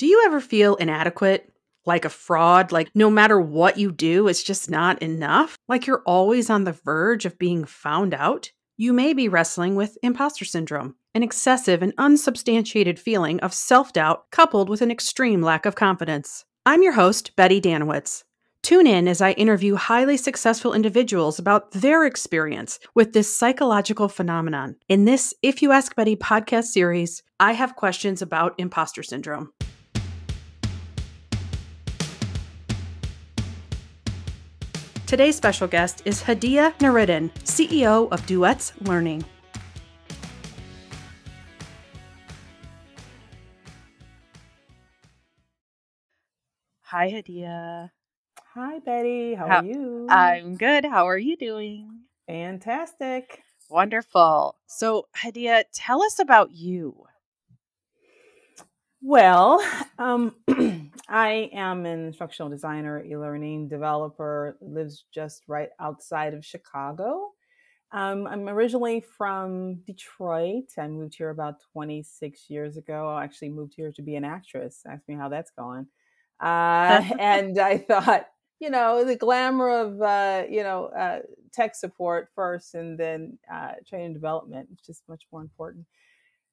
Do 0.00 0.06
you 0.06 0.22
ever 0.24 0.40
feel 0.40 0.76
inadequate? 0.76 1.52
Like 1.84 2.06
a 2.06 2.08
fraud? 2.08 2.72
Like 2.72 2.88
no 2.94 3.10
matter 3.10 3.38
what 3.38 3.76
you 3.76 3.92
do, 3.92 4.28
it's 4.28 4.42
just 4.42 4.70
not 4.70 5.02
enough? 5.02 5.58
Like 5.68 5.86
you're 5.86 6.02
always 6.06 6.48
on 6.48 6.64
the 6.64 6.72
verge 6.72 7.26
of 7.26 7.38
being 7.38 7.66
found 7.66 8.14
out? 8.14 8.50
You 8.78 8.94
may 8.94 9.12
be 9.12 9.28
wrestling 9.28 9.74
with 9.74 9.98
imposter 10.02 10.46
syndrome, 10.46 10.94
an 11.14 11.22
excessive 11.22 11.82
and 11.82 11.92
unsubstantiated 11.98 12.98
feeling 12.98 13.40
of 13.40 13.52
self 13.52 13.92
doubt 13.92 14.30
coupled 14.30 14.70
with 14.70 14.80
an 14.80 14.90
extreme 14.90 15.42
lack 15.42 15.66
of 15.66 15.74
confidence. 15.74 16.46
I'm 16.64 16.82
your 16.82 16.94
host, 16.94 17.36
Betty 17.36 17.60
Danowitz. 17.60 18.24
Tune 18.62 18.86
in 18.86 19.06
as 19.06 19.20
I 19.20 19.32
interview 19.32 19.74
highly 19.74 20.16
successful 20.16 20.72
individuals 20.72 21.38
about 21.38 21.72
their 21.72 22.06
experience 22.06 22.78
with 22.94 23.12
this 23.12 23.36
psychological 23.36 24.08
phenomenon. 24.08 24.76
In 24.88 25.04
this 25.04 25.34
If 25.42 25.60
You 25.60 25.72
Ask 25.72 25.94
Betty 25.94 26.16
podcast 26.16 26.68
series, 26.68 27.22
I 27.38 27.52
have 27.52 27.76
questions 27.76 28.22
about 28.22 28.54
imposter 28.56 29.02
syndrome. 29.02 29.52
Today's 35.10 35.34
special 35.34 35.66
guest 35.66 36.02
is 36.04 36.22
Hadiya 36.22 36.72
Nuriddin, 36.78 37.32
CEO 37.42 38.08
of 38.12 38.24
Duets 38.26 38.72
Learning. 38.86 39.24
Hi, 46.82 47.10
Hadiya. 47.10 47.90
Hi, 48.54 48.78
Betty. 48.78 49.34
How, 49.34 49.48
How 49.48 49.58
are 49.58 49.64
you? 49.64 50.06
I'm 50.08 50.54
good. 50.54 50.84
How 50.84 51.08
are 51.08 51.18
you 51.18 51.36
doing? 51.36 52.02
Fantastic. 52.28 53.42
Wonderful. 53.68 54.58
So, 54.68 55.08
Hadiya, 55.20 55.64
tell 55.72 56.04
us 56.04 56.20
about 56.20 56.52
you. 56.52 57.06
Well, 59.02 59.64
um, 59.98 60.34
I 61.08 61.50
am 61.52 61.86
an 61.86 62.06
instructional 62.06 62.50
designer, 62.50 63.02
e-learning 63.04 63.68
developer, 63.68 64.56
lives 64.60 65.04
just 65.12 65.44
right 65.48 65.70
outside 65.80 66.34
of 66.34 66.44
Chicago. 66.44 67.30
Um, 67.92 68.26
I'm 68.26 68.48
originally 68.48 69.00
from 69.18 69.76
Detroit. 69.86 70.66
I 70.78 70.88
moved 70.88 71.14
here 71.16 71.30
about 71.30 71.56
26 71.72 72.50
years 72.50 72.76
ago. 72.76 73.08
I 73.08 73.24
actually 73.24 73.50
moved 73.50 73.74
here 73.76 73.92
to 73.92 74.02
be 74.02 74.16
an 74.16 74.24
actress. 74.24 74.82
Ask 74.88 75.08
me 75.08 75.14
how 75.14 75.28
that's 75.28 75.50
going. 75.52 75.86
Uh, 76.40 77.02
and 77.18 77.58
I 77.58 77.78
thought, 77.78 78.28
you 78.60 78.70
know, 78.70 79.04
the 79.04 79.16
glamour 79.16 79.70
of, 79.70 80.02
uh, 80.02 80.44
you 80.50 80.62
know, 80.62 80.86
uh, 80.86 81.20
tech 81.52 81.74
support 81.74 82.28
first 82.34 82.74
and 82.74 82.98
then 82.98 83.38
uh, 83.52 83.72
training 83.88 84.14
development, 84.14 84.68
which 84.70 84.88
is 84.88 85.02
much 85.08 85.24
more 85.32 85.42
important 85.42 85.86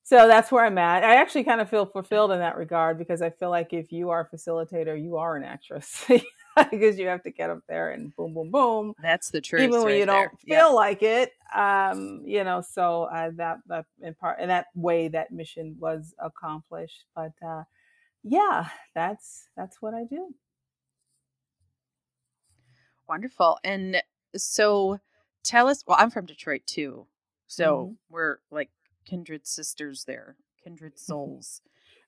so 0.07 0.25
that's 0.25 0.53
where 0.53 0.63
I'm 0.63 0.77
at. 0.77 1.03
I 1.03 1.15
actually 1.15 1.43
kind 1.43 1.59
of 1.59 1.69
feel 1.69 1.85
fulfilled 1.85 2.31
in 2.31 2.39
that 2.39 2.55
regard 2.55 2.97
because 2.97 3.21
I 3.21 3.29
feel 3.29 3.49
like 3.49 3.73
if 3.73 3.91
you 3.91 4.09
are 4.09 4.21
a 4.21 4.33
facilitator, 4.33 4.97
you 4.97 5.17
are 5.17 5.35
an 5.35 5.43
actress 5.43 6.05
because 6.71 6.97
you 6.97 7.07
have 7.07 7.23
to 7.23 7.29
get 7.29 7.49
up 7.49 7.59
there 7.67 7.91
and 7.91 8.15
boom, 8.15 8.33
boom, 8.33 8.49
boom. 8.49 8.93
That's 9.03 9.31
the 9.31 9.41
truth. 9.41 9.63
Even 9.63 9.79
when 9.79 9.87
right 9.87 9.99
you 9.99 10.05
don't 10.05 10.39
feel 10.39 10.73
like 10.73 11.03
it, 11.03 11.33
um, 11.53 12.21
you 12.23 12.45
know. 12.45 12.61
So 12.61 13.09
uh, 13.13 13.31
that 13.35 13.57
that 13.67 13.85
in 14.01 14.13
part 14.13 14.39
in 14.39 14.47
that 14.47 14.67
way 14.75 15.09
that 15.09 15.31
mission 15.31 15.75
was 15.77 16.15
accomplished. 16.19 17.03
But 17.13 17.33
uh, 17.45 17.63
yeah, 18.23 18.69
that's 18.95 19.49
that's 19.57 19.81
what 19.81 19.93
I 19.93 20.05
do. 20.05 20.33
Wonderful. 23.09 23.59
And 23.65 24.01
so 24.37 25.01
tell 25.43 25.67
us. 25.67 25.83
Well, 25.85 25.97
I'm 25.99 26.11
from 26.11 26.27
Detroit 26.27 26.61
too, 26.65 27.07
so 27.47 27.87
mm-hmm. 27.87 27.93
we're 28.09 28.37
like 28.51 28.69
kindred 29.07 29.47
sisters 29.47 30.03
there, 30.05 30.35
kindred 30.63 30.99
souls 30.99 31.61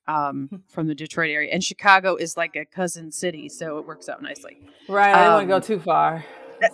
um, 0.07 0.63
from 0.67 0.87
the 0.87 0.95
Detroit 0.95 1.29
area. 1.29 1.51
And 1.51 1.63
Chicago 1.63 2.15
is 2.15 2.35
like 2.35 2.55
a 2.55 2.65
cousin 2.65 3.11
city, 3.11 3.47
so 3.47 3.77
it 3.77 3.85
works 3.85 4.09
out 4.09 4.21
nicely. 4.21 4.57
Right. 4.87 5.13
I 5.13 5.19
didn't 5.19 5.33
want 5.33 5.43
to 5.43 5.47
go 5.47 5.55
um, 5.55 5.61
too 5.61 5.79
far. 5.79 6.25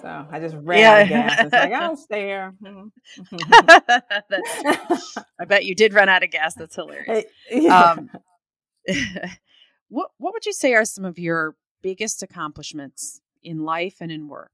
So 0.02 0.28
I 0.32 0.40
just 0.40 0.56
ran 0.62 0.80
yeah. 0.80 0.94
out 0.94 1.02
of 1.02 1.10
gas. 1.10 1.40
It's 1.42 1.54
like, 1.54 1.74
I'll 1.74 1.98
stay 1.98 2.22
here. 2.22 2.54
I 5.40 5.46
bet 5.46 5.66
you 5.66 5.76
did 5.76 5.94
run 5.94 6.10
out 6.10 6.24
of 6.24 6.32
gas. 6.32 6.56
That's 6.56 6.76
hilarious. 6.76 7.26
Yeah. 7.52 7.82
Um, 7.82 8.10
what 9.90 10.12
What 10.18 10.34
would 10.34 10.46
you 10.46 10.54
say 10.54 10.74
are 10.74 10.86
some 10.86 11.06
of 11.06 11.20
your 11.20 11.56
biggest 11.82 12.24
accomplishments 12.24 13.22
in 13.44 13.60
life 13.60 13.98
and 14.02 14.12
in 14.12 14.28
work? 14.28 14.52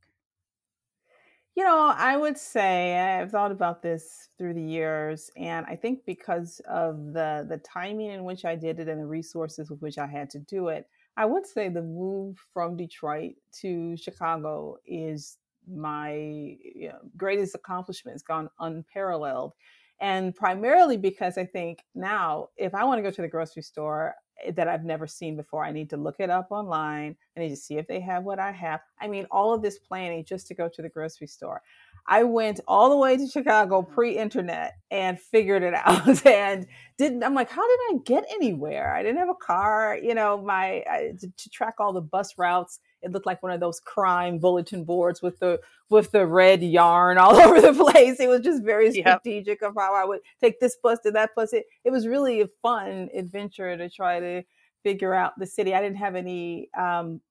You 1.56 1.66
know, 1.66 1.94
I 1.95 2.16
would 2.16 2.38
say 2.38 2.97
I've 2.97 3.31
thought 3.31 3.51
about 3.51 3.81
this 3.81 4.29
through 4.38 4.53
the 4.53 4.62
years, 4.63 5.29
and 5.35 5.66
I 5.66 5.75
think 5.75 6.06
because 6.06 6.62
of 6.67 7.12
the 7.13 7.45
the 7.47 7.57
timing 7.57 8.12
in 8.12 8.23
which 8.23 8.45
I 8.45 8.56
did 8.56 8.79
it 8.79 8.88
and 8.88 9.01
the 9.01 9.06
resources 9.06 9.69
with 9.69 9.81
which 9.81 9.97
I 9.97 10.07
had 10.07 10.29
to 10.31 10.40
do 10.40 10.69
it, 10.69 10.88
I 11.17 11.25
would 11.25 11.45
say 11.45 11.67
the 11.67 11.81
move 11.81 12.38
from 12.53 12.78
Detroit 12.78 13.34
to 13.61 13.97
Chicago 13.97 14.78
is 14.85 15.38
my 15.67 16.13
you 16.13 16.90
know, 16.90 17.00
greatest 17.17 17.53
accomplishment. 17.53 18.16
It's 18.16 18.23
gone 18.23 18.50
unparalleled, 18.59 19.53
and 20.01 20.35
primarily 20.35 20.97
because 20.97 21.38
I 21.38 21.45
think 21.45 21.85
now 21.95 22.50
if 22.57 22.75
I 22.75 22.84
want 22.84 22.97
to 22.97 23.03
go 23.03 23.12
to 23.12 23.22
the 23.22 23.28
grocery 23.28 23.62
store, 23.62 24.16
that 24.56 24.67
I've 24.67 24.84
never 24.84 25.07
seen 25.07 25.35
before. 25.35 25.63
I 25.63 25.72
need 25.72 25.89
to 25.91 25.97
look 25.97 26.16
it 26.19 26.29
up 26.29 26.47
online. 26.51 27.16
I 27.35 27.41
need 27.41 27.50
to 27.50 27.56
see 27.56 27.78
if 27.78 27.88
they 27.88 28.00
have 28.00 28.23
what 28.23 28.40
I 28.40 28.51
have. 28.51 28.81
I 29.00 29.07
mean, 29.07 29.28
all 29.31 29.53
of 29.53 29.61
this 29.61 29.79
planning 29.79 30.25
just 30.25 30.47
to 30.47 30.56
go 30.56 30.69
to 30.69 30.81
the 30.81 30.90
grocery 30.90 31.28
store. 31.28 31.61
I 32.07 32.23
went 32.23 32.59
all 32.67 32.90
the 32.90 32.97
way 32.97 33.17
to 33.17 33.28
Chicago 33.28 33.81
mm-hmm. 33.81 33.94
pre-internet 33.94 34.73
and 34.90 35.19
figured 35.19 35.63
it 35.63 35.73
out 35.85 36.25
and 36.25 36.66
didn't 36.97 37.23
I'm 37.23 37.35
like 37.35 37.50
how 37.50 37.67
did 37.67 37.79
I 37.90 37.97
get 38.06 38.25
anywhere? 38.31 38.94
I 38.94 39.03
didn't 39.03 39.19
have 39.19 39.29
a 39.29 39.35
car, 39.35 39.97
you 40.01 40.16
know, 40.16 40.41
my 40.41 40.84
I, 40.90 41.11
to, 41.19 41.28
to, 41.28 41.50
track 41.50 41.75
all 41.79 41.94
the 41.94 42.01
bus 42.01 42.38
routes. 42.38 42.79
It 43.01 43.12
looked 43.12 43.25
like 43.25 43.41
one 43.41 43.51
of 43.51 43.59
those 43.59 43.79
crime 43.79 44.38
bulletin 44.38 44.84
boards 44.84 45.22
with 45.22 45.39
the 45.39 45.59
with 45.89 46.12
the 46.12 46.25
red 46.25 46.63
yarn 46.63 47.17
all 47.17 47.35
over 47.41 47.62
the 47.62 47.73
place. 47.73 48.19
It 48.19 48.29
was 48.29 48.41
just 48.41 48.63
very 48.63 48.91
strategic 48.91 49.62
yep. 49.62 49.69
of 49.69 49.75
how 49.78 49.94
I 49.94 50.06
would 50.06 50.22
take 50.39 50.59
this 50.59 50.78
bus 50.81 51.00
to 51.03 51.11
that 51.11 51.35
bus. 51.35 51.53
It 51.53 51.66
it 51.84 51.91
was 51.91 52.07
really 52.07 52.41
a 52.41 52.47
fun 52.61 53.09
adventure 53.13 53.75
to 53.75 53.90
try 53.90 54.19
to 54.19 54.44
figure 54.84 55.13
out 55.13 55.38
the 55.38 55.45
city. 55.45 55.73
I 55.73 55.81
didn't 55.81 55.97
have 55.97 56.16
any 56.16 56.69
um, 56.78 57.22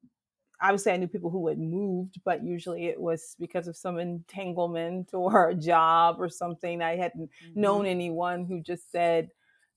obviously 0.63 0.93
I 0.93 0.97
knew 0.97 1.09
people 1.09 1.31
who 1.31 1.49
had 1.49 1.59
moved, 1.59 2.21
but 2.25 2.45
usually 2.45 2.87
it 2.87 3.01
was 3.01 3.37
because 3.39 3.69
of 3.69 3.77
some 3.77 3.99
entanglement 3.99 5.11
or 5.15 5.51
a 5.51 5.55
job 5.55 6.17
or 6.19 6.29
something. 6.29 6.83
I 6.83 6.97
hadn't 6.97 7.31
mm-hmm. 7.31 7.61
known 7.61 7.87
anyone 7.87 8.45
who 8.45 8.61
just 8.61 8.91
said 8.91 9.31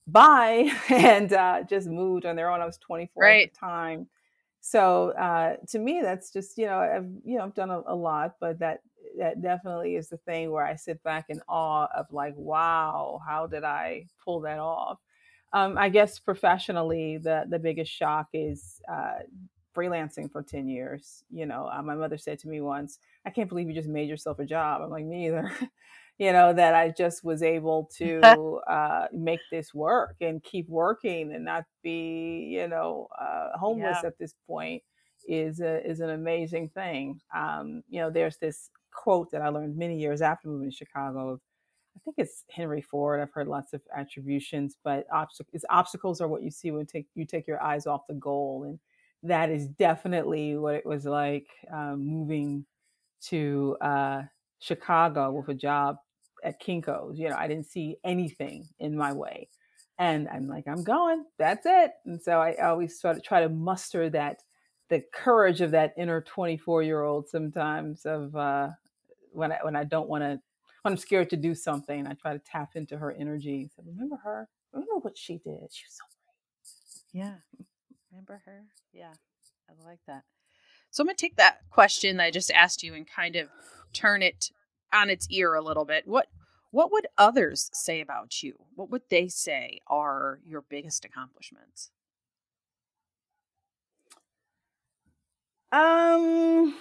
bye 0.06 0.70
and 0.88 1.32
uh, 1.32 1.62
just 1.68 1.88
moved 1.88 2.26
on 2.26 2.36
their 2.36 2.50
own. 2.50 2.60
I 2.60 2.66
was 2.66 2.78
24 2.78 3.22
right. 3.22 3.46
at 3.46 3.54
the 3.54 3.58
time. 3.58 4.06
So 4.66 5.10
uh, 5.10 5.56
to 5.68 5.78
me, 5.78 6.00
that's 6.00 6.32
just 6.32 6.56
you 6.56 6.64
know 6.64 6.78
I've 6.78 7.04
you 7.22 7.36
know 7.36 7.44
I've 7.44 7.54
done 7.54 7.68
a, 7.70 7.82
a 7.86 7.94
lot, 7.94 8.36
but 8.40 8.58
that 8.60 8.80
that 9.18 9.42
definitely 9.42 9.94
is 9.96 10.08
the 10.08 10.16
thing 10.16 10.50
where 10.50 10.64
I 10.64 10.76
sit 10.76 11.02
back 11.02 11.26
in 11.28 11.42
awe 11.48 11.86
of 11.94 12.06
like, 12.10 12.32
wow, 12.34 13.20
how 13.26 13.46
did 13.46 13.62
I 13.62 14.06
pull 14.24 14.40
that 14.40 14.58
off? 14.58 15.00
Um, 15.52 15.76
I 15.76 15.90
guess 15.90 16.18
professionally, 16.18 17.18
the 17.18 17.44
the 17.46 17.58
biggest 17.58 17.92
shock 17.92 18.28
is 18.32 18.80
uh, 18.90 19.18
freelancing 19.76 20.32
for 20.32 20.42
10 20.42 20.66
years. 20.66 21.24
You 21.30 21.44
know, 21.44 21.68
uh, 21.70 21.82
my 21.82 21.94
mother 21.94 22.16
said 22.16 22.38
to 22.38 22.48
me 22.48 22.62
once, 22.62 22.98
I 23.26 23.30
can't 23.30 23.50
believe 23.50 23.68
you 23.68 23.74
just 23.74 23.88
made 23.88 24.08
yourself 24.08 24.38
a 24.38 24.46
job. 24.46 24.80
I'm 24.80 24.88
like, 24.90 25.04
me 25.04 25.26
either. 25.26 25.52
you 26.18 26.32
know, 26.32 26.52
that 26.52 26.74
I 26.74 26.90
just 26.90 27.24
was 27.24 27.42
able 27.42 27.90
to 27.98 28.60
uh, 28.68 29.06
make 29.12 29.40
this 29.50 29.74
work 29.74 30.16
and 30.20 30.42
keep 30.42 30.68
working 30.68 31.32
and 31.34 31.44
not 31.44 31.64
be, 31.82 32.48
you 32.52 32.68
know, 32.68 33.08
uh, 33.20 33.56
homeless 33.58 33.98
yeah. 34.02 34.08
at 34.08 34.18
this 34.18 34.34
point 34.46 34.82
is 35.26 35.60
a, 35.60 35.84
is 35.88 36.00
an 36.00 36.10
amazing 36.10 36.68
thing. 36.68 37.20
Um, 37.34 37.82
you 37.88 38.00
know, 38.00 38.10
there's 38.10 38.36
this 38.38 38.70
quote 38.92 39.30
that 39.32 39.42
I 39.42 39.48
learned 39.48 39.76
many 39.76 39.98
years 39.98 40.22
after 40.22 40.48
moving 40.48 40.70
to 40.70 40.76
Chicago 40.76 41.30
of, 41.30 41.40
I 41.96 42.00
think 42.04 42.16
it's 42.18 42.44
Henry 42.50 42.82
Ford. 42.82 43.20
I've 43.20 43.32
heard 43.32 43.48
lots 43.48 43.72
of 43.72 43.80
attributions, 43.96 44.76
but 44.82 45.06
obstacles 45.12 45.64
obstacles 45.70 46.20
are 46.20 46.26
what 46.26 46.42
you 46.42 46.50
see 46.50 46.72
when 46.72 46.86
take 46.86 47.06
you 47.14 47.24
take 47.24 47.46
your 47.46 47.62
eyes 47.62 47.86
off 47.86 48.08
the 48.08 48.14
goal. 48.14 48.64
And 48.64 48.80
that 49.22 49.48
is 49.48 49.68
definitely 49.68 50.56
what 50.56 50.74
it 50.74 50.84
was 50.84 51.04
like 51.04 51.46
um, 51.72 52.04
moving 52.04 52.66
to 53.26 53.76
uh, 53.80 54.22
Chicago 54.58 55.30
with 55.30 55.48
a 55.48 55.54
job 55.54 55.96
at 56.44 56.60
Kinko's. 56.60 57.18
You 57.18 57.30
know, 57.30 57.36
I 57.36 57.48
didn't 57.48 57.66
see 57.66 57.96
anything 58.04 58.68
in 58.78 58.96
my 58.96 59.12
way. 59.12 59.48
And 59.98 60.28
I'm 60.28 60.48
like, 60.48 60.64
I'm 60.66 60.82
going. 60.82 61.24
That's 61.38 61.66
it. 61.66 61.92
And 62.04 62.20
so 62.20 62.40
I 62.40 62.56
always 62.56 63.00
sort 63.00 63.16
of 63.16 63.22
try 63.22 63.40
to 63.40 63.48
muster 63.48 64.10
that, 64.10 64.42
the 64.90 65.02
courage 65.12 65.60
of 65.60 65.70
that 65.70 65.94
inner 65.96 66.20
24 66.20 66.82
year 66.82 67.02
old 67.02 67.28
sometimes 67.28 68.04
of 68.04 68.34
uh, 68.36 68.68
when 69.32 69.52
I 69.52 69.58
when 69.62 69.76
I 69.76 69.84
don't 69.84 70.08
want 70.08 70.22
to, 70.22 70.40
when 70.82 70.92
I'm 70.92 70.96
scared 70.96 71.30
to 71.30 71.36
do 71.36 71.54
something, 71.54 72.06
I 72.06 72.14
try 72.14 72.32
to 72.32 72.40
tap 72.40 72.70
into 72.74 72.98
her 72.98 73.12
energy. 73.12 73.70
So 73.74 73.82
remember 73.86 74.16
her. 74.16 74.48
Remember 74.72 74.98
what 75.00 75.16
she 75.16 75.34
did. 75.34 75.72
She 75.72 75.84
was 75.86 75.96
so 75.96 76.04
great. 77.12 77.24
Yeah. 77.24 77.34
Remember 78.10 78.42
her? 78.44 78.64
Yeah, 78.92 79.12
I 79.68 79.88
like 79.88 80.00
that. 80.06 80.22
So 80.90 81.02
I'm 81.02 81.06
going 81.06 81.16
to 81.16 81.20
take 81.20 81.36
that 81.36 81.58
question 81.70 82.18
that 82.18 82.24
I 82.24 82.30
just 82.30 82.52
asked 82.52 82.84
you 82.84 82.94
and 82.94 83.06
kind 83.06 83.34
of 83.34 83.48
turn 83.92 84.22
it 84.22 84.52
on 84.94 85.10
its 85.10 85.28
ear 85.30 85.54
a 85.54 85.62
little 85.62 85.84
bit. 85.86 86.06
What 86.06 86.28
what 86.72 86.92
would 86.92 87.06
others 87.18 87.70
say 87.74 88.00
about 88.00 88.42
you? 88.42 88.54
What 88.76 88.90
would 88.90 89.02
they 89.10 89.28
say 89.28 89.80
are 89.88 90.40
your 90.46 90.62
biggest 90.62 91.04
accomplishments? 91.04 91.90
Um, 95.72 96.74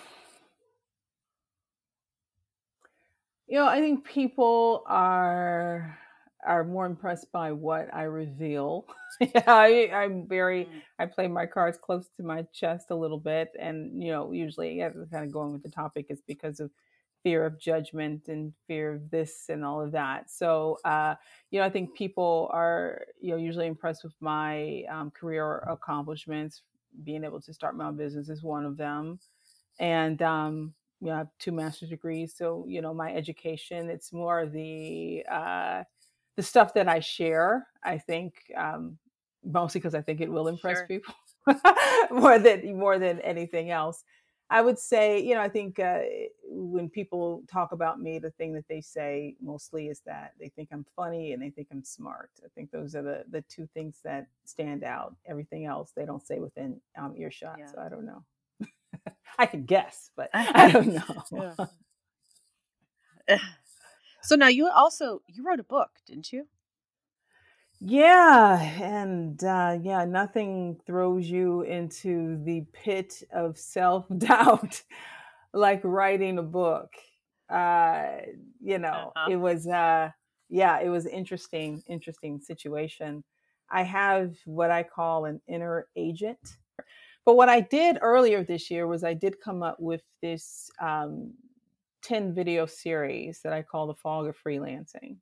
you 3.48 3.58
know, 3.58 3.68
I 3.68 3.80
think 3.80 4.06
people 4.06 4.84
are 4.88 5.98
are 6.46 6.64
more 6.66 6.86
impressed 6.86 7.32
by 7.32 7.52
what 7.54 7.94
I 7.94 8.04
reveal. 8.04 8.86
yeah, 9.22 9.44
I, 9.48 9.90
I'm 9.94 10.28
very, 10.28 10.68
Mm. 10.68 10.84
I 11.00 11.06
play 11.06 11.28
my 11.28 11.46
cards 11.46 11.78
close 11.82 12.10
to 12.18 12.24
my 12.24 12.44
chest 12.54 12.88
a 12.92 12.96
little 12.96 13.18
bit. 13.20 13.50
And, 13.60 14.04
you 14.04 14.12
know, 14.12 14.32
usually 14.34 14.78
yeah, 14.78 14.90
kind 15.12 15.26
of 15.26 15.32
going 15.32 15.54
with 15.54 15.64
the 15.64 15.70
topic 15.70 16.08
is 16.10 16.22
because 16.28 16.60
of 16.60 16.70
fear 17.24 17.46
of 17.46 17.60
judgment 17.60 18.28
and 18.28 18.54
fear 18.68 18.94
of 18.94 19.10
this 19.10 19.46
and 19.50 19.64
all 19.64 19.82
of 19.82 19.92
that. 19.94 20.30
So, 20.30 20.78
uh, 20.86 21.16
you 21.50 21.60
know, 21.60 21.66
I 21.66 21.70
think 21.70 21.96
people 21.96 22.50
are, 22.52 23.06
you 23.20 23.32
know, 23.32 23.38
usually 23.38 23.68
impressed 23.68 24.04
with 24.04 24.14
my 24.20 24.84
um, 24.92 25.10
career 25.12 25.60
accomplishments. 25.60 26.62
Being 27.04 27.24
able 27.24 27.42
to 27.42 27.54
start 27.54 27.76
my 27.76 27.86
own 27.86 27.98
business 27.98 28.30
is 28.30 28.44
one 28.44 28.66
of 28.66 28.78
them. 28.78 29.20
And, 29.80 30.22
um, 30.22 30.74
you 31.00 31.08
know, 31.08 31.16
I 31.16 31.18
have 31.20 31.30
two 31.40 31.52
master's 31.52 31.90
degrees. 31.90 32.36
So, 32.38 32.66
you 32.68 32.82
know, 32.82 32.94
my 32.94 33.14
education, 33.14 33.90
it's 33.90 34.14
more 34.14 34.46
the, 34.46 35.26
uh, 35.32 35.84
the 36.36 36.44
stuff 36.44 36.74
that 36.76 36.88
I 36.88 37.00
share, 37.00 37.68
I 37.84 37.98
think, 37.98 38.36
um, 38.56 38.98
mostly 39.44 39.80
because 39.80 39.96
I 39.96 40.02
think 40.02 40.22
it 40.22 40.32
will 40.32 40.48
impress 40.48 40.80
Sure. 40.80 40.88
people 40.88 41.16
more 42.12 42.40
than 42.40 42.78
more 42.78 42.98
than 43.00 43.20
anything 43.22 43.70
else. 43.70 44.04
I 44.50 44.62
would 44.62 44.78
say, 44.78 45.20
you 45.20 45.34
know, 45.36 45.42
I 45.42 45.50
think 45.50 45.80
uh, 45.80 46.00
when 46.46 46.90
people 46.90 47.44
talk 47.52 47.72
about 47.72 48.00
me, 48.00 48.20
the 48.20 48.32
thing 48.32 48.54
that 48.54 48.68
they 48.68 48.82
say 48.82 49.36
mostly 49.42 49.88
is 49.88 50.02
that 50.06 50.34
they 50.40 50.50
think 50.50 50.70
I'm 50.72 50.86
funny 50.96 51.34
and 51.34 51.42
they 51.42 51.50
think 51.50 51.70
I'm 51.72 51.84
smart. 51.84 52.30
I 52.44 52.50
think 52.54 52.72
those 52.72 52.96
are 52.96 53.02
the 53.02 53.24
the 53.30 53.42
two 53.44 53.68
things 53.74 54.00
that 54.04 54.28
stand 54.46 54.84
out. 54.84 55.16
Everything 55.26 55.66
else 55.66 55.92
they 55.96 56.06
don't 56.06 56.26
say 56.26 56.40
within 56.40 56.80
um, 56.98 57.16
earshot. 57.18 57.56
Yeah. 57.58 57.68
So 57.68 57.80
I 57.80 57.90
don't 57.90 58.06
know. 58.06 58.24
I 59.40 59.46
could 59.48 59.66
guess, 59.66 60.12
but 60.16 60.30
I 60.34 60.72
don't 60.72 60.94
know. 60.94 61.68
So 64.24 64.38
now 64.38 64.48
you 64.48 64.70
also 64.70 65.22
you 65.28 65.44
wrote 65.46 65.60
a 65.60 65.64
book, 65.64 65.90
didn't 66.08 66.32
you? 66.32 66.48
Yeah, 67.86 68.62
and 68.82 69.44
uh, 69.44 69.78
yeah, 69.82 70.06
nothing 70.06 70.80
throws 70.86 71.30
you 71.30 71.62
into 71.64 72.42
the 72.44 72.62
pit 72.72 73.22
of 73.32 73.58
self 73.58 74.06
doubt 74.18 74.82
like 75.54 75.82
writing 75.84 76.38
a 76.38 76.44
book. 76.44 76.94
Uh, 77.50 78.18
you 78.62 78.80
know, 78.80 79.16
Uh-huh. 79.16 79.30
it 79.30 79.36
was, 79.36 79.68
uh, 79.68 80.12
yeah, 80.50 80.80
it 80.80 80.88
was 80.90 81.06
interesting, 81.06 81.84
interesting 81.88 82.40
situation. 82.40 83.24
I 83.70 83.84
have 83.84 84.38
what 84.46 84.72
I 84.72 84.84
call 84.84 85.26
an 85.26 85.42
inner 85.48 85.88
agent. 85.98 86.40
But 87.26 87.36
what 87.36 87.50
I 87.50 87.62
did 87.62 88.00
earlier 88.02 88.44
this 88.44 88.72
year 88.72 88.88
was 88.88 89.04
I 89.04 89.14
did 89.16 89.42
come 89.42 89.64
up 89.64 89.80
with 89.80 90.04
this 90.22 90.70
um, 90.82 91.36
10 92.04 92.34
video 92.36 92.66
series 92.66 93.42
that 93.44 93.54
I 93.54 93.64
call 93.64 93.88
The 93.88 93.96
Fog 93.96 94.28
of 94.28 94.38
Freelancing. 94.38 95.18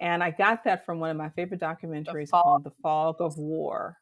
And 0.00 0.22
I 0.22 0.30
got 0.30 0.64
that 0.64 0.84
from 0.86 1.00
one 1.00 1.10
of 1.10 1.16
my 1.16 1.28
favorite 1.30 1.60
documentaries 1.60 2.28
Fog- 2.28 2.44
called 2.44 2.64
The 2.64 2.72
Fog 2.82 3.16
of 3.20 3.36
War 3.36 3.98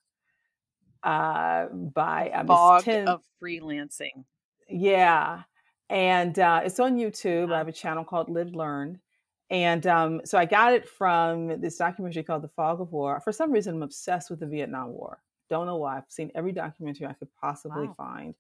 uh, 1.03 1.67
by 1.67 2.31
um, 2.31 2.47
Fog 2.47 2.83
10 2.85 3.09
of 3.09 3.23
freelancing. 3.43 4.25
yeah. 4.69 5.43
And 5.89 6.37
uh, 6.41 6.63
it's 6.65 6.81
on 6.81 6.97
YouTube. 6.97 7.43
I 7.43 7.45
Uh-huh. 7.45 7.55
have 7.59 7.69
a 7.69 7.73
channel 7.73 8.05
called 8.05 8.29
Live 8.29 8.55
Learn. 8.55 8.99
And 9.51 9.87
um, 9.87 10.21
so 10.25 10.37
I 10.37 10.45
got 10.45 10.73
it 10.73 10.89
from 10.89 11.61
this 11.61 11.77
documentary 11.77 12.25
called 12.25 12.43
The 12.43 12.49
Fog 12.49 12.81
of 12.81 12.91
War. 12.91 13.21
For 13.21 13.31
some 13.31 13.53
reason, 13.53 13.77
I'm 13.77 13.83
obsessed 13.85 14.29
with 14.29 14.41
the 14.41 14.47
Vietnam 14.47 14.89
War. 14.91 15.23
Don't 15.49 15.67
know 15.67 15.77
why. 15.77 15.99
I've 15.99 16.05
seen 16.09 16.33
every 16.35 16.51
documentary 16.51 17.07
I 17.07 17.13
could 17.13 17.29
possibly 17.41 17.87
Wow. 17.87 17.95
find 17.97 18.35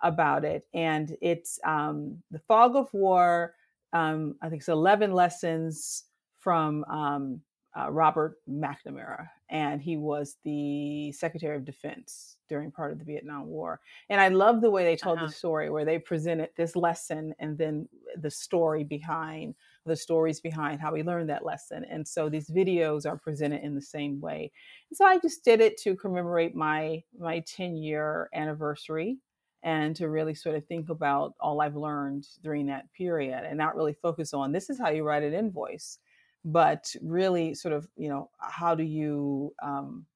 about 0.00 0.44
it. 0.44 0.64
And 0.72 1.16
it's 1.20 1.58
um, 1.64 2.22
The 2.30 2.38
Fog 2.38 2.76
of 2.76 2.88
War. 2.94 3.54
Um, 3.92 4.36
I 4.40 4.48
think 4.48 4.60
it's 4.60 4.68
11 4.68 5.12
lessons 5.12 6.04
from 6.42 6.84
um, 6.84 7.40
uh, 7.78 7.90
Robert 7.90 8.36
McNamara. 8.48 9.28
And 9.48 9.80
he 9.82 9.96
was 9.96 10.36
the 10.44 11.12
Secretary 11.12 11.56
of 11.56 11.64
Defense 11.64 12.38
during 12.48 12.70
part 12.70 12.92
of 12.92 12.98
the 12.98 13.04
Vietnam 13.04 13.46
War. 13.46 13.80
And 14.08 14.20
I 14.20 14.28
love 14.28 14.60
the 14.60 14.70
way 14.70 14.84
they 14.84 14.96
told 14.96 15.18
Uh-huh. 15.18 15.26
the 15.26 15.32
story, 15.32 15.70
where 15.70 15.84
they 15.84 15.98
presented 15.98 16.50
this 16.56 16.74
lesson 16.76 17.34
and 17.38 17.56
then 17.58 17.88
the 18.16 18.30
story 18.30 18.84
behind 18.84 19.54
the 19.84 19.96
stories 19.96 20.40
behind 20.40 20.80
how 20.80 20.92
we 20.92 21.02
learned 21.02 21.28
that 21.28 21.44
lesson. 21.44 21.84
And 21.84 22.06
so 22.06 22.28
these 22.28 22.48
videos 22.50 23.04
are 23.06 23.16
presented 23.18 23.62
in 23.64 23.74
the 23.74 23.80
same 23.82 24.20
way. 24.20 24.52
And 24.90 24.96
so 24.96 25.04
I 25.04 25.18
just 25.18 25.44
did 25.44 25.60
it 25.60 25.76
to 25.82 25.96
commemorate 25.96 26.54
my 26.54 27.02
my 27.18 27.40
10 27.40 27.76
year 27.76 28.28
anniversary 28.34 29.18
and 29.64 29.94
to 29.96 30.08
really 30.08 30.34
sort 30.34 30.56
of 30.56 30.66
think 30.66 30.88
about 30.88 31.34
all 31.40 31.60
I've 31.60 31.76
learned 31.76 32.26
during 32.42 32.66
that 32.66 32.92
period 32.92 33.44
and 33.44 33.56
not 33.58 33.76
really 33.76 33.92
focus 33.94 34.34
on 34.34 34.52
this 34.52 34.70
is 34.70 34.78
how 34.78 34.90
you 34.90 35.04
write 35.04 35.22
an 35.22 35.34
invoice, 35.34 35.98
but 36.44 36.94
really 37.02 37.54
sort 37.54 37.74
of, 37.74 37.88
you 37.96 38.08
know, 38.08 38.30
how 38.38 38.74
do 38.74 38.82
you 38.82 39.54
um, 39.62 40.06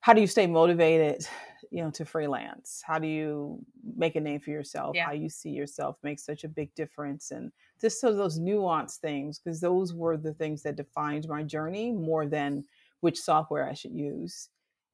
how 0.00 0.12
do 0.12 0.20
you 0.20 0.26
stay 0.26 0.46
motivated 0.46 1.26
you 1.70 1.82
know 1.82 1.90
to 1.90 2.04
freelance? 2.04 2.82
How 2.86 2.98
do 2.98 3.08
you 3.08 3.58
make 3.96 4.14
a 4.16 4.20
name 4.20 4.40
for 4.40 4.50
yourself? 4.50 4.94
Yeah. 4.94 5.06
how 5.06 5.12
you 5.12 5.28
see 5.28 5.50
yourself 5.50 5.96
makes 6.02 6.24
such 6.24 6.44
a 6.44 6.48
big 6.48 6.72
difference 6.74 7.30
and 7.32 7.50
just 7.80 8.00
so 8.00 8.14
those 8.14 8.38
nuanced 8.38 8.98
things 8.98 9.38
because 9.38 9.60
those 9.60 9.92
were 9.94 10.16
the 10.16 10.34
things 10.34 10.62
that 10.62 10.76
defined 10.76 11.28
my 11.28 11.42
journey 11.42 11.90
more 11.92 12.26
than 12.26 12.64
which 13.00 13.18
software 13.20 13.68
i 13.68 13.74
should 13.74 13.92
use. 13.94 14.50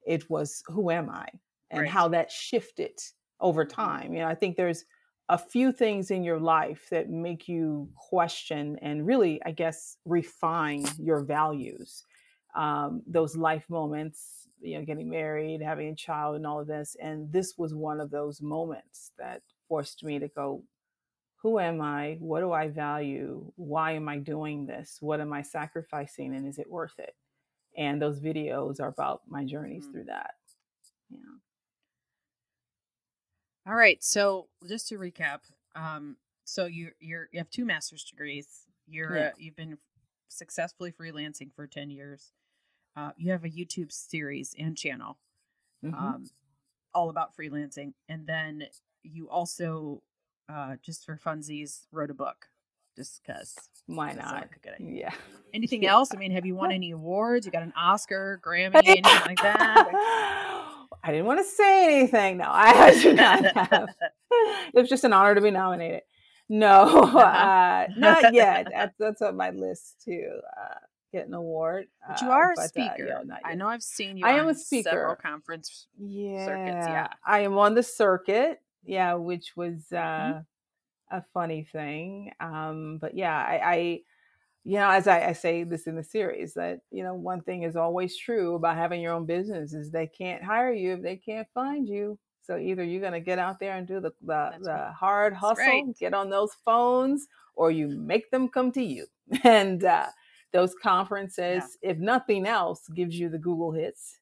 It 0.06 0.28
was 0.30 0.62
who 0.66 0.90
am 0.90 1.10
i? 1.10 1.28
and 1.70 1.82
Right. 1.82 1.90
how 1.90 2.08
that 2.08 2.30
shifted 2.30 3.00
over 3.40 3.64
time. 3.64 4.12
You 4.14 4.20
know 4.20 4.28
i 4.28 4.34
think 4.34 4.56
there's 4.56 4.84
a 5.32 5.38
few 5.38 5.72
things 5.72 6.12
in 6.12 6.24
your 6.24 6.40
life 6.40 6.88
that 6.90 7.10
make 7.10 7.48
you 7.48 7.88
question 7.96 8.78
and 8.82 9.06
really 9.06 9.40
i 9.46 9.50
guess 9.52 9.96
refine 10.06 10.84
your 10.98 11.22
values 11.22 12.04
um, 12.54 13.02
those 13.06 13.36
life 13.36 13.68
moments, 13.70 14.48
you 14.60 14.78
know, 14.78 14.84
getting 14.84 15.08
married, 15.08 15.62
having 15.62 15.88
a 15.88 15.94
child, 15.94 16.36
and 16.36 16.46
all 16.46 16.60
of 16.60 16.66
this. 16.66 16.96
And 17.00 17.32
this 17.32 17.54
was 17.56 17.74
one 17.74 18.00
of 18.00 18.10
those 18.10 18.42
moments 18.42 19.12
that 19.18 19.42
forced 19.68 20.04
me 20.04 20.18
to 20.18 20.28
go, 20.28 20.62
who 21.36 21.58
am 21.58 21.80
I? 21.80 22.16
What 22.20 22.40
do 22.40 22.52
I 22.52 22.68
value? 22.68 23.52
Why 23.56 23.92
am 23.92 24.08
I 24.08 24.18
doing 24.18 24.66
this? 24.66 24.98
What 25.00 25.20
am 25.20 25.32
I 25.32 25.42
sacrificing? 25.42 26.34
And 26.34 26.46
is 26.46 26.58
it 26.58 26.70
worth 26.70 26.98
it? 26.98 27.14
And 27.76 28.00
those 28.00 28.20
videos 28.20 28.80
are 28.80 28.88
about 28.88 29.22
my 29.28 29.44
journeys 29.44 29.86
Mhm. 29.86 29.92
through 29.92 30.04
that. 30.04 30.34
Yeah. 31.10 31.18
All 33.66 33.74
right. 33.74 34.02
So 34.02 34.48
just 34.68 34.88
to 34.88 34.98
recap, 34.98 35.40
um, 35.74 36.16
so 36.44 36.66
you 36.66 36.90
you're 37.00 37.28
you 37.32 37.38
have 37.38 37.50
two 37.50 37.64
master's 37.64 38.04
degrees. 38.04 38.66
You're 38.86 39.16
Yeah. 39.16 39.26
uh, 39.28 39.30
you've 39.38 39.56
been 39.56 39.78
successfully 40.28 40.92
freelancing 40.92 41.52
for 41.54 41.66
ten 41.66 41.90
years. 41.90 42.32
Uh, 42.96 43.12
you 43.16 43.30
have 43.30 43.44
a 43.44 43.48
YouTube 43.48 43.90
series 43.92 44.54
and 44.58 44.76
channel, 44.76 45.18
Mhm. 45.84 45.94
um, 45.94 46.30
all 46.92 47.08
about 47.08 47.34
freelancing, 47.36 47.94
and 48.08 48.26
then 48.26 48.66
you 49.02 49.30
also, 49.30 50.02
uh, 50.48 50.76
just 50.82 51.04
for 51.06 51.16
funsies, 51.16 51.86
wrote 51.90 52.10
a 52.10 52.14
book. 52.14 52.48
Just 52.94 53.22
because. 53.22 53.56
Why 53.86 54.12
not? 54.12 54.34
like 54.34 54.56
a 54.56 54.58
good 54.58 54.74
idea. 54.74 54.90
Yeah. 55.06 55.14
Anything 55.54 55.82
Yeah. 55.84 55.92
else? 55.92 56.12
I 56.14 56.18
mean, 56.18 56.30
have 56.32 56.44
you 56.44 56.54
won 56.54 56.70
any 56.72 56.90
awards? 56.90 57.46
You 57.46 57.52
got 57.52 57.62
an 57.62 57.72
Oscar, 57.74 58.38
Grammy, 58.44 58.74
anything 58.84 59.02
like 59.04 59.40
that? 59.40 60.48
I 61.02 61.10
didn't 61.10 61.26
want 61.26 61.40
to 61.40 61.44
say 61.44 61.98
anything. 62.00 62.38
No, 62.38 62.46
I 62.48 62.98
do 63.02 63.12
not 63.14 63.44
have. 63.56 63.88
It 64.30 64.80
was 64.80 64.88
just 64.88 65.04
an 65.04 65.12
honor 65.12 65.34
to 65.34 65.40
be 65.40 65.50
nominated. 65.50 66.02
No, 66.48 66.68
uh, 67.16 67.86
not 67.96 68.32
yet. 68.34 68.68
That's, 68.70 68.94
that's 68.98 69.22
on 69.22 69.36
my 69.36 69.50
list 69.50 70.02
to 70.04 70.40
uh, 70.60 70.74
get 71.12 71.26
an 71.26 71.34
award. 71.34 71.86
But 72.06 72.20
you 72.20 72.28
uh, 72.28 72.32
are 72.32 72.52
a 72.52 72.54
but, 72.56 72.62
uh, 72.64 72.68
speaker. 72.68 73.06
yeah, 73.06 73.36
I 73.44 73.54
know 73.54 73.68
I've 73.68 73.82
seen 73.82 74.16
you. 74.16 74.26
I 74.26 74.32
am 74.32 74.46
on 74.46 74.50
a 74.50 74.54
speaker. 74.54 74.90
Several 74.90 75.14
conference. 75.16 75.86
Yeah, 75.98 76.46
circuits. 76.46 76.86
yeah. 76.88 77.08
I 77.24 77.40
am 77.40 77.56
on 77.58 77.74
the 77.74 77.82
circuit. 77.82 78.60
Yeah, 78.84 79.14
which 79.14 79.52
was 79.56 79.86
uh, 79.92 79.96
Mhm. 79.96 80.46
a 81.10 81.22
funny 81.32 81.66
thing. 81.72 82.32
Um, 82.40 82.98
but 83.00 83.14
yeah, 83.14 83.36
I, 83.36 83.60
I 83.64 84.00
you 84.64 84.76
know, 84.76 84.90
as 84.90 85.08
I, 85.08 85.28
I 85.28 85.32
say 85.32 85.64
this 85.64 85.86
in 85.86 85.96
the 85.96 86.04
series, 86.04 86.54
that 86.54 86.80
you 86.90 87.02
know, 87.02 87.14
one 87.14 87.42
thing 87.42 87.64
is 87.64 87.76
always 87.76 88.16
true 88.16 88.54
about 88.54 88.76
having 88.76 89.00
your 89.00 89.12
own 89.12 89.26
business 89.26 89.72
is 89.72 89.90
they 89.90 90.06
can't 90.06 90.42
hire 90.42 90.72
you 90.72 90.94
if 90.94 91.02
they 91.02 91.16
can't 91.16 91.48
find 91.52 91.88
you. 91.88 92.18
So 92.42 92.56
either 92.56 92.82
you're 92.82 93.00
going 93.00 93.12
to 93.12 93.20
get 93.20 93.38
out 93.38 93.60
there 93.60 93.76
and 93.76 93.86
do 93.86 94.00
the 94.00 94.12
the, 94.22 94.52
the 94.60 94.70
right. 94.70 94.92
hard 94.92 95.34
That's 95.34 95.44
hustle, 95.44 95.64
right. 95.64 95.98
get 95.98 96.14
on 96.14 96.30
those 96.30 96.52
phones, 96.64 97.26
or 97.54 97.70
you 97.70 97.88
make 97.88 98.30
them 98.30 98.48
come 98.48 98.72
to 98.72 98.82
you. 98.82 99.06
And 99.44 99.84
uh, 99.84 100.06
those 100.52 100.74
conferences, 100.82 101.78
if 101.80 101.98
nothing 101.98 102.46
else, 102.46 102.86
gives 102.94 103.18
you 103.18 103.28
the 103.28 103.38
Google 103.38 103.72
hits 103.72 104.18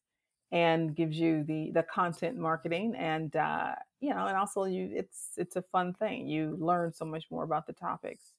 and 0.53 0.95
gives 0.95 1.19
you 1.19 1.45
the 1.45 1.71
the 1.73 1.83
content 1.85 2.37
marketing 2.37 2.95
and 2.97 3.37
uh, 3.37 3.75
you 4.01 4.11
know 4.11 4.27
and 4.27 4.37
also 4.37 4.65
you 4.65 4.91
it's 4.93 5.31
it's 5.37 5.57
a 5.57 5.63
fun 5.63 5.95
thing 5.95 6.27
you 6.27 6.57
learn 6.59 6.93
so 6.93 7.05
much 7.05 7.25
more 7.31 7.45
about 7.45 7.67
the 7.67 7.73
topics 7.73 8.33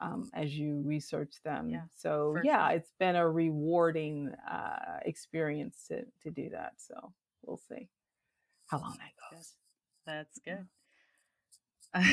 um, 0.00 0.30
as 0.34 0.56
you 0.56 0.82
research 0.84 1.34
them 1.44 1.70
Yeah, 1.70 1.82
so 1.96 2.36
yeah 2.42 2.68
sure. 2.68 2.76
it's 2.76 2.92
been 2.98 3.16
a 3.16 3.28
rewarding 3.28 4.30
uh, 4.50 4.98
experience 5.04 5.84
to 5.88 6.04
to 6.22 6.30
do 6.30 6.50
that 6.50 6.72
so 6.78 7.12
we'll 7.42 7.60
see 7.68 7.88
how 8.68 8.78
long 8.78 8.96
that 8.98 9.36
goes 9.36 9.54
That's 10.06 10.38
good. 10.44 10.66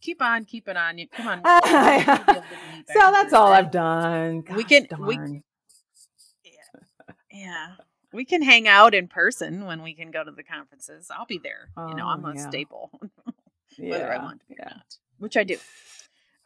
keep 0.00 0.22
on 0.22 0.44
keeping 0.44 0.76
on. 0.76 0.98
You 0.98 1.08
come 1.08 1.26
on. 1.26 1.42
so 1.44 3.10
that's 3.10 3.32
all 3.32 3.52
I've 3.52 3.70
done. 3.70 4.42
Gosh, 4.42 4.56
we 4.56 4.64
can 4.64 4.86
darn. 4.88 5.04
we 5.04 5.16
yeah, 6.44 7.12
yeah. 7.32 7.66
We 8.12 8.24
can 8.24 8.40
hang 8.40 8.68
out 8.68 8.94
in 8.94 9.08
person 9.08 9.66
when 9.66 9.82
we 9.82 9.94
can 9.94 10.10
go 10.10 10.24
to 10.24 10.30
the 10.30 10.44
conferences. 10.44 11.08
I'll 11.10 11.26
be 11.26 11.38
there. 11.42 11.70
Oh, 11.76 11.88
you 11.88 11.94
know, 11.96 12.06
I'm 12.06 12.24
a 12.24 12.34
yeah. 12.34 12.48
staple, 12.48 12.90
whether 13.78 14.12
I 14.12 14.18
want 14.18 14.40
to 14.40 14.46
be 14.46 14.54
or 14.54 14.64
not, 14.64 14.96
which 15.18 15.36
I 15.36 15.44
do. 15.44 15.56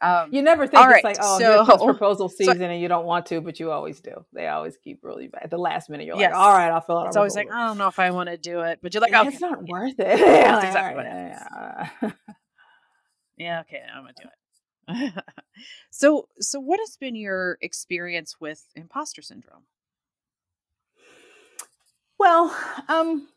Um, 0.01 0.33
You 0.33 0.41
never 0.41 0.65
think 0.65 0.81
it's 0.83 0.91
right, 0.91 1.03
like, 1.03 1.17
oh, 1.21 1.37
here 1.37 1.63
comes 1.63 1.83
proposal 1.83 2.27
so- 2.29 2.35
season, 2.35 2.63
and 2.63 2.81
you 2.81 2.87
don't 2.87 3.05
want 3.05 3.27
to, 3.27 3.39
but 3.41 3.59
you 3.59 3.71
always 3.71 3.99
do. 3.99 4.25
They 4.33 4.47
always 4.47 4.75
keep 4.77 5.03
really 5.03 5.27
bad. 5.27 5.43
At 5.43 5.49
the 5.51 5.57
last 5.59 5.89
minute, 5.91 6.07
you're 6.07 6.17
Yes. 6.17 6.31
like, 6.33 6.39
all 6.41 6.53
right, 6.53 6.71
I'll 6.71 6.81
fill 6.81 6.97
out. 6.97 7.07
it's 7.07 7.17
always 7.17 7.35
like. 7.35 7.51
I 7.51 7.67
don't 7.67 7.77
know 7.77 7.87
if 7.87 7.99
I 7.99 8.09
want 8.11 8.29
to 8.29 8.37
do 8.37 8.61
it, 8.61 8.79
but 8.81 8.93
you're 8.93 9.01
like, 9.01 9.11
Yeah, 9.11 9.21
okay, 9.21 9.29
it's 9.29 9.39
not 9.41 9.63
worth 9.67 9.99
it. 9.99 10.19
yeah, 10.19 10.55
like, 10.55 10.65
exactly 10.67 11.03
right, 11.03 11.07
happens. 11.07 11.91
yeah. 12.01 12.11
yeah, 13.37 13.59
okay, 13.61 13.81
I'm 13.93 14.01
gonna 14.03 14.13
do 14.19 14.27
it. 15.17 15.23
so, 15.91 16.27
so 16.39 16.59
what 16.59 16.79
has 16.79 16.97
been 16.97 17.15
your 17.15 17.57
experience 17.61 18.37
with 18.39 18.65
imposter 18.75 19.21
syndrome? 19.21 19.63
Well, 22.17 22.55
um, 22.87 23.27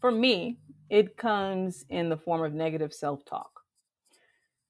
for 0.00 0.10
me, 0.10 0.58
it 0.90 1.16
comes 1.16 1.84
in 1.88 2.08
the 2.08 2.16
form 2.16 2.42
of 2.44 2.52
negative 2.54 2.92
self 2.94 3.24
talk. 3.24 3.57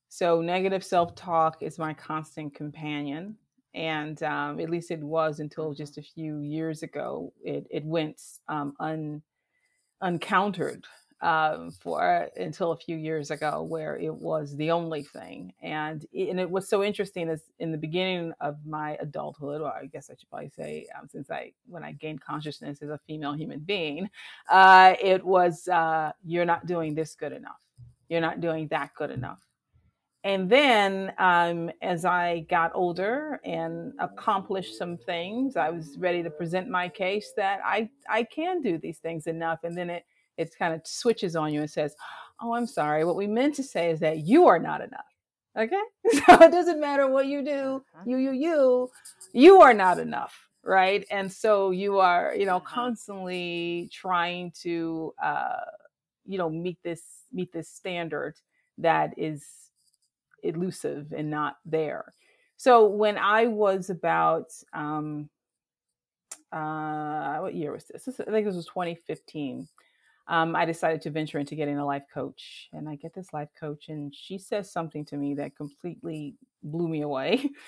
So, 0.08 0.40
negative 0.40 0.84
self 0.84 1.14
talk 1.14 1.62
is 1.62 1.78
my 1.78 1.94
constant 1.94 2.54
companion. 2.54 3.36
And 3.74 4.22
um, 4.22 4.58
at 4.60 4.70
least 4.70 4.90
it 4.90 5.00
was 5.00 5.40
until 5.40 5.72
just 5.74 5.98
a 5.98 6.02
few 6.02 6.40
years 6.40 6.82
ago. 6.82 7.32
It, 7.44 7.66
it 7.70 7.84
went 7.84 8.20
um, 8.48 8.74
un, 8.80 9.22
uncountered 10.00 10.84
um, 11.20 11.70
for 11.70 12.28
until 12.36 12.72
a 12.72 12.76
few 12.76 12.96
years 12.96 13.30
ago, 13.30 13.62
where 13.62 13.96
it 13.98 14.14
was 14.14 14.56
the 14.56 14.70
only 14.70 15.02
thing. 15.02 15.52
And 15.62 16.04
it, 16.12 16.30
and 16.30 16.40
it 16.40 16.50
was 16.50 16.68
so 16.68 16.82
interesting 16.82 17.28
as 17.28 17.42
in 17.58 17.72
the 17.72 17.78
beginning 17.78 18.32
of 18.40 18.56
my 18.66 18.96
adulthood, 19.00 19.60
or 19.60 19.72
I 19.72 19.86
guess 19.86 20.10
I 20.10 20.14
should 20.14 20.30
probably 20.30 20.50
say, 20.50 20.86
um, 20.98 21.08
since 21.08 21.30
I 21.30 21.52
when 21.66 21.84
I 21.84 21.92
gained 21.92 22.20
consciousness 22.20 22.82
as 22.82 22.90
a 22.90 23.00
female 23.06 23.34
human 23.34 23.60
being, 23.60 24.08
uh, 24.48 24.94
it 25.00 25.24
was 25.24 25.68
uh, 25.68 26.12
you're 26.24 26.44
not 26.44 26.66
doing 26.66 26.94
this 26.94 27.14
good 27.14 27.32
enough, 27.32 27.60
you're 28.08 28.20
not 28.20 28.40
doing 28.40 28.68
that 28.68 28.94
good 28.94 29.10
enough. 29.10 29.47
And 30.28 30.50
then, 30.50 31.14
um, 31.18 31.70
as 31.82 32.04
I 32.04 32.40
got 32.50 32.72
older 32.74 33.40
and 33.44 33.94
accomplished 33.98 34.76
some 34.76 34.98
things, 34.98 35.56
I 35.56 35.70
was 35.70 35.96
ready 35.98 36.22
to 36.22 36.30
present 36.30 36.68
my 36.68 36.88
case 36.88 37.32
that 37.36 37.60
I 37.64 37.90
I 38.10 38.24
can 38.24 38.60
do 38.62 38.78
these 38.78 38.98
things 38.98 39.26
enough. 39.26 39.60
And 39.64 39.76
then 39.78 39.90
it 39.90 40.04
it 40.36 40.54
kind 40.58 40.74
of 40.74 40.82
switches 40.86 41.36
on 41.36 41.52
you 41.54 41.60
and 41.62 41.70
says, 41.70 41.96
"Oh, 42.40 42.54
I'm 42.54 42.66
sorry. 42.66 43.04
What 43.04 43.16
we 43.16 43.26
meant 43.26 43.54
to 43.56 43.62
say 43.64 43.90
is 43.90 44.00
that 44.00 44.18
you 44.26 44.46
are 44.48 44.58
not 44.58 44.82
enough." 44.82 45.06
Okay, 45.56 45.82
so 46.12 46.42
it 46.42 46.52
doesn't 46.52 46.80
matter 46.80 47.08
what 47.08 47.26
you 47.26 47.42
do, 47.44 47.84
Uh-huh. 47.94 48.04
you 48.04 48.18
you 48.18 48.32
you, 48.32 48.90
you 49.32 49.60
are 49.62 49.74
not 49.74 49.98
enough, 49.98 50.48
right? 50.62 51.06
And 51.10 51.32
so 51.32 51.70
you 51.70 51.98
are, 51.98 52.34
you 52.36 52.46
know, 52.46 52.60
Uh-huh. 52.60 52.90
constantly 52.90 53.90
trying 53.92 54.52
to, 54.62 55.14
uh, 55.22 55.64
you 56.26 56.38
know, 56.38 56.50
meet 56.50 56.78
this 56.82 57.02
meet 57.32 57.52
this 57.52 57.68
standard 57.70 58.36
that 58.78 59.14
is 59.18 59.67
elusive 60.42 61.12
and 61.16 61.30
not 61.30 61.56
there. 61.64 62.12
So 62.56 62.86
when 62.86 63.18
I 63.18 63.46
was 63.46 63.90
about, 63.90 64.52
um, 64.72 65.28
uh, 66.52 67.38
what 67.38 67.54
year 67.54 67.72
was 67.72 67.84
this? 67.84 68.04
this 68.04 68.20
I 68.20 68.24
think 68.24 68.46
this 68.46 68.56
was 68.56 68.66
2015 68.66 69.68
um, 70.28 70.54
I 70.54 70.66
decided 70.66 71.00
to 71.02 71.10
venture 71.10 71.38
into 71.38 71.54
getting 71.54 71.78
a 71.78 71.86
life 71.86 72.04
coach. 72.12 72.68
And 72.72 72.88
I 72.88 72.96
get 72.96 73.14
this 73.14 73.32
life 73.32 73.48
coach, 73.58 73.88
and 73.88 74.14
she 74.14 74.38
says 74.38 74.70
something 74.70 75.04
to 75.06 75.16
me 75.16 75.34
that 75.34 75.56
completely 75.56 76.36
blew 76.62 76.88
me 76.88 77.02
away. 77.02 77.48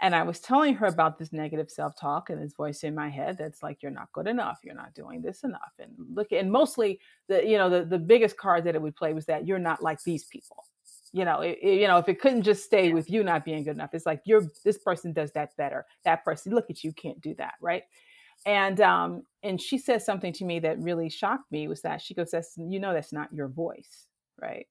And 0.00 0.16
I 0.16 0.24
was 0.24 0.40
telling 0.40 0.74
her 0.74 0.86
about 0.86 1.16
this 1.16 1.32
negative 1.32 1.70
self 1.70 1.94
talk 1.94 2.28
and 2.28 2.42
this 2.42 2.54
voice 2.54 2.82
in 2.82 2.92
my 2.92 3.08
head 3.08 3.38
that's 3.38 3.62
like, 3.62 3.84
you're 3.84 3.92
not 3.92 4.10
good 4.12 4.26
enough. 4.26 4.58
You're 4.64 4.74
not 4.74 4.94
doing 4.94 5.22
this 5.22 5.44
enough. 5.44 5.70
And 5.78 5.92
look, 6.12 6.32
and 6.32 6.50
mostly 6.50 6.98
the, 7.28 7.46
you 7.46 7.56
know, 7.56 7.70
the, 7.70 7.84
the 7.84 8.00
biggest 8.00 8.36
card 8.36 8.64
that 8.64 8.74
it 8.74 8.82
would 8.82 8.96
play 8.96 9.12
was 9.12 9.26
that 9.26 9.46
you're 9.46 9.60
not 9.60 9.80
like 9.80 10.02
these 10.02 10.24
people. 10.24 10.64
You 11.12 11.24
know, 11.24 11.40
it, 11.40 11.58
it- 11.62 11.80
you 11.80 11.86
know, 11.88 11.98
if 11.98 12.08
it 12.08 12.20
couldn't 12.20 12.42
just 12.42 12.64
stay 12.64 12.88
Yeah. 12.88 12.94
with 12.94 13.10
you 13.10 13.22
not 13.24 13.44
being 13.44 13.64
good 13.64 13.72
enough, 13.76 13.90
it's 13.94 14.06
like 14.06 14.22
you're 14.24 14.44
this 14.64 14.78
person 14.78 15.12
does 15.12 15.32
that 15.32 15.56
better. 15.56 15.86
That 16.04 16.24
person, 16.24 16.54
look 16.54 16.70
at 16.70 16.84
you, 16.84 16.92
can't 16.92 17.20
do 17.20 17.34
that, 17.36 17.54
right? 17.60 17.84
and 18.44 18.80
um 18.80 19.22
and 19.42 19.60
she 19.60 19.78
says 19.78 20.04
something 20.04 20.32
to 20.32 20.44
me 20.44 20.58
that 20.60 20.78
really 20.80 21.08
shocked 21.08 21.50
me 21.52 21.68
was 21.68 21.82
that 21.82 22.00
she 22.00 22.14
goes 22.14 22.30
that's 22.32 22.54
you 22.56 22.80
know 22.80 22.92
that's 22.92 23.12
not 23.12 23.32
your 23.32 23.48
voice 23.48 24.08
right 24.40 24.66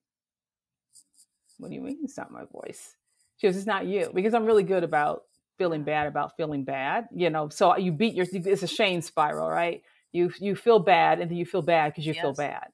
what 1.58 1.68
do 1.68 1.74
you 1.74 1.80
mean 1.80 1.98
it's 2.02 2.16
not 2.16 2.30
my 2.30 2.44
voice 2.52 2.96
she 3.36 3.46
goes 3.46 3.56
it's 3.56 3.66
not 3.66 3.86
you 3.86 4.10
because 4.14 4.34
i'm 4.34 4.44
really 4.44 4.62
good 4.62 4.84
about 4.84 5.22
feeling 5.58 5.84
bad 5.84 6.06
about 6.06 6.36
feeling 6.36 6.64
bad 6.64 7.06
you 7.14 7.30
know 7.30 7.48
so 7.48 7.76
you 7.76 7.92
beat 7.92 8.14
your 8.14 8.26
it's 8.32 8.62
a 8.62 8.66
shame 8.66 9.00
spiral 9.00 9.48
right 9.48 9.82
you 10.12 10.30
you 10.40 10.56
feel 10.56 10.78
bad 10.78 11.20
and 11.20 11.30
then 11.30 11.38
you 11.38 11.46
feel 11.46 11.62
bad 11.62 11.92
because 11.92 12.06
you 12.06 12.14
feel 12.14 12.32
bad 12.32 12.68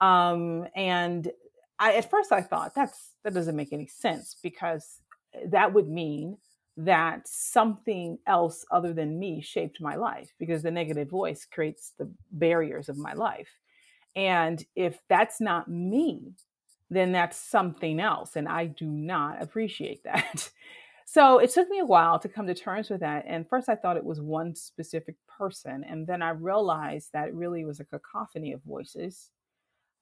um 0.00 0.66
and 0.76 1.30
i 1.78 1.94
at 1.94 2.10
first 2.10 2.32
i 2.32 2.40
thought 2.40 2.74
that's 2.74 3.10
that 3.24 3.34
doesn't 3.34 3.56
make 3.56 3.72
any 3.72 3.86
sense 3.86 4.36
because 4.42 5.00
eh, 5.34 5.40
that 5.50 5.72
would 5.72 5.88
mean 5.88 6.36
that 6.78 7.26
something 7.26 8.18
else 8.26 8.64
other 8.70 8.92
than 8.92 9.18
me 9.18 9.40
shaped 9.40 9.80
my 9.80 9.96
life 9.96 10.32
because 10.38 10.62
the 10.62 10.70
negative 10.70 11.10
voice 11.10 11.44
creates 11.44 11.92
the 11.98 12.08
barriers 12.30 12.88
of 12.88 12.96
my 12.96 13.12
life. 13.14 13.48
And 14.14 14.64
if 14.76 15.00
that's 15.08 15.40
not 15.40 15.68
me, 15.68 16.34
then 16.88 17.10
that's 17.10 17.36
something 17.36 17.98
else. 17.98 18.36
And 18.36 18.48
I 18.48 18.66
do 18.66 18.86
not 18.86 19.42
appreciate 19.42 20.02
that. 20.04 20.50
So 21.04 21.38
it 21.38 21.50
took 21.50 21.68
me 21.68 21.80
a 21.80 21.86
while 21.86 22.20
to 22.20 22.28
come 22.28 22.46
to 22.46 22.54
terms 22.54 22.90
with 22.90 23.00
that. 23.00 23.24
And 23.26 23.48
first, 23.48 23.68
I 23.68 23.74
thought 23.74 23.96
it 23.96 24.04
was 24.04 24.20
one 24.20 24.54
specific 24.54 25.16
person. 25.26 25.82
And 25.82 26.06
then 26.06 26.22
I 26.22 26.30
realized 26.30 27.10
that 27.12 27.28
it 27.28 27.34
really 27.34 27.64
was 27.64 27.80
a 27.80 27.84
cacophony 27.84 28.52
of 28.52 28.62
voices 28.62 29.30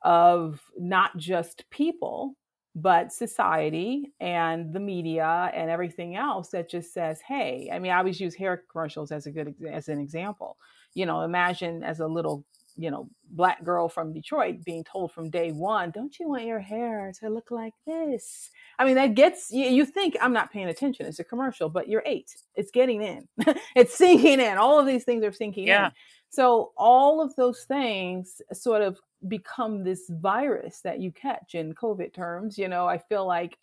of 0.07 0.63
not 0.79 1.17
just 1.19 1.69
people, 1.71 2.37
but 2.77 3.13
society 3.13 4.13
and 4.21 4.73
the 4.73 4.79
media 4.81 5.51
and 5.55 5.69
everything 5.71 6.15
else 6.15 6.51
that 6.51 6.71
just 6.71 6.93
says, 6.95 7.21
"Hey." 7.21 7.69
I 7.73 7.79
mean, 7.81 7.91
I 7.93 7.99
always 7.99 8.21
use 8.21 8.35
hair 8.35 8.63
commercials 8.71 9.11
as 9.13 9.27
a 9.27 9.33
good 9.33 9.55
as 9.71 9.89
an 9.89 9.99
example. 9.99 10.57
You 10.95 11.07
know, 11.07 11.23
imagine 11.23 11.83
as 11.83 12.01
a 12.01 12.07
little 12.07 12.45
you 12.79 12.91
know 12.91 13.09
black 13.31 13.65
girl 13.65 13.89
from 13.89 14.13
Detroit 14.13 14.63
being 14.65 14.85
told 14.85 15.11
from 15.11 15.31
day 15.31 15.51
one, 15.53 15.91
"Don't 15.91 16.19
you 16.21 16.29
want 16.29 16.45
your 16.45 16.61
hair 16.61 17.13
to 17.21 17.29
look 17.31 17.51
like 17.51 17.75
this?" 17.87 18.51
I 18.79 18.85
mean, 18.85 18.95
that 18.97 19.15
gets 19.15 19.51
you, 19.51 19.65
you 19.67 19.87
think 19.87 20.17
I'm 20.21 20.35
not 20.35 20.53
paying 20.53 20.69
attention. 20.69 21.07
It's 21.07 21.19
a 21.19 21.25
commercial, 21.25 21.69
but 21.71 21.89
you're 21.89 22.03
eight. 22.07 22.37
It's 22.55 22.71
getting 22.71 23.03
in. 23.03 23.27
it's 23.75 23.97
sinking 23.97 24.39
in. 24.41 24.59
All 24.59 24.79
of 24.79 24.87
these 24.87 25.05
things 25.05 25.25
are 25.25 25.33
sinking 25.33 25.67
Yeah. 25.67 25.87
in. 25.87 25.93
So 26.29 26.73
all 26.77 27.23
of 27.23 27.35
those 27.37 27.65
things 27.65 28.43
sort 28.53 28.83
of 28.83 29.01
become 29.29 29.83
this 29.83 30.09
virus 30.09 30.81
that 30.81 31.01
you 31.01 31.13
catch 31.13 31.55
in 31.55 31.75
COVID 31.75 32.15
terms. 32.15 32.59
You 32.59 32.69
know, 32.69 32.87
I 32.87 32.99
feel 32.99 33.27
like 33.27 33.59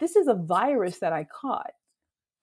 this 0.00 0.16
is 0.16 0.28
a 0.28 0.34
virus 0.34 0.98
that 0.98 1.12
I 1.12 1.24
caught 1.24 1.72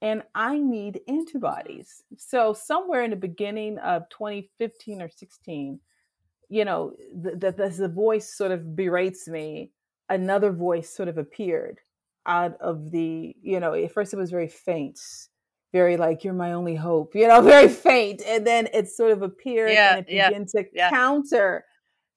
and 0.01 0.23
I 0.33 0.57
need 0.57 1.01
antibodies. 1.07 2.03
So 2.17 2.53
somewhere 2.53 3.03
in 3.03 3.09
the 3.09 3.15
beginning 3.15 3.77
of 3.79 4.07
2015 4.09 5.01
or 5.01 5.09
16, 5.09 5.79
you 6.49 6.65
know, 6.65 6.93
the, 7.13 7.51
the, 7.51 7.69
the, 7.69 7.87
voice 7.89 8.33
sort 8.35 8.51
of 8.51 8.75
berates 8.75 9.27
me. 9.27 9.71
Another 10.07 10.51
voice 10.51 10.89
sort 10.89 11.09
of 11.09 11.17
appeared 11.17 11.79
out 12.25 12.59
of 12.61 12.91
the, 12.91 13.35
you 13.41 13.59
know, 13.59 13.73
at 13.73 13.91
first 13.91 14.13
it 14.13 14.17
was 14.17 14.31
very 14.31 14.47
faint, 14.47 14.99
very 15.73 15.97
like, 15.97 16.23
you're 16.23 16.33
my 16.33 16.53
only 16.53 16.75
hope, 16.75 17.13
you 17.13 17.27
know, 17.27 17.41
very 17.43 17.67
faint. 17.67 18.23
And 18.25 18.47
then 18.47 18.69
it 18.73 18.89
sort 18.89 19.11
of 19.11 19.21
appeared 19.21 19.71
Yeah, 19.71 19.97
and 19.97 20.07
it 20.07 20.13
yeah, 20.13 20.29
began 20.29 20.45
to 20.47 20.65
yeah. 20.73 20.89
counter 20.89 21.65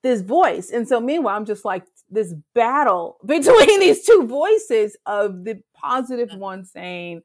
this 0.03 0.21
voice. 0.21 0.71
And 0.71 0.87
so 0.87 1.01
meanwhile, 1.01 1.37
I'm 1.37 1.45
just 1.45 1.65
like 1.65 1.85
this 2.11 2.35
battle 2.55 3.19
between 3.27 3.81
these 3.81 4.05
two 4.05 4.27
voices 4.27 4.97
of 5.07 5.45
the 5.45 5.63
Mhm. 5.85 6.39
one 6.39 6.65
saying, 6.65 7.23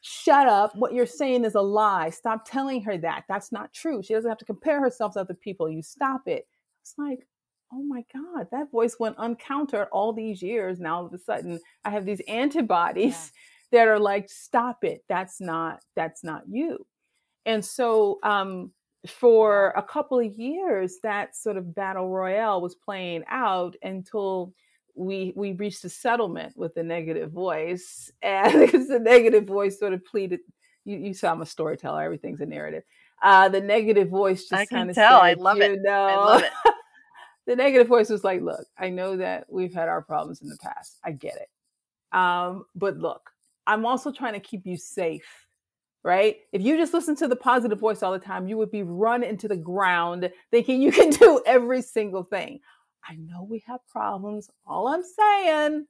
shut 0.00 0.46
up. 0.48 0.74
What 0.76 0.92
you're 0.94 1.06
saying 1.06 1.44
is 1.44 1.54
a 1.54 1.60
lie. 1.60 2.10
Stop 2.10 2.44
telling 2.44 2.82
her 2.82 2.96
that. 2.98 3.24
That's 3.28 3.52
not 3.52 3.72
true. 3.72 4.02
She 4.02 4.14
doesn't 4.14 4.28
have 4.28 4.38
to 4.38 4.44
compare 4.44 4.80
herself 4.80 5.14
to 5.14 5.20
other 5.20 5.34
people. 5.34 5.68
You 5.68 5.82
stop 5.82 6.22
it. 6.26 6.46
It's 6.82 6.94
like, 6.96 7.26
oh 7.72 7.82
my 7.82 8.04
God, 8.12 8.48
that 8.50 8.70
voice 8.70 8.98
went 8.98 9.16
uncountered 9.18 9.88
all 9.92 10.12
these 10.12 10.42
years. 10.42 10.80
Now 10.80 10.96
all 10.96 11.06
of 11.06 11.12
a 11.14 11.18
sudden 11.18 11.60
I 11.84 11.90
have 11.90 12.04
these 12.06 12.20
antibodies 12.26 13.32
that 13.72 13.86
are 13.86 13.98
like, 14.00 14.28
stop 14.28 14.82
it. 14.84 15.04
That's 15.08 15.40
not, 15.40 15.80
that's 15.94 16.24
not 16.24 16.42
you. 16.48 16.84
And 17.46 17.64
so 17.64 18.18
um 18.22 18.72
for 19.06 19.72
a 19.76 19.82
couple 19.82 20.18
of 20.18 20.34
years, 20.34 20.98
that 21.02 21.36
sort 21.36 21.56
of 21.56 21.74
battle 21.74 22.08
royale 22.08 22.60
was 22.60 22.74
playing 22.74 23.24
out 23.28 23.76
until 23.82 24.52
we 24.94 25.32
we 25.36 25.52
reached 25.52 25.84
a 25.84 25.88
settlement 25.88 26.56
with 26.56 26.74
the 26.74 26.82
negative 26.82 27.32
voice, 27.32 28.10
and 28.22 28.60
because 28.60 28.88
the 28.88 28.98
negative 28.98 29.44
voice 29.44 29.78
sort 29.78 29.92
of 29.92 30.04
pleaded, 30.04 30.40
you, 30.84 30.98
you 30.98 31.14
saw 31.14 31.32
I'm 31.32 31.42
a 31.42 31.46
storyteller, 31.46 32.02
everything's 32.02 32.40
a 32.40 32.46
narrative. 32.46 32.82
Uh, 33.22 33.48
the 33.48 33.60
negative 33.60 34.08
voice 34.08 34.46
just 34.48 34.70
kind 34.70 34.88
of 34.88 34.96
tell. 34.96 35.20
said, 35.20 35.26
I 35.26 35.32
love 35.34 35.60
it. 35.60 35.80
Know, 35.82 35.90
I 35.90 36.16
love 36.16 36.42
it. 36.42 36.74
the 37.46 37.56
negative 37.56 37.86
voice 37.86 38.08
was 38.08 38.24
like, 38.24 38.40
look, 38.40 38.66
I 38.78 38.88
know 38.88 39.16
that 39.16 39.44
we've 39.48 39.74
had 39.74 39.88
our 39.88 40.00
problems 40.00 40.40
in 40.40 40.48
the 40.48 40.56
past. 40.56 40.98
I 41.04 41.12
get 41.12 41.36
it. 41.36 42.16
Um, 42.16 42.64
but 42.74 42.96
look, 42.96 43.30
I'm 43.66 43.84
also 43.84 44.10
trying 44.10 44.32
to 44.34 44.40
keep 44.40 44.66
you 44.66 44.76
safe, 44.76 45.46
right? 46.02 46.36
If 46.52 46.62
you 46.62 46.76
just 46.76 46.94
listen 46.94 47.16
to 47.16 47.28
the 47.28 47.36
positive 47.36 47.78
voice 47.78 48.02
all 48.02 48.12
the 48.12 48.18
time, 48.18 48.48
you 48.48 48.56
would 48.56 48.70
be 48.70 48.82
run 48.82 49.22
into 49.22 49.48
the 49.48 49.56
ground 49.56 50.30
thinking 50.50 50.80
you 50.80 50.92
can 50.92 51.10
do 51.10 51.42
every 51.46 51.82
single 51.82 52.24
thing. 52.24 52.60
I 53.08 53.16
know 53.16 53.46
we 53.48 53.62
have 53.66 53.80
problems. 53.88 54.48
All 54.66 54.88
I'm 54.88 55.02
saying 55.02 55.86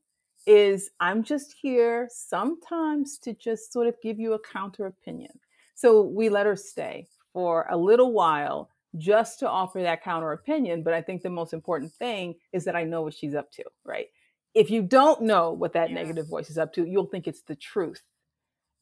is 0.46 0.90
I'm 1.00 1.22
just 1.22 1.54
here 1.60 2.08
sometimes 2.10 3.18
to 3.18 3.34
just 3.34 3.72
sort 3.72 3.86
of 3.86 3.94
give 4.02 4.18
you 4.18 4.32
a 4.32 4.38
counter 4.38 4.86
opinion. 4.86 5.32
So 5.74 6.02
we 6.02 6.28
let 6.28 6.46
her 6.46 6.56
stay 6.56 7.08
for 7.32 7.66
a 7.70 7.76
little 7.76 8.12
while 8.12 8.70
just 8.96 9.38
to 9.40 9.48
offer 9.48 9.82
that 9.82 10.02
counter 10.02 10.32
opinion. 10.32 10.82
But 10.82 10.94
I 10.94 11.02
think 11.02 11.22
the 11.22 11.30
most 11.30 11.52
important 11.52 11.92
thing 11.92 12.34
is 12.52 12.64
that 12.64 12.76
I 12.76 12.84
know 12.84 13.02
what 13.02 13.14
she's 13.14 13.34
up 13.34 13.50
to, 13.52 13.64
right? 13.84 14.06
If 14.54 14.70
you 14.70 14.82
don't 14.82 15.22
know 15.22 15.52
what 15.52 15.72
that 15.74 15.90
yeah. 15.90 15.96
negative 15.96 16.28
voice 16.28 16.50
is 16.50 16.58
up 16.58 16.72
to, 16.74 16.84
you'll 16.84 17.06
think 17.06 17.28
it's 17.28 17.42
the 17.42 17.54
truth. 17.54 18.02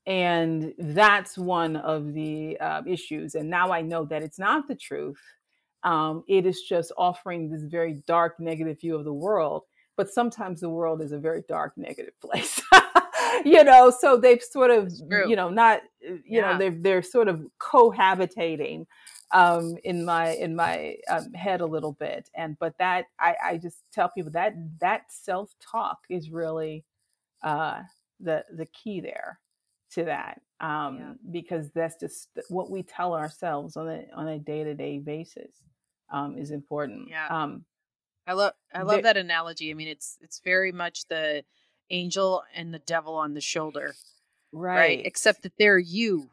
And 0.09 0.73
that's 0.79 1.37
one 1.37 1.77
of 1.77 2.15
the 2.15 2.59
uh, 2.61 2.81
issues. 2.87 3.35
And 3.35 3.50
now 3.50 3.71
I 3.71 3.83
know 3.83 4.07
that 4.07 4.23
it's 4.23 4.38
not 4.38 4.67
the 4.67 4.75
truth. 4.75 5.21
Um, 5.85 6.25
it 6.27 6.47
is 6.47 6.62
just 6.62 6.93
offering 6.97 7.50
this 7.50 7.62
very 7.62 8.03
dark, 8.07 8.41
negative 8.41 8.81
view 8.81 8.97
of 8.97 9.05
the 9.05 9.12
world. 9.12 9.65
But 9.99 10.09
sometimes 10.09 10.61
the 10.61 10.71
world 10.71 11.03
is 11.03 11.12
a 11.12 11.19
very 11.19 11.43
dark, 11.47 11.75
negative 11.77 12.19
place. 12.23 12.59
you 13.45 13.62
know, 13.62 13.91
so 13.91 14.17
they've 14.17 14.43
sort 14.43 14.71
of, 14.71 14.91
you 15.11 15.37
know, 15.37 15.50
not, 15.50 15.81
uh, 16.09 16.12
you 16.12 16.23
yeah. 16.25 16.53
know, 16.53 16.59
they're 16.59 16.71
they're 16.81 17.03
sort 17.03 17.29
of 17.29 17.45
cohabitating 17.61 18.87
um, 19.33 19.77
in 19.85 20.07
my 20.07 20.31
in 20.31 20.57
my 20.57 20.97
um, 21.11 21.35
head 21.35 21.61
a 21.61 21.67
little 21.67 21.93
bit. 21.93 22.31
And 22.35 22.59
but 22.59 22.79
that 22.79 23.07
I, 23.21 23.37
I 23.45 23.57
just 23.59 23.83
tell 23.93 24.09
people 24.09 24.33
that 24.33 24.55
that 24.81 25.03
self 25.09 25.55
talk 25.61 25.99
is 26.09 26.31
really 26.31 26.87
uh, 27.43 27.83
the 28.21 28.43
the 28.57 28.67
key 28.67 29.00
there 29.00 29.38
to 29.92 30.04
that 30.04 30.40
um, 30.61 30.99
yeah. 30.99 31.12
because 31.30 31.71
that's 31.71 31.97
just 32.00 32.28
what 32.49 32.71
we 32.71 32.83
tell 32.83 33.14
ourselves 33.14 33.76
on 33.76 33.88
a 33.88 34.04
on 34.14 34.28
a 34.28 34.38
day 34.38 34.64
to 34.64 34.75
day 34.75 34.99
basis 34.99 35.50
um, 36.12 36.37
is 36.37 36.50
important. 36.50 37.09
Yeah. 37.11 37.26
Um, 37.28 37.64
I 38.26 38.33
love 38.33 38.52
I 38.75 38.83
love 38.83 39.04
that 39.04 39.16
analogy. 39.16 39.71
I 39.71 39.75
mean, 39.75 39.88
it's 39.88 40.18
it's 40.21 40.40
very 40.45 40.73
much 40.73 41.07
the 41.09 41.45
angel 41.90 42.42
and 42.54 42.75
the 42.75 42.80
devil 42.80 43.14
on 43.14 43.35
the 43.35 43.40
shoulder, 43.40 43.95
right? 44.52 44.76
right? 44.76 45.02
Except 45.04 45.42
that 45.45 45.52
they're 45.59 45.78
you. 45.78 46.28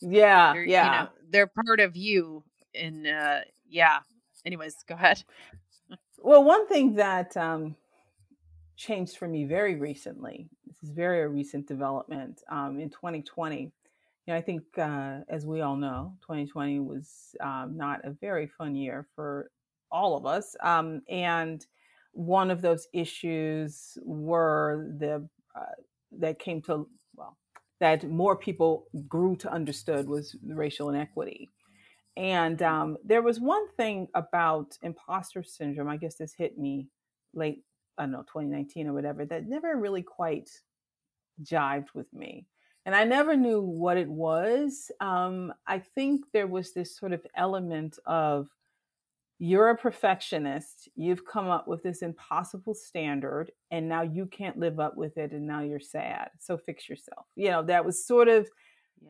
Yeah, 0.00 0.52
they're, 0.52 0.64
yeah. 0.64 0.84
You 0.84 1.04
know, 1.04 1.08
they're 1.30 1.46
part 1.64 1.80
of 1.80 1.96
you, 1.96 2.44
and 2.74 3.06
uh, 3.06 3.40
yeah. 3.66 4.00
Anyways, 4.44 4.76
go 4.86 4.94
ahead. 4.94 5.24
well, 6.18 6.44
one 6.44 6.68
thing 6.68 6.96
that 6.96 7.34
um, 7.38 7.76
changed 8.76 9.16
for 9.16 9.28
me 9.28 9.44
very 9.44 9.76
recently. 9.76 10.48
This 10.66 10.82
is 10.82 10.90
very 10.90 11.22
a 11.22 11.28
recent 11.28 11.66
development 11.66 12.42
um, 12.48 12.80
in 12.80 12.90
2020. 12.90 13.60
You 13.62 14.32
know, 14.32 14.36
I 14.36 14.40
think, 14.40 14.62
uh, 14.78 15.20
as 15.28 15.46
we 15.46 15.60
all 15.60 15.76
know, 15.76 16.14
2020 16.22 16.80
was 16.80 17.36
um, 17.40 17.76
not 17.76 18.04
a 18.04 18.10
very 18.10 18.46
fun 18.46 18.74
year 18.74 19.06
for 19.14 19.50
all 19.90 20.16
of 20.16 20.26
us. 20.26 20.56
Um, 20.62 21.02
and 21.08 21.64
one 22.12 22.50
of 22.50 22.62
those 22.62 22.88
issues 22.92 23.98
were 24.02 24.88
the 24.98 25.28
uh, 25.54 25.64
that 26.18 26.38
came 26.38 26.62
to 26.62 26.88
well 27.16 27.36
that 27.80 28.04
more 28.08 28.36
people 28.36 28.86
grew 29.08 29.36
to 29.36 29.52
understood 29.52 30.08
was 30.08 30.36
racial 30.46 30.88
inequity. 30.88 31.50
And 32.16 32.62
um, 32.62 32.96
there 33.04 33.22
was 33.22 33.40
one 33.40 33.68
thing 33.76 34.08
about 34.14 34.78
imposter 34.82 35.42
syndrome. 35.42 35.88
I 35.88 35.96
guess 35.96 36.14
this 36.14 36.32
hit 36.32 36.56
me 36.56 36.86
late, 37.34 37.64
I 37.98 38.02
don't 38.02 38.12
know, 38.12 38.22
2019 38.22 38.88
or 38.88 38.92
whatever, 38.92 39.24
that 39.26 39.46
never 39.46 39.76
really 39.76 40.02
quite 40.02 40.50
jived 41.42 41.88
with 41.94 42.12
me. 42.12 42.46
And 42.86 42.94
I 42.94 43.04
never 43.04 43.36
knew 43.36 43.62
what 43.62 43.96
it 43.96 44.08
was. 44.08 44.90
Um, 45.00 45.52
I 45.66 45.78
think 45.78 46.26
there 46.32 46.46
was 46.46 46.72
this 46.72 46.96
sort 46.96 47.12
of 47.12 47.26
element 47.34 47.98
of 48.04 48.48
you're 49.38 49.70
a 49.70 49.76
perfectionist. 49.76 50.88
You've 50.94 51.26
come 51.26 51.48
up 51.48 51.66
with 51.66 51.82
this 51.82 52.02
impossible 52.02 52.74
standard, 52.74 53.50
and 53.70 53.88
now 53.88 54.02
you 54.02 54.26
can't 54.26 54.58
live 54.58 54.78
up 54.78 54.96
with 54.96 55.16
it, 55.16 55.32
and 55.32 55.46
now 55.46 55.60
you're 55.60 55.80
sad. 55.80 56.30
So 56.38 56.56
fix 56.56 56.88
yourself. 56.88 57.26
You 57.36 57.50
know, 57.50 57.62
that 57.64 57.84
was 57.84 58.06
sort 58.06 58.28
of. 58.28 58.48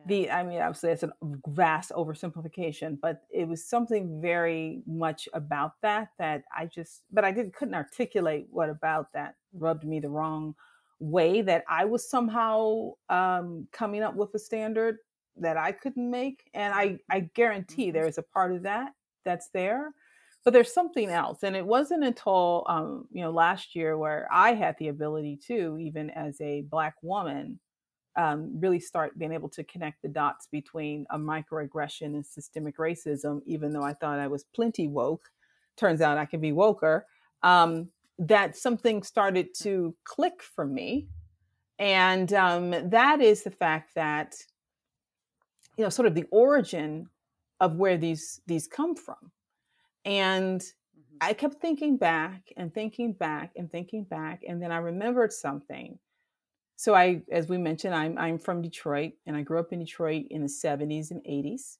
The, 0.07 0.29
I 0.29 0.43
mean, 0.43 0.61
obviously, 0.61 0.91
it's 0.91 1.03
a 1.03 1.11
vast 1.47 1.91
oversimplification, 1.91 2.97
but 3.01 3.21
it 3.31 3.47
was 3.47 3.63
something 3.63 4.21
very 4.21 4.81
much 4.85 5.27
about 5.33 5.73
that 5.81 6.09
that 6.19 6.43
I 6.55 6.65
just, 6.67 7.03
but 7.11 7.25
I 7.25 7.31
didn't, 7.31 7.53
couldn't 7.55 7.75
articulate 7.75 8.47
what 8.49 8.69
about 8.69 9.11
that 9.13 9.35
rubbed 9.53 9.85
me 9.85 9.99
the 9.99 10.09
wrong 10.09 10.55
way 10.99 11.41
that 11.41 11.63
I 11.69 11.85
was 11.85 12.09
somehow 12.09 12.91
um, 13.09 13.67
coming 13.71 14.03
up 14.03 14.15
with 14.15 14.33
a 14.33 14.39
standard 14.39 14.97
that 15.37 15.57
I 15.57 15.71
couldn't 15.71 16.09
make. 16.09 16.49
And 16.53 16.73
I, 16.73 16.99
I 17.09 17.29
guarantee 17.33 17.87
mm-hmm. 17.87 17.93
there 17.93 18.07
is 18.07 18.17
a 18.17 18.23
part 18.23 18.53
of 18.53 18.63
that 18.63 18.93
that's 19.25 19.49
there 19.49 19.91
but 20.45 20.53
there's 20.53 20.71
something 20.71 21.09
else 21.09 21.43
and 21.43 21.55
it 21.55 21.65
wasn't 21.65 22.03
until 22.03 22.63
um, 22.69 23.07
you 23.11 23.21
know 23.21 23.31
last 23.31 23.75
year 23.75 23.97
where 23.97 24.29
i 24.31 24.53
had 24.53 24.77
the 24.77 24.87
ability 24.87 25.37
to 25.47 25.77
even 25.79 26.09
as 26.11 26.39
a 26.39 26.61
black 26.69 26.95
woman 27.01 27.59
um, 28.17 28.51
really 28.59 28.79
start 28.79 29.17
being 29.17 29.33
able 29.33 29.49
to 29.49 29.63
connect 29.63 30.01
the 30.01 30.07
dots 30.07 30.47
between 30.47 31.05
a 31.09 31.17
microaggression 31.17 32.15
and 32.15 32.25
systemic 32.25 32.77
racism 32.77 33.41
even 33.45 33.71
though 33.71 33.83
i 33.83 33.93
thought 33.93 34.19
i 34.19 34.27
was 34.27 34.43
plenty 34.55 34.87
woke 34.87 35.29
turns 35.77 36.01
out 36.01 36.17
i 36.17 36.25
can 36.25 36.39
be 36.39 36.51
woker 36.51 37.01
um, 37.43 37.89
that 38.17 38.55
something 38.55 39.03
started 39.03 39.53
to 39.53 39.95
click 40.03 40.41
for 40.41 40.65
me 40.65 41.07
and 41.77 42.31
um, 42.33 42.71
that 42.89 43.21
is 43.21 43.43
the 43.43 43.51
fact 43.51 43.93
that 43.95 44.35
you 45.77 45.83
know 45.83 45.89
sort 45.89 46.07
of 46.07 46.15
the 46.15 46.25
origin 46.31 47.07
of 47.59 47.75
where 47.75 47.97
these 47.97 48.41
these 48.47 48.67
come 48.67 48.95
from 48.95 49.31
and 50.05 50.61
mm-hmm. 50.61 51.17
I 51.19 51.33
kept 51.33 51.59
thinking 51.61 51.97
back 51.97 52.53
and 52.55 52.73
thinking 52.73 53.13
back 53.13 53.51
and 53.57 53.69
thinking 53.69 54.03
back. 54.03 54.43
And 54.47 54.61
then 54.61 54.71
I 54.71 54.77
remembered 54.77 55.33
something. 55.33 55.97
So 56.75 56.93
I, 56.93 57.21
as 57.31 57.47
we 57.47 57.57
mentioned, 57.57 57.95
I'm, 57.95 58.17
I'm 58.17 58.37
from 58.37 58.61
Detroit 58.61 59.13
and 59.25 59.35
I 59.35 59.41
grew 59.41 59.59
up 59.59 59.71
in 59.71 59.79
Detroit 59.79 60.25
in 60.29 60.41
the 60.41 60.47
70s 60.47 61.11
and 61.11 61.21
80s 61.23 61.77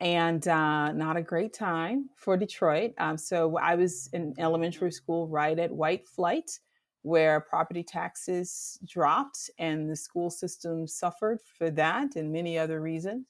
and 0.00 0.46
uh, 0.46 0.92
not 0.92 1.16
a 1.16 1.22
great 1.22 1.52
time 1.52 2.10
for 2.14 2.36
Detroit. 2.36 2.92
Um, 2.98 3.16
so 3.16 3.56
I 3.58 3.74
was 3.74 4.08
in 4.12 4.34
elementary 4.38 4.92
school 4.92 5.26
right 5.28 5.58
at 5.58 5.72
White 5.72 6.06
Flight, 6.06 6.60
where 7.02 7.40
property 7.40 7.82
taxes 7.82 8.78
dropped 8.86 9.50
and 9.58 9.90
the 9.90 9.96
school 9.96 10.30
system 10.30 10.86
suffered 10.86 11.38
for 11.56 11.70
that 11.70 12.16
and 12.16 12.32
many 12.32 12.58
other 12.58 12.80
reasons. 12.80 13.26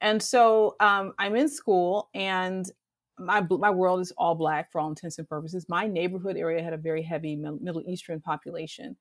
And 0.00 0.22
so 0.22 0.76
um, 0.80 1.14
I'm 1.18 1.34
in 1.34 1.48
school 1.48 2.10
and 2.14 2.70
my 3.18 3.40
my 3.40 3.70
world 3.70 4.00
is 4.00 4.12
all 4.18 4.34
black 4.34 4.70
for 4.70 4.78
all 4.78 4.90
intents 4.90 5.18
and 5.18 5.26
purposes. 5.26 5.66
My 5.70 5.86
neighborhood 5.86 6.36
area 6.36 6.62
had 6.62 6.74
a 6.74 6.78
very 6.78 7.02
heavy 7.02 7.34
Middle 7.34 7.82
Eastern 7.88 8.20
population, 8.20 8.96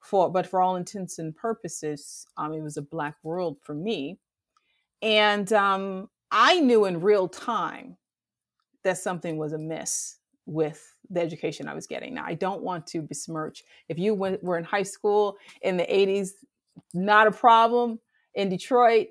for 0.00 0.30
but 0.30 0.46
for 0.46 0.60
all 0.60 0.76
intents 0.76 1.18
and 1.18 1.34
purposes, 1.36 2.26
um, 2.36 2.52
it 2.52 2.62
was 2.62 2.76
a 2.76 2.82
black 2.82 3.16
world 3.22 3.58
for 3.62 3.74
me, 3.74 4.18
and 5.02 5.52
um, 5.52 6.08
I 6.30 6.60
knew 6.60 6.86
in 6.86 7.00
real 7.00 7.28
time 7.28 7.96
that 8.82 8.98
something 8.98 9.36
was 9.36 9.52
amiss 9.52 10.16
with 10.46 10.94
the 11.10 11.20
education 11.20 11.68
I 11.68 11.74
was 11.74 11.86
getting. 11.86 12.14
Now, 12.14 12.24
I 12.26 12.34
don't 12.34 12.62
want 12.62 12.86
to 12.88 13.02
besmirch. 13.02 13.62
If 13.88 13.98
you 13.98 14.14
went, 14.14 14.42
were 14.42 14.58
in 14.58 14.64
high 14.64 14.84
school 14.84 15.36
in 15.62 15.76
the 15.76 15.84
'80s, 15.84 16.30
not 16.94 17.26
a 17.26 17.32
problem 17.32 18.00
in 18.34 18.48
Detroit, 18.48 19.08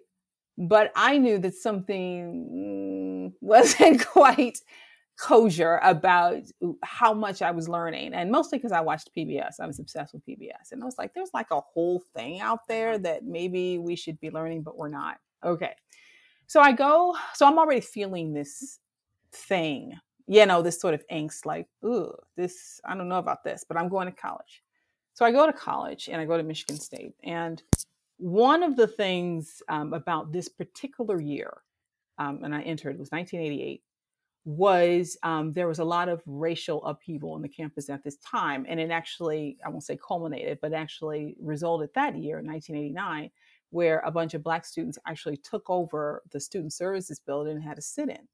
but 0.58 0.92
I 0.96 1.18
knew 1.18 1.38
that 1.40 1.56
something 1.56 3.34
wasn't 3.42 4.06
quite 4.06 4.60
kosher 5.20 5.80
about 5.84 6.44
how 6.84 7.14
much 7.14 7.42
I 7.42 7.52
was 7.52 7.68
learning. 7.68 8.14
And 8.14 8.32
mostly 8.32 8.58
because 8.58 8.72
I 8.72 8.80
watched 8.80 9.10
PBS. 9.16 9.60
I 9.60 9.68
was 9.68 9.80
obsessed 9.80 10.14
with 10.14 10.26
PBS. 10.26 10.72
And 10.72 10.82
I 10.82 10.86
was 10.86 10.98
like, 10.98 11.14
there's 11.14 11.34
like 11.34 11.52
a 11.52 11.60
whole 11.60 12.02
thing 12.16 12.40
out 12.40 12.68
there 12.68 12.92
uh-huh. 12.92 13.00
that 13.04 13.26
maybe 13.26 13.78
we 13.78 13.96
should 13.96 14.20
be 14.20 14.32
learning, 14.32 14.64
but 14.64 14.78
we're 14.78 14.90
not. 14.90 15.18
Okay. 15.44 15.74
So 16.48 16.62
I 16.62 16.72
go, 16.72 17.16
so 17.34 17.46
I'm 17.46 17.60
already 17.60 17.82
feeling 17.82 18.34
this 18.34 18.80
thing, 19.34 19.94
you 20.26 20.46
know, 20.46 20.62
this 20.62 20.80
sort 20.80 20.94
of 20.94 21.04
angst, 21.12 21.46
like, 21.46 21.68
ooh, 21.86 22.14
this, 22.38 22.80
I 22.86 22.96
don't 22.96 23.10
know 23.10 23.20
about 23.20 23.44
this, 23.44 23.66
but 23.68 23.78
I'm 23.78 23.90
going 23.90 24.08
to 24.08 24.16
college. 24.16 24.64
So 25.14 25.26
I 25.26 25.32
go 25.32 25.46
to 25.46 25.54
college 25.54 26.08
and 26.10 26.22
I 26.22 26.26
go 26.26 26.38
to 26.38 26.44
Michigan 26.44 26.80
State. 26.80 27.14
And 27.24 27.62
one 28.18 28.64
of 28.64 28.78
the 28.78 28.88
things 28.88 29.62
um, 29.68 29.94
about 29.94 30.32
this 30.32 30.48
particular 30.48 31.22
year 31.22 31.62
um, 32.18 32.44
and 32.44 32.54
I 32.56 32.62
entered, 32.62 32.96
it 32.96 33.00
was 33.00 33.12
1988, 33.12 33.82
was 34.46 35.18
um, 35.24 35.52
there 35.52 35.68
was 35.68 35.80
a 35.80 35.84
lot 35.84 36.10
of 36.10 36.22
racial 36.26 36.84
upheaval 36.86 37.34
on 37.34 37.42
the 37.42 37.50
campus 37.50 37.90
at 37.90 38.04
this 38.04 38.18
time. 38.18 38.66
And 38.68 38.80
it 38.80 38.90
actually, 38.90 39.58
I 39.66 39.70
won't 39.70 39.84
say 39.84 39.98
culminated, 39.98 40.60
but 40.62 40.74
actually 40.74 41.36
resulted 41.40 41.90
that 41.96 42.18
year, 42.18 42.40
in 42.40 42.48
1989, 42.48 43.30
where 43.70 44.00
a 44.00 44.12
bunch 44.12 44.34
of 44.34 44.44
Black 44.44 44.66
students 44.66 44.98
actually 45.08 45.38
took 45.38 45.70
over 45.70 46.24
the 46.32 46.40
Student 46.40 46.74
Services 46.74 47.20
building 47.20 47.56
and 47.56 47.64
had 47.64 47.78
a 47.78 47.82
sit 47.82 48.10
in. 48.10 48.28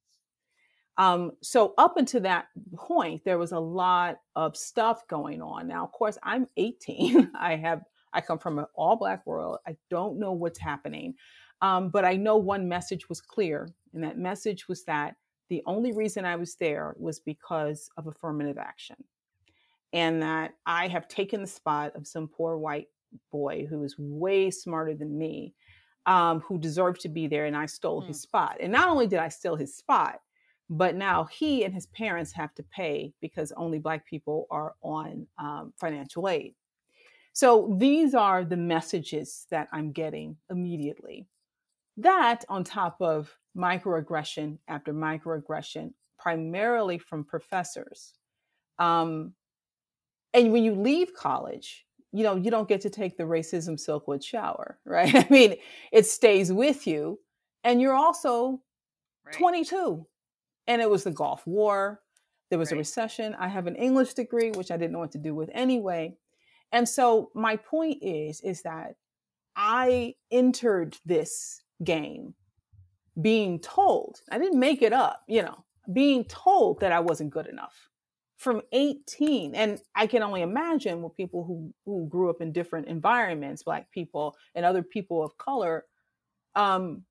Um, 0.97 1.31
so 1.41 1.73
up 1.77 1.97
until 1.97 2.21
that 2.21 2.45
point, 2.75 3.23
there 3.25 3.37
was 3.37 3.51
a 3.51 3.59
lot 3.59 4.17
of 4.35 4.55
stuff 4.55 5.05
going 5.09 5.41
on. 5.41 5.67
Now, 5.67 5.83
of 5.83 5.91
course, 5.91 6.17
I'm 6.23 6.47
18. 6.55 7.31
I 7.39 7.55
have 7.55 7.81
I 8.13 8.21
come 8.21 8.39
from 8.39 8.59
an 8.59 8.65
all 8.75 8.95
black 8.95 9.27
world. 9.27 9.57
I 9.67 9.75
don't 9.89 10.19
know 10.19 10.31
what's 10.31 10.59
happening, 10.59 11.15
um, 11.61 11.89
but 11.89 12.05
I 12.05 12.15
know 12.15 12.37
one 12.37 12.69
message 12.69 13.09
was 13.09 13.19
clear, 13.19 13.67
and 13.93 14.01
that 14.05 14.17
message 14.17 14.69
was 14.69 14.85
that 14.85 15.15
the 15.49 15.63
only 15.65 15.91
reason 15.91 16.25
I 16.25 16.35
was 16.35 16.55
there 16.55 16.95
was 16.97 17.19
because 17.19 17.89
of 17.97 18.07
affirmative 18.07 18.57
action, 18.57 18.97
and 19.93 20.21
that 20.21 20.53
I 20.65 20.87
have 20.87 21.07
taken 21.07 21.41
the 21.41 21.47
spot 21.47 21.95
of 21.95 22.07
some 22.07 22.27
poor 22.27 22.57
white 22.57 22.87
boy 23.31 23.65
who 23.69 23.83
is 23.83 23.95
way 23.97 24.51
smarter 24.51 24.93
than 24.93 25.17
me, 25.17 25.53
um, 26.05 26.41
who 26.41 26.57
deserved 26.57 27.01
to 27.01 27.09
be 27.09 27.27
there, 27.27 27.45
and 27.45 27.55
I 27.55 27.65
stole 27.65 28.01
mm. 28.01 28.07
his 28.07 28.21
spot. 28.21 28.57
And 28.59 28.71
not 28.71 28.89
only 28.89 29.07
did 29.07 29.19
I 29.19 29.29
steal 29.29 29.55
his 29.55 29.75
spot, 29.75 30.19
but 30.69 30.95
now 30.95 31.25
he 31.25 31.63
and 31.63 31.73
his 31.73 31.85
parents 31.87 32.31
have 32.31 32.53
to 32.55 32.63
pay 32.63 33.13
because 33.21 33.51
only 33.55 33.79
black 33.79 34.05
people 34.05 34.47
are 34.49 34.73
on 34.81 35.27
um, 35.37 35.73
financial 35.77 36.27
aid 36.27 36.55
so 37.33 37.75
these 37.77 38.15
are 38.15 38.43
the 38.43 38.57
messages 38.57 39.45
that 39.51 39.67
i'm 39.71 39.91
getting 39.91 40.35
immediately 40.49 41.27
that 41.97 42.43
on 42.49 42.63
top 42.63 42.97
of 42.99 43.31
microaggression 43.57 44.57
after 44.67 44.93
microaggression 44.93 45.91
primarily 46.19 46.97
from 46.97 47.23
professors 47.23 48.13
um, 48.79 49.33
and 50.33 50.51
when 50.51 50.63
you 50.63 50.73
leave 50.73 51.13
college 51.13 51.85
you 52.11 52.23
know 52.23 52.35
you 52.35 52.51
don't 52.51 52.69
get 52.69 52.81
to 52.81 52.89
take 52.89 53.17
the 53.17 53.23
racism 53.23 53.79
silkwood 53.79 54.23
shower 54.23 54.79
right 54.85 55.15
i 55.15 55.27
mean 55.29 55.55
it 55.91 56.05
stays 56.05 56.51
with 56.51 56.87
you 56.87 57.19
and 57.63 57.81
you're 57.81 57.95
also 57.95 58.61
right. 59.25 59.33
22 59.33 60.05
and 60.67 60.81
it 60.81 60.89
was 60.89 61.03
the 61.03 61.11
Gulf 61.11 61.45
War. 61.45 62.01
There 62.49 62.59
was 62.59 62.71
right. 62.71 62.77
a 62.77 62.79
recession. 62.79 63.35
I 63.39 63.47
have 63.47 63.67
an 63.67 63.75
English 63.75 64.13
degree, 64.13 64.51
which 64.51 64.71
I 64.71 64.77
didn't 64.77 64.93
know 64.93 64.99
what 64.99 65.11
to 65.13 65.17
do 65.17 65.35
with 65.35 65.49
anyway. 65.53 66.15
And 66.71 66.87
so 66.87 67.31
my 67.33 67.55
point 67.55 67.99
is, 68.01 68.41
is 68.41 68.61
that 68.63 68.95
I 69.55 70.15
entered 70.31 70.97
this 71.05 71.61
game 71.83 72.33
being 73.21 73.59
told, 73.59 74.21
I 74.31 74.37
didn't 74.37 74.59
make 74.59 74.81
it 74.81 74.93
up, 74.93 75.23
you 75.27 75.41
know, 75.41 75.63
being 75.93 76.25
told 76.25 76.79
that 76.81 76.91
I 76.91 76.99
wasn't 76.99 77.31
good 77.31 77.47
enough 77.47 77.89
from 78.37 78.61
18. 78.71 79.55
And 79.55 79.79
I 79.95 80.07
can 80.07 80.23
only 80.23 80.41
imagine 80.41 81.01
what 81.01 81.15
people 81.15 81.43
who, 81.43 81.73
who 81.85 82.07
grew 82.07 82.29
up 82.29 82.41
in 82.41 82.51
different 82.51 82.87
environments, 82.87 83.63
black 83.63 83.89
people 83.91 84.35
and 84.55 84.65
other 84.65 84.83
people 84.83 85.23
of 85.23 85.37
color, 85.37 85.85
um, 86.55 87.03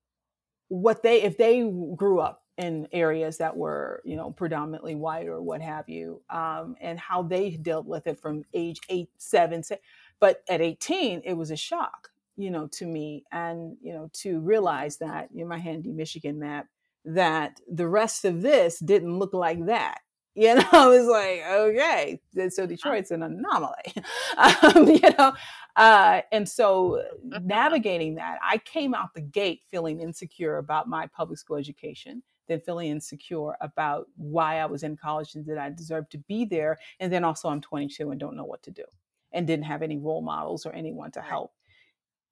what 0.67 1.03
they, 1.03 1.23
if 1.23 1.37
they 1.37 1.61
grew 1.95 2.19
up 2.19 2.45
in 2.57 2.87
areas 2.91 3.37
that 3.37 3.55
were 3.55 4.01
you 4.05 4.15
know 4.15 4.31
predominantly 4.31 4.95
white 4.95 5.27
or 5.27 5.41
what 5.41 5.61
have 5.61 5.89
you 5.89 6.21
um, 6.29 6.75
and 6.79 6.99
how 6.99 7.21
they 7.21 7.51
dealt 7.51 7.85
with 7.85 8.07
it 8.07 8.19
from 8.19 8.43
age 8.53 8.79
eight 8.89 9.09
seven 9.17 9.61
six. 9.61 9.81
but 10.19 10.41
at 10.49 10.61
18 10.61 11.21
it 11.25 11.33
was 11.33 11.51
a 11.51 11.55
shock 11.55 12.11
you 12.37 12.51
know 12.51 12.67
to 12.67 12.85
me 12.85 13.23
and 13.31 13.77
you 13.81 13.93
know 13.93 14.09
to 14.13 14.39
realize 14.39 14.97
that 14.97 15.29
in 15.35 15.47
my 15.47 15.57
handy 15.57 15.91
michigan 15.91 16.39
map 16.39 16.67
that 17.05 17.59
the 17.71 17.87
rest 17.87 18.25
of 18.25 18.41
this 18.41 18.79
didn't 18.79 19.17
look 19.19 19.33
like 19.33 19.65
that 19.65 19.99
you 20.37 20.53
know, 20.53 20.67
I 20.73 20.87
was 20.87 21.07
like, 21.07 21.43
okay, 21.49 22.19
so 22.49 22.65
Detroit's 22.67 23.11
an 23.11 23.23
anomaly, 23.23 23.93
um, 24.37 24.85
you 24.85 25.09
know, 25.17 25.33
uh, 25.77 26.21
and 26.29 26.49
so 26.49 27.01
navigating 27.23 28.15
that, 28.15 28.39
I 28.43 28.57
came 28.57 28.93
out 28.93 29.13
the 29.13 29.21
gate 29.21 29.61
feeling 29.71 30.01
insecure 30.01 30.57
about 30.57 30.89
my 30.89 31.07
public 31.07 31.39
school 31.39 31.55
education 31.55 32.21
then 32.47 32.61
feeling 32.61 32.89
insecure 32.89 33.55
about 33.61 34.07
why 34.17 34.59
I 34.59 34.65
was 34.65 34.83
in 34.83 34.97
college 34.97 35.35
and 35.35 35.45
did 35.45 35.57
I 35.57 35.69
deserve 35.69 36.09
to 36.09 36.17
be 36.17 36.45
there. 36.45 36.77
And 36.99 37.11
then 37.11 37.23
also 37.23 37.49
I'm 37.49 37.61
22 37.61 38.11
and 38.11 38.19
don't 38.19 38.35
know 38.35 38.45
what 38.45 38.63
to 38.63 38.71
do 38.71 38.83
and 39.31 39.47
didn't 39.47 39.65
have 39.65 39.81
any 39.81 39.97
role 39.97 40.21
models 40.21 40.65
or 40.65 40.73
anyone 40.73 41.11
to 41.11 41.21
help. 41.21 41.51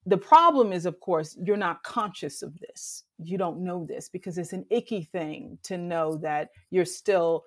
The 0.06 0.18
problem 0.18 0.74
is, 0.74 0.86
of 0.86 1.00
course, 1.00 1.38
you're 1.42 1.58
not 1.58 1.84
conscious 1.84 2.42
of 2.42 2.60
this. 2.60 3.04
You 3.20 3.38
don't 3.38 3.64
know 3.64 3.86
this 3.86 4.10
because 4.10 4.38
it's 4.38 4.54
an 4.54 4.66
icky 4.70 5.04
thing 5.04 5.58
to 5.64 5.78
know 5.78 6.18
that 6.18 6.50
you're 6.72 6.86
still 6.86 7.46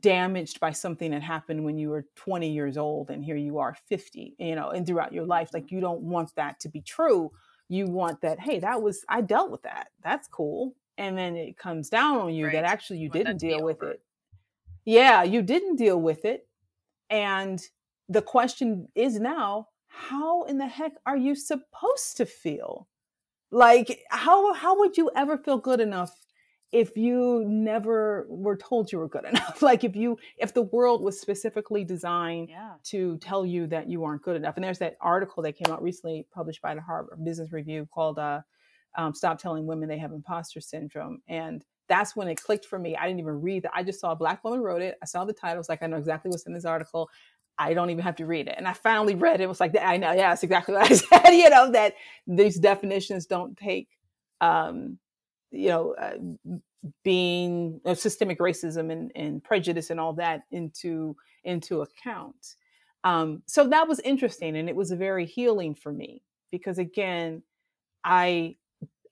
damaged 0.00 0.60
by 0.60 0.72
something 0.72 1.12
that 1.12 1.22
happened 1.22 1.64
when 1.64 1.78
you 1.78 1.88
were 1.88 2.04
20 2.16 2.50
years 2.50 2.76
old 2.76 3.10
and 3.10 3.24
here 3.24 3.36
you 3.36 3.58
are 3.58 3.76
50 3.88 4.34
you 4.40 4.56
know 4.56 4.70
and 4.70 4.84
throughout 4.84 5.12
your 5.12 5.24
life 5.24 5.50
like 5.54 5.70
you 5.70 5.78
don't 5.78 6.00
want 6.00 6.34
that 6.34 6.58
to 6.58 6.68
be 6.68 6.80
true 6.80 7.30
you 7.68 7.86
want 7.86 8.20
that 8.20 8.40
hey 8.40 8.58
that 8.58 8.82
was 8.82 9.04
i 9.08 9.20
dealt 9.20 9.52
with 9.52 9.62
that 9.62 9.90
that's 10.02 10.26
cool 10.26 10.74
and 10.98 11.18
then 11.18 11.36
it 11.36 11.56
comes 11.56 11.88
down 11.88 12.18
on 12.18 12.34
you 12.34 12.46
right. 12.46 12.52
that 12.52 12.64
actually 12.64 12.98
you 12.98 13.08
didn't 13.08 13.38
deal 13.38 13.62
with 13.62 13.82
it. 13.82 14.00
Yeah, 14.84 15.22
you 15.22 15.42
didn't 15.42 15.76
deal 15.76 16.00
with 16.00 16.24
it. 16.24 16.46
And 17.10 17.60
the 18.08 18.22
question 18.22 18.88
is 18.94 19.18
now, 19.18 19.68
how 19.94 20.44
in 20.44 20.58
the 20.58 20.66
heck 20.66 20.92
are 21.06 21.16
you 21.16 21.34
supposed 21.34 22.16
to 22.16 22.26
feel? 22.26 22.88
Like 23.50 24.04
how 24.10 24.52
how 24.52 24.78
would 24.78 24.96
you 24.96 25.10
ever 25.14 25.38
feel 25.38 25.58
good 25.58 25.80
enough 25.80 26.12
if 26.72 26.96
you 26.96 27.44
never 27.46 28.26
were 28.28 28.56
told 28.56 28.90
you 28.90 28.98
were 28.98 29.08
good 29.08 29.24
enough? 29.28 29.62
like 29.62 29.84
if 29.84 29.94
you 29.94 30.18
if 30.38 30.52
the 30.52 30.62
world 30.62 31.02
was 31.02 31.20
specifically 31.20 31.84
designed 31.84 32.48
yeah. 32.50 32.72
to 32.84 33.16
tell 33.18 33.46
you 33.46 33.66
that 33.68 33.88
you 33.88 34.04
aren't 34.04 34.22
good 34.22 34.36
enough. 34.36 34.56
And 34.56 34.64
there's 34.64 34.80
that 34.80 34.96
article 35.00 35.42
that 35.44 35.56
came 35.56 35.72
out 35.72 35.82
recently 35.82 36.26
published 36.34 36.62
by 36.62 36.74
the 36.74 36.80
Harvard 36.80 37.24
Business 37.24 37.52
Review 37.52 37.88
called 37.92 38.18
uh 38.18 38.40
um, 38.96 39.14
stop 39.14 39.38
telling 39.38 39.66
women 39.66 39.88
they 39.88 39.98
have 39.98 40.12
imposter 40.12 40.60
syndrome. 40.60 41.20
And 41.28 41.64
that's 41.88 42.16
when 42.16 42.28
it 42.28 42.40
clicked 42.40 42.64
for 42.64 42.78
me. 42.78 42.96
I 42.96 43.06
didn't 43.06 43.20
even 43.20 43.40
read 43.40 43.64
that. 43.64 43.72
I 43.74 43.82
just 43.82 44.00
saw 44.00 44.12
a 44.12 44.16
black 44.16 44.42
woman 44.44 44.60
wrote 44.60 44.82
it. 44.82 44.96
I 45.02 45.06
saw 45.06 45.24
the 45.24 45.32
title. 45.32 45.58
was 45.58 45.68
like, 45.68 45.82
I 45.82 45.86
know 45.86 45.96
exactly 45.96 46.30
what's 46.30 46.46
in 46.46 46.54
this 46.54 46.64
article. 46.64 47.10
I 47.58 47.74
don't 47.74 47.90
even 47.90 48.02
have 48.02 48.16
to 48.16 48.26
read 48.26 48.48
it. 48.48 48.54
And 48.56 48.66
I 48.66 48.72
finally 48.72 49.14
read 49.14 49.40
it. 49.40 49.44
It 49.44 49.48
was 49.48 49.60
like, 49.60 49.76
I 49.80 49.96
know, 49.96 50.12
yeah, 50.12 50.30
that's 50.30 50.42
exactly 50.42 50.74
what 50.74 50.90
I 50.90 50.94
said. 50.94 51.30
you 51.30 51.48
know, 51.50 51.70
that 51.70 51.94
these 52.26 52.58
definitions 52.58 53.26
don't 53.26 53.56
take, 53.56 53.88
um, 54.40 54.98
you 55.50 55.68
know, 55.68 55.94
uh, 55.94 56.16
being 57.02 57.80
uh, 57.84 57.94
systemic 57.94 58.38
racism 58.38 58.90
and, 58.90 59.12
and, 59.14 59.42
prejudice 59.42 59.90
and 59.90 60.00
all 60.00 60.12
that 60.14 60.42
into 60.50 61.16
into 61.44 61.82
account. 61.82 62.56
Um, 63.04 63.42
so 63.46 63.68
that 63.68 63.86
was 63.86 64.00
interesting, 64.00 64.56
and 64.56 64.68
it 64.68 64.76
was 64.76 64.90
very 64.90 65.26
healing 65.26 65.74
for 65.74 65.92
me 65.92 66.22
because 66.50 66.78
again, 66.78 67.42
I 68.02 68.56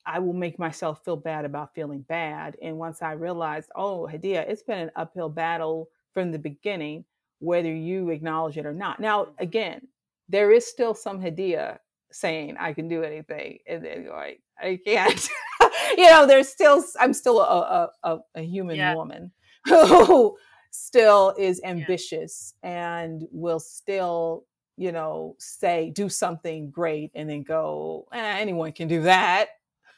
I 0.04 0.18
will 0.18 0.32
make 0.32 0.58
myself 0.58 1.04
feel 1.04 1.16
bad 1.16 1.44
about 1.44 1.74
feeling 1.74 2.00
bad. 2.02 2.56
And 2.60 2.76
once 2.76 3.02
I 3.02 3.12
realized, 3.12 3.70
oh, 3.76 4.08
Hadiya, 4.10 4.48
it's 4.48 4.62
been 4.62 4.78
an 4.78 4.90
uphill 4.96 5.28
battle 5.28 5.88
from 6.12 6.32
the 6.32 6.38
beginning, 6.38 7.04
whether 7.42 7.72
you 7.72 8.10
acknowledge 8.10 8.56
it 8.56 8.66
or 8.66 8.72
not. 8.72 9.00
Now, 9.00 9.28
again, 9.38 9.88
there 10.28 10.52
is 10.52 10.66
still 10.66 10.94
some 10.94 11.20
Hadiya 11.20 11.78
saying 12.10 12.56
I 12.58 12.72
can 12.72 12.88
do 12.88 13.02
anything, 13.02 13.58
and 13.66 13.84
then 13.84 14.08
like 14.08 14.40
I 14.60 14.78
can't. 14.84 15.28
you 15.96 16.10
know, 16.10 16.26
there's 16.26 16.48
still 16.48 16.84
I'm 16.98 17.12
still 17.12 17.40
a 17.40 17.90
a, 18.02 18.18
a 18.34 18.42
human 18.42 18.76
yeah. 18.76 18.94
woman 18.94 19.32
who 19.66 20.36
still 20.70 21.34
is 21.38 21.60
ambitious 21.64 22.54
yeah. 22.62 23.00
and 23.00 23.22
will 23.30 23.60
still 23.60 24.46
you 24.78 24.90
know 24.90 25.36
say 25.38 25.92
do 25.94 26.08
something 26.08 26.70
great 26.70 27.10
and 27.14 27.28
then 27.28 27.42
go 27.42 28.06
eh, 28.10 28.36
anyone 28.38 28.72
can 28.72 28.88
do 28.88 29.02
that 29.02 29.48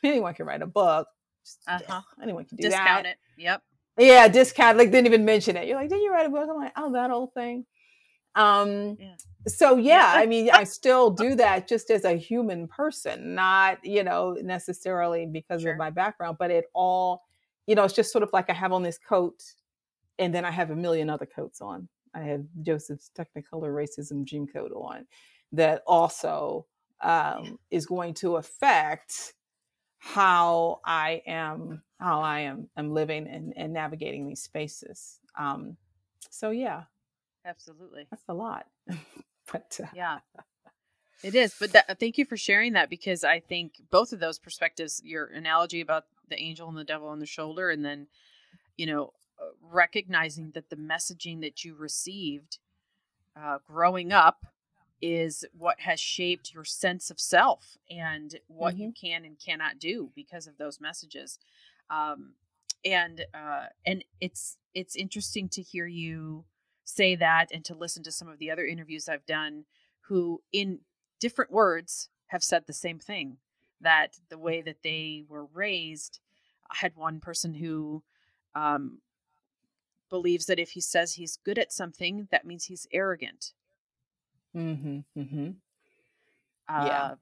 anyone 0.04 0.34
can 0.34 0.46
write 0.46 0.62
a 0.62 0.66
book. 0.66 1.08
uh-huh. 1.66 2.00
Anyone 2.22 2.44
can 2.44 2.56
do 2.56 2.68
that. 2.68 2.70
discount 2.70 3.04
that. 3.04 3.10
it. 3.10 3.16
Yep. 3.38 3.62
Yeah, 3.98 4.28
discount. 4.28 4.78
Like 4.78 4.90
didn't 4.90 5.06
even 5.06 5.24
mention 5.24 5.56
it. 5.56 5.68
You're 5.68 5.76
like, 5.76 5.88
did 5.88 6.02
you 6.02 6.10
write 6.10 6.26
a 6.26 6.30
book? 6.30 6.48
I'm 6.50 6.56
like, 6.56 6.72
oh, 6.76 6.92
that 6.92 7.10
old 7.10 7.32
thing. 7.34 7.64
Um. 8.34 8.96
Yeah. 8.98 9.14
So 9.46 9.76
yeah, 9.76 10.12
I 10.14 10.26
mean, 10.26 10.50
I 10.52 10.64
still 10.64 11.10
do 11.10 11.34
that 11.36 11.68
just 11.68 11.90
as 11.90 12.04
a 12.04 12.14
human 12.14 12.66
person, 12.68 13.34
not 13.34 13.84
you 13.84 14.02
know 14.02 14.36
necessarily 14.42 15.26
because 15.26 15.62
sure. 15.62 15.72
of 15.72 15.78
my 15.78 15.90
background, 15.90 16.36
but 16.38 16.50
it 16.50 16.66
all, 16.74 17.22
you 17.66 17.74
know, 17.74 17.84
it's 17.84 17.94
just 17.94 18.12
sort 18.12 18.24
of 18.24 18.30
like 18.32 18.50
I 18.50 18.54
have 18.54 18.72
on 18.72 18.82
this 18.82 18.98
coat, 18.98 19.40
and 20.18 20.34
then 20.34 20.44
I 20.44 20.50
have 20.50 20.70
a 20.70 20.76
million 20.76 21.10
other 21.10 21.26
coats 21.26 21.60
on. 21.60 21.88
I 22.14 22.20
have 22.20 22.44
Joseph's 22.62 23.10
Technicolor 23.16 23.72
Racism 23.74 24.24
dream 24.24 24.46
coat 24.46 24.72
on, 24.72 25.06
that 25.52 25.82
also 25.86 26.66
um, 27.02 27.58
is 27.70 27.86
going 27.86 28.14
to 28.14 28.36
affect 28.36 29.34
how 30.04 30.80
I 30.84 31.22
am 31.26 31.82
how 31.98 32.20
I 32.20 32.40
am 32.40 32.68
am 32.76 32.92
living 32.92 33.26
and, 33.26 33.54
and 33.56 33.72
navigating 33.72 34.28
these 34.28 34.42
spaces. 34.42 35.18
Um, 35.38 35.78
so 36.28 36.50
yeah, 36.50 36.82
absolutely, 37.46 38.06
that's 38.10 38.22
a 38.28 38.34
lot. 38.34 38.66
but 39.52 39.80
uh, 39.82 39.86
yeah, 39.96 40.18
it 41.24 41.34
is. 41.34 41.54
But 41.58 41.72
that, 41.72 41.98
thank 41.98 42.18
you 42.18 42.26
for 42.26 42.36
sharing 42.36 42.74
that 42.74 42.90
because 42.90 43.24
I 43.24 43.40
think 43.40 43.80
both 43.90 44.12
of 44.12 44.20
those 44.20 44.38
perspectives, 44.38 45.00
your 45.02 45.24
analogy 45.26 45.80
about 45.80 46.04
the 46.28 46.38
angel 46.38 46.68
and 46.68 46.76
the 46.76 46.84
devil 46.84 47.08
on 47.08 47.18
the 47.18 47.26
shoulder, 47.26 47.70
and 47.70 47.82
then 47.82 48.08
you 48.76 48.84
know 48.84 49.14
uh, 49.40 49.52
recognizing 49.62 50.50
that 50.50 50.68
the 50.68 50.76
messaging 50.76 51.40
that 51.40 51.64
you 51.64 51.74
received 51.74 52.58
uh, 53.40 53.56
growing 53.66 54.12
up 54.12 54.44
is 55.04 55.44
what 55.52 55.80
has 55.80 56.00
shaped 56.00 56.54
your 56.54 56.64
sense 56.64 57.10
of 57.10 57.20
self 57.20 57.76
and 57.90 58.40
what 58.46 58.74
mm-hmm. 58.74 58.84
you 58.84 58.92
can 58.98 59.26
and 59.26 59.36
cannot 59.38 59.78
do 59.78 60.10
because 60.14 60.46
of 60.46 60.56
those 60.56 60.80
messages. 60.80 61.38
Um, 61.90 62.32
and 62.84 63.24
uh 63.32 63.66
and 63.86 64.04
it's 64.20 64.58
it's 64.74 64.96
interesting 64.96 65.48
to 65.48 65.62
hear 65.62 65.86
you 65.86 66.44
say 66.84 67.14
that 67.16 67.46
and 67.52 67.64
to 67.64 67.74
listen 67.74 68.02
to 68.02 68.12
some 68.12 68.28
of 68.28 68.38
the 68.38 68.50
other 68.50 68.66
interviews 68.66 69.08
I've 69.08 69.26
done 69.26 69.64
who 70.08 70.42
in 70.52 70.80
different 71.18 71.50
words 71.50 72.10
have 72.26 72.42
said 72.42 72.64
the 72.66 72.74
same 72.74 72.98
thing 72.98 73.38
that 73.80 74.18
the 74.28 74.38
way 74.38 74.60
that 74.60 74.82
they 74.82 75.24
were 75.28 75.46
raised 75.46 76.20
I 76.70 76.76
had 76.80 76.96
one 76.96 77.20
person 77.20 77.54
who 77.54 78.02
um 78.54 78.98
believes 80.10 80.46
that 80.46 80.58
if 80.58 80.72
he 80.72 80.80
says 80.80 81.14
he's 81.14 81.38
good 81.42 81.58
at 81.58 81.72
something 81.72 82.28
that 82.30 82.44
means 82.44 82.66
he's 82.66 82.86
arrogant 82.92 83.52
Mhm. 84.54 85.04
Mhm. 85.16 85.60
uh 86.68 87.10
Yeah. 87.10 87.16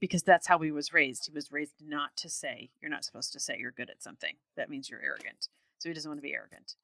because 0.00 0.22
that's 0.22 0.46
how 0.46 0.58
he 0.60 0.70
was 0.72 0.92
raised 0.92 1.26
he 1.26 1.32
was 1.32 1.52
raised 1.52 1.74
not 1.80 2.16
to 2.16 2.28
say 2.28 2.70
you're 2.80 2.90
not 2.90 3.04
supposed 3.04 3.32
to 3.32 3.40
say 3.40 3.56
you're 3.58 3.72
good 3.72 3.90
at 3.90 4.02
something 4.02 4.36
that 4.56 4.70
means 4.70 4.90
you're 4.90 5.02
arrogant 5.02 5.48
so 5.78 5.88
he 5.88 5.94
doesn't 5.94 6.10
want 6.10 6.18
to 6.18 6.22
be 6.22 6.34
arrogant 6.34 6.76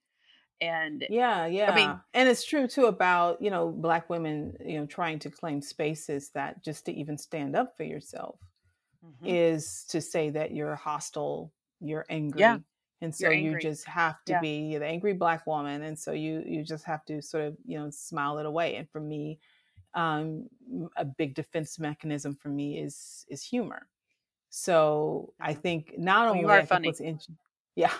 and 0.61 1.09
Yeah, 1.09 1.47
yeah. 1.47 1.71
I 1.71 1.75
mean- 1.75 2.03
and 2.15 2.29
it's 2.29 2.45
true 2.45 2.67
too 2.67 2.87
about, 2.87 3.41
you 3.41 3.51
know, 3.51 3.71
black 3.71 4.11
women, 4.11 4.57
you 4.65 4.81
know, 4.81 4.87
trying 4.87 5.21
to 5.21 5.31
claim 5.31 5.63
spaces 5.63 6.31
that 6.31 6.65
just 6.65 6.85
to 6.87 6.93
even 6.93 7.17
stand 7.17 7.55
up 7.55 7.77
for 7.77 7.85
yourself 7.85 8.41
Mhm. 9.03 9.37
is 9.47 9.85
to 9.91 10.01
say 10.01 10.31
that 10.31 10.53
you're 10.53 10.77
hostile, 10.77 11.53
you're 11.81 12.07
angry. 12.11 12.39
Yeah. 12.39 12.59
And 13.03 13.15
so 13.15 13.31
you 13.31 13.57
just 13.57 13.87
have 13.87 14.25
to 14.27 14.35
Yeah. 14.35 14.41
be 14.41 14.79
the 14.79 14.87
angry 14.87 15.15
black 15.15 15.47
woman. 15.47 15.83
And 15.83 15.99
so 15.99 16.13
you 16.13 16.43
you 16.47 16.65
just 16.65 16.85
have 16.87 17.05
to 17.07 17.23
sort 17.23 17.45
of, 17.45 17.59
you 17.65 17.79
know, 17.79 17.91
smile 17.91 18.39
it 18.39 18.47
away. 18.47 18.77
And 18.77 18.91
for 18.91 19.01
me, 19.01 19.41
um, 19.97 20.49
a 20.97 21.07
big 21.07 21.35
defense 21.35 21.79
mechanism 21.81 22.37
for 22.37 22.51
me 22.51 22.79
is 22.81 23.27
is 23.31 23.43
humor. 23.45 23.89
So 24.51 25.35
I 25.41 25.55
Mhm. 25.55 25.63
think 25.63 25.95
not 25.99 26.29
only 26.29 26.41
you 26.41 26.51
are 26.51 26.63
I 26.63 26.63
funny. 26.63 26.97
in, 27.01 27.21
yeah, 27.77 27.95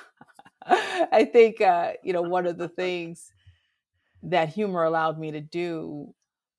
I 0.67 1.29
think 1.33 1.61
uh, 1.61 1.95
you 2.05 2.13
know 2.13 2.23
one 2.23 2.47
of 2.47 2.59
the 2.59 2.69
things 2.69 3.33
that 4.23 4.49
humor 4.49 4.85
allowed 4.85 5.19
me 5.19 5.31
to 5.33 5.41
do 5.41 6.15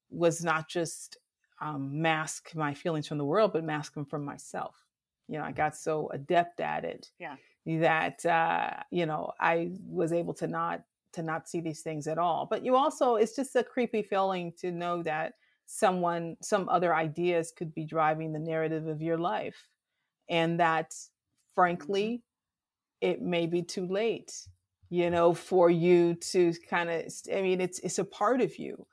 was 0.09 0.43
not 0.43 0.69
just 0.69 1.17
um, 1.61 2.01
mask 2.01 2.55
my 2.55 2.73
feelings 2.73 3.07
from 3.07 3.17
the 3.17 3.25
world, 3.25 3.53
but 3.53 3.63
mask 3.63 3.95
them 3.95 4.05
from 4.05 4.23
myself. 4.25 4.75
You 5.27 5.39
know, 5.39 5.43
I 5.45 5.51
got 5.51 5.75
so 5.75 6.09
adept 6.09 6.59
at 6.61 6.85
it 6.85 7.11
Yeah. 7.19 7.37
that 7.65 8.25
uh, 8.25 8.83
you 8.91 9.05
know 9.05 9.33
I 9.39 9.71
was 9.87 10.13
able 10.13 10.33
to 10.35 10.47
not 10.47 10.83
to 11.13 11.23
not 11.23 11.47
see 11.49 11.61
these 11.61 11.81
things 11.81 12.07
at 12.07 12.17
all. 12.17 12.47
But 12.49 12.63
you 12.65 12.75
also, 12.75 13.15
it's 13.15 13.35
just 13.35 13.55
a 13.55 13.63
creepy 13.63 14.03
feeling 14.03 14.53
to 14.59 14.71
know 14.71 15.03
that 15.03 15.33
someone, 15.65 16.37
some 16.41 16.69
other 16.69 16.93
ideas 16.95 17.51
could 17.55 17.73
be 17.73 17.85
driving 17.85 18.33
the 18.33 18.39
narrative 18.39 18.87
of 18.87 19.01
your 19.01 19.17
life, 19.17 19.67
and 20.29 20.59
that, 20.59 20.91
mm-hmm. 20.91 21.53
frankly, 21.55 22.23
it 23.01 23.21
may 23.21 23.45
be 23.45 23.61
too 23.61 23.85
late 23.85 24.47
you 24.89 25.09
know 25.09 25.33
for 25.33 25.69
you 25.69 26.15
to 26.15 26.53
kind 26.69 26.89
of 26.89 27.03
i 27.35 27.41
mean 27.41 27.59
it's 27.59 27.79
it's 27.79 27.99
a 27.99 28.03
part 28.05 28.41
of 28.41 28.57
you 28.57 28.85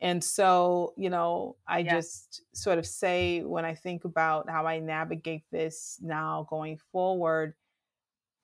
and 0.00 0.22
so 0.22 0.94
you 0.96 1.10
know 1.10 1.56
i 1.66 1.80
Yeah. 1.80 1.94
just 1.94 2.42
sort 2.54 2.78
of 2.78 2.86
say 2.86 3.42
when 3.42 3.64
i 3.64 3.74
think 3.74 4.04
about 4.04 4.48
how 4.48 4.66
i 4.66 4.78
navigate 4.78 5.44
this 5.50 5.98
now 6.02 6.46
going 6.48 6.78
forward 6.90 7.54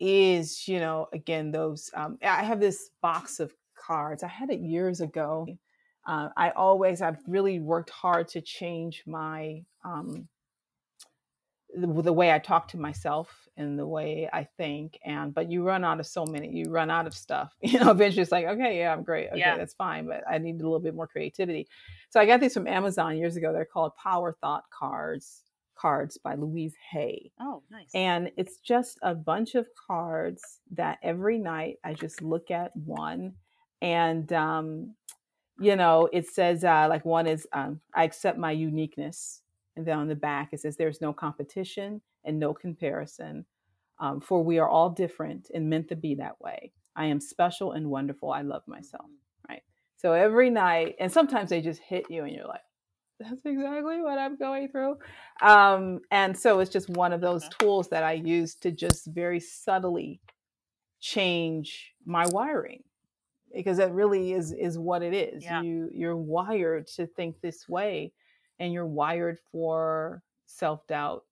is 0.00 0.68
you 0.68 0.78
know 0.80 1.08
again 1.12 1.50
those 1.50 1.90
um, 1.94 2.18
i 2.22 2.42
have 2.42 2.60
this 2.60 2.90
box 3.02 3.40
of 3.40 3.52
cards 3.74 4.22
i 4.22 4.28
had 4.28 4.50
it 4.50 4.60
years 4.60 5.00
ago 5.00 5.46
uh, 6.06 6.28
i 6.36 6.50
always 6.50 7.02
i've 7.02 7.18
really 7.26 7.58
worked 7.60 7.90
hard 7.90 8.28
to 8.28 8.40
change 8.40 9.02
my 9.06 9.62
um, 9.84 10.28
the, 11.74 11.86
the 12.02 12.12
way 12.12 12.32
I 12.32 12.38
talk 12.38 12.68
to 12.68 12.78
myself 12.78 13.46
and 13.56 13.78
the 13.78 13.86
way 13.86 14.28
I 14.32 14.44
think. 14.56 14.98
And 15.04 15.34
but 15.34 15.50
you 15.50 15.62
run 15.62 15.84
out 15.84 16.00
of 16.00 16.06
so 16.06 16.24
many, 16.24 16.48
you 16.50 16.70
run 16.70 16.90
out 16.90 17.06
of 17.06 17.14
stuff. 17.14 17.54
You 17.62 17.78
know, 17.80 17.90
eventually 17.90 18.22
it's 18.22 18.32
like, 18.32 18.46
okay, 18.46 18.78
yeah, 18.78 18.92
I'm 18.92 19.02
great. 19.02 19.28
Okay, 19.28 19.38
Yeah. 19.38 19.56
that's 19.56 19.74
fine, 19.74 20.06
but 20.06 20.24
I 20.28 20.38
need 20.38 20.60
a 20.60 20.64
little 20.64 20.80
bit 20.80 20.94
more 20.94 21.06
creativity. 21.06 21.68
So 22.10 22.20
I 22.20 22.26
got 22.26 22.40
these 22.40 22.54
from 22.54 22.66
Amazon 22.66 23.18
years 23.18 23.36
ago. 23.36 23.52
They're 23.52 23.66
called 23.66 23.94
Power 23.96 24.36
Thought 24.40 24.64
cards, 24.70 25.42
cards 25.78 26.18
by 26.18 26.34
Louise 26.34 26.74
Hay. 26.90 27.30
Oh, 27.40 27.62
nice. 27.70 27.88
And 27.94 28.30
it's 28.36 28.58
just 28.58 28.98
a 29.02 29.14
bunch 29.14 29.54
of 29.54 29.66
cards 29.86 30.58
that 30.72 30.98
every 31.02 31.38
night 31.38 31.76
I 31.84 31.94
just 31.94 32.22
look 32.22 32.50
at 32.50 32.74
one. 32.76 33.34
And, 33.80 34.32
um, 34.32 34.94
you 35.60 35.76
know, 35.76 36.08
it 36.12 36.28
says, 36.28 36.64
uh, 36.64 36.86
like, 36.88 37.04
one 37.04 37.26
is, 37.26 37.46
um, 37.52 37.80
I 37.94 38.04
accept 38.04 38.38
my 38.38 38.52
uniqueness. 38.52 39.42
And 39.76 39.86
then 39.86 39.98
on 39.98 40.08
the 40.08 40.14
back, 40.14 40.48
it 40.52 40.60
says, 40.60 40.76
there's 40.76 41.00
no 41.00 41.12
competition 41.12 42.00
and 42.24 42.38
no 42.38 42.52
comparison, 42.52 43.44
um, 44.00 44.20
for 44.20 44.42
we 44.42 44.58
are 44.58 44.68
all 44.68 44.90
different 44.90 45.50
and 45.54 45.70
meant 45.70 45.88
to 45.88 45.96
be 45.96 46.16
that 46.16 46.40
way. 46.40 46.72
I 46.96 47.06
am 47.06 47.20
special 47.20 47.72
and 47.72 47.88
wonderful. 47.88 48.32
I 48.32 48.42
love 48.42 48.62
myself. 48.66 49.06
Right. 49.48 49.62
So 49.96 50.12
every 50.12 50.50
night, 50.50 50.96
and 50.98 51.12
sometimes 51.12 51.50
they 51.50 51.60
just 51.60 51.80
hit 51.80 52.06
you 52.10 52.24
and 52.24 52.34
you're 52.34 52.46
like, 52.46 52.60
that's 53.20 53.44
exactly 53.44 54.00
what 54.00 54.18
I'm 54.18 54.36
going 54.36 54.68
through. 54.68 54.98
Um, 55.42 56.00
and 56.10 56.36
so 56.36 56.60
it's 56.60 56.70
just 56.70 56.88
one 56.90 57.12
of 57.12 57.20
those 57.20 57.48
tools 57.58 57.88
that 57.88 58.02
I 58.02 58.12
use 58.12 58.54
to 58.56 58.70
just 58.70 59.06
very 59.06 59.40
subtly 59.40 60.20
change 61.00 61.94
my 62.04 62.26
wiring 62.28 62.82
because 63.54 63.78
that 63.78 63.92
really 63.92 64.32
is 64.32 64.52
is 64.52 64.78
what 64.78 65.02
it 65.02 65.14
is. 65.14 65.44
Yeah. 65.44 65.62
You 65.62 65.90
you're 65.92 66.16
wired 66.16 66.86
to 66.88 67.06
think 67.06 67.40
this 67.40 67.68
way 67.68 68.12
and 68.58 68.72
you're 68.72 68.86
wired 68.86 69.38
for 69.50 70.22
self-doubt. 70.46 71.24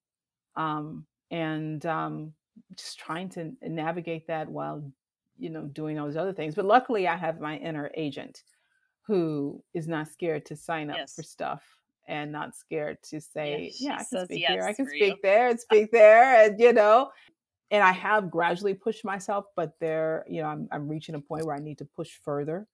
Um, 0.57 1.07
and 1.31 1.85
um, 1.87 2.33
just 2.77 2.99
trying 2.99 3.29
to 3.31 3.53
navigate 3.62 4.27
that 4.29 4.49
while 4.49 4.83
you 5.38 5.51
know 5.51 5.62
doing 5.62 5.99
all 5.99 6.07
those 6.07 6.16
other 6.16 6.33
things. 6.33 6.55
But 6.55 6.64
luckily 6.64 7.07
I 7.07 7.16
have 7.16 7.40
my 7.40 7.57
inner 7.59 7.90
agent 7.94 8.42
who 9.07 9.62
is 9.75 9.87
not 9.87 10.09
scared 10.09 10.45
to 10.47 10.57
sign 10.57 10.90
up 10.90 11.09
for 11.09 11.23
stuff 11.23 11.62
and 12.09 12.33
not 12.33 12.55
scared 12.55 12.99
to 13.03 13.21
say, 13.21 13.73
she 13.75 13.85
yeah, 13.85 13.99
I 14.01 14.05
can 14.05 14.25
speak 14.25 14.45
here, 14.47 14.62
I 14.62 14.73
can 14.73 14.87
for 14.87 14.95
you. 14.95 15.07
speak 15.07 15.23
there 15.23 15.49
and 15.49 15.61
speak 15.69 15.90
there, 15.92 16.45
and 16.45 16.59
you 16.61 16.73
know, 16.73 17.11
and 17.71 17.83
I 17.83 17.92
have 17.92 18.31
gradually 18.31 18.75
pushed 18.75 19.05
myself, 19.05 19.47
but 19.57 19.73
there, 19.81 20.25
you 20.29 20.42
know, 20.42 20.49
I'm 20.49 20.69
I'm 20.73 20.88
reaching 20.88 21.14
a 21.14 21.21
point 21.21 21.45
where 21.45 21.57
I 21.57 21.61
need 21.61 21.79
to 21.79 21.85
push 21.85 22.11
further, 22.25 22.66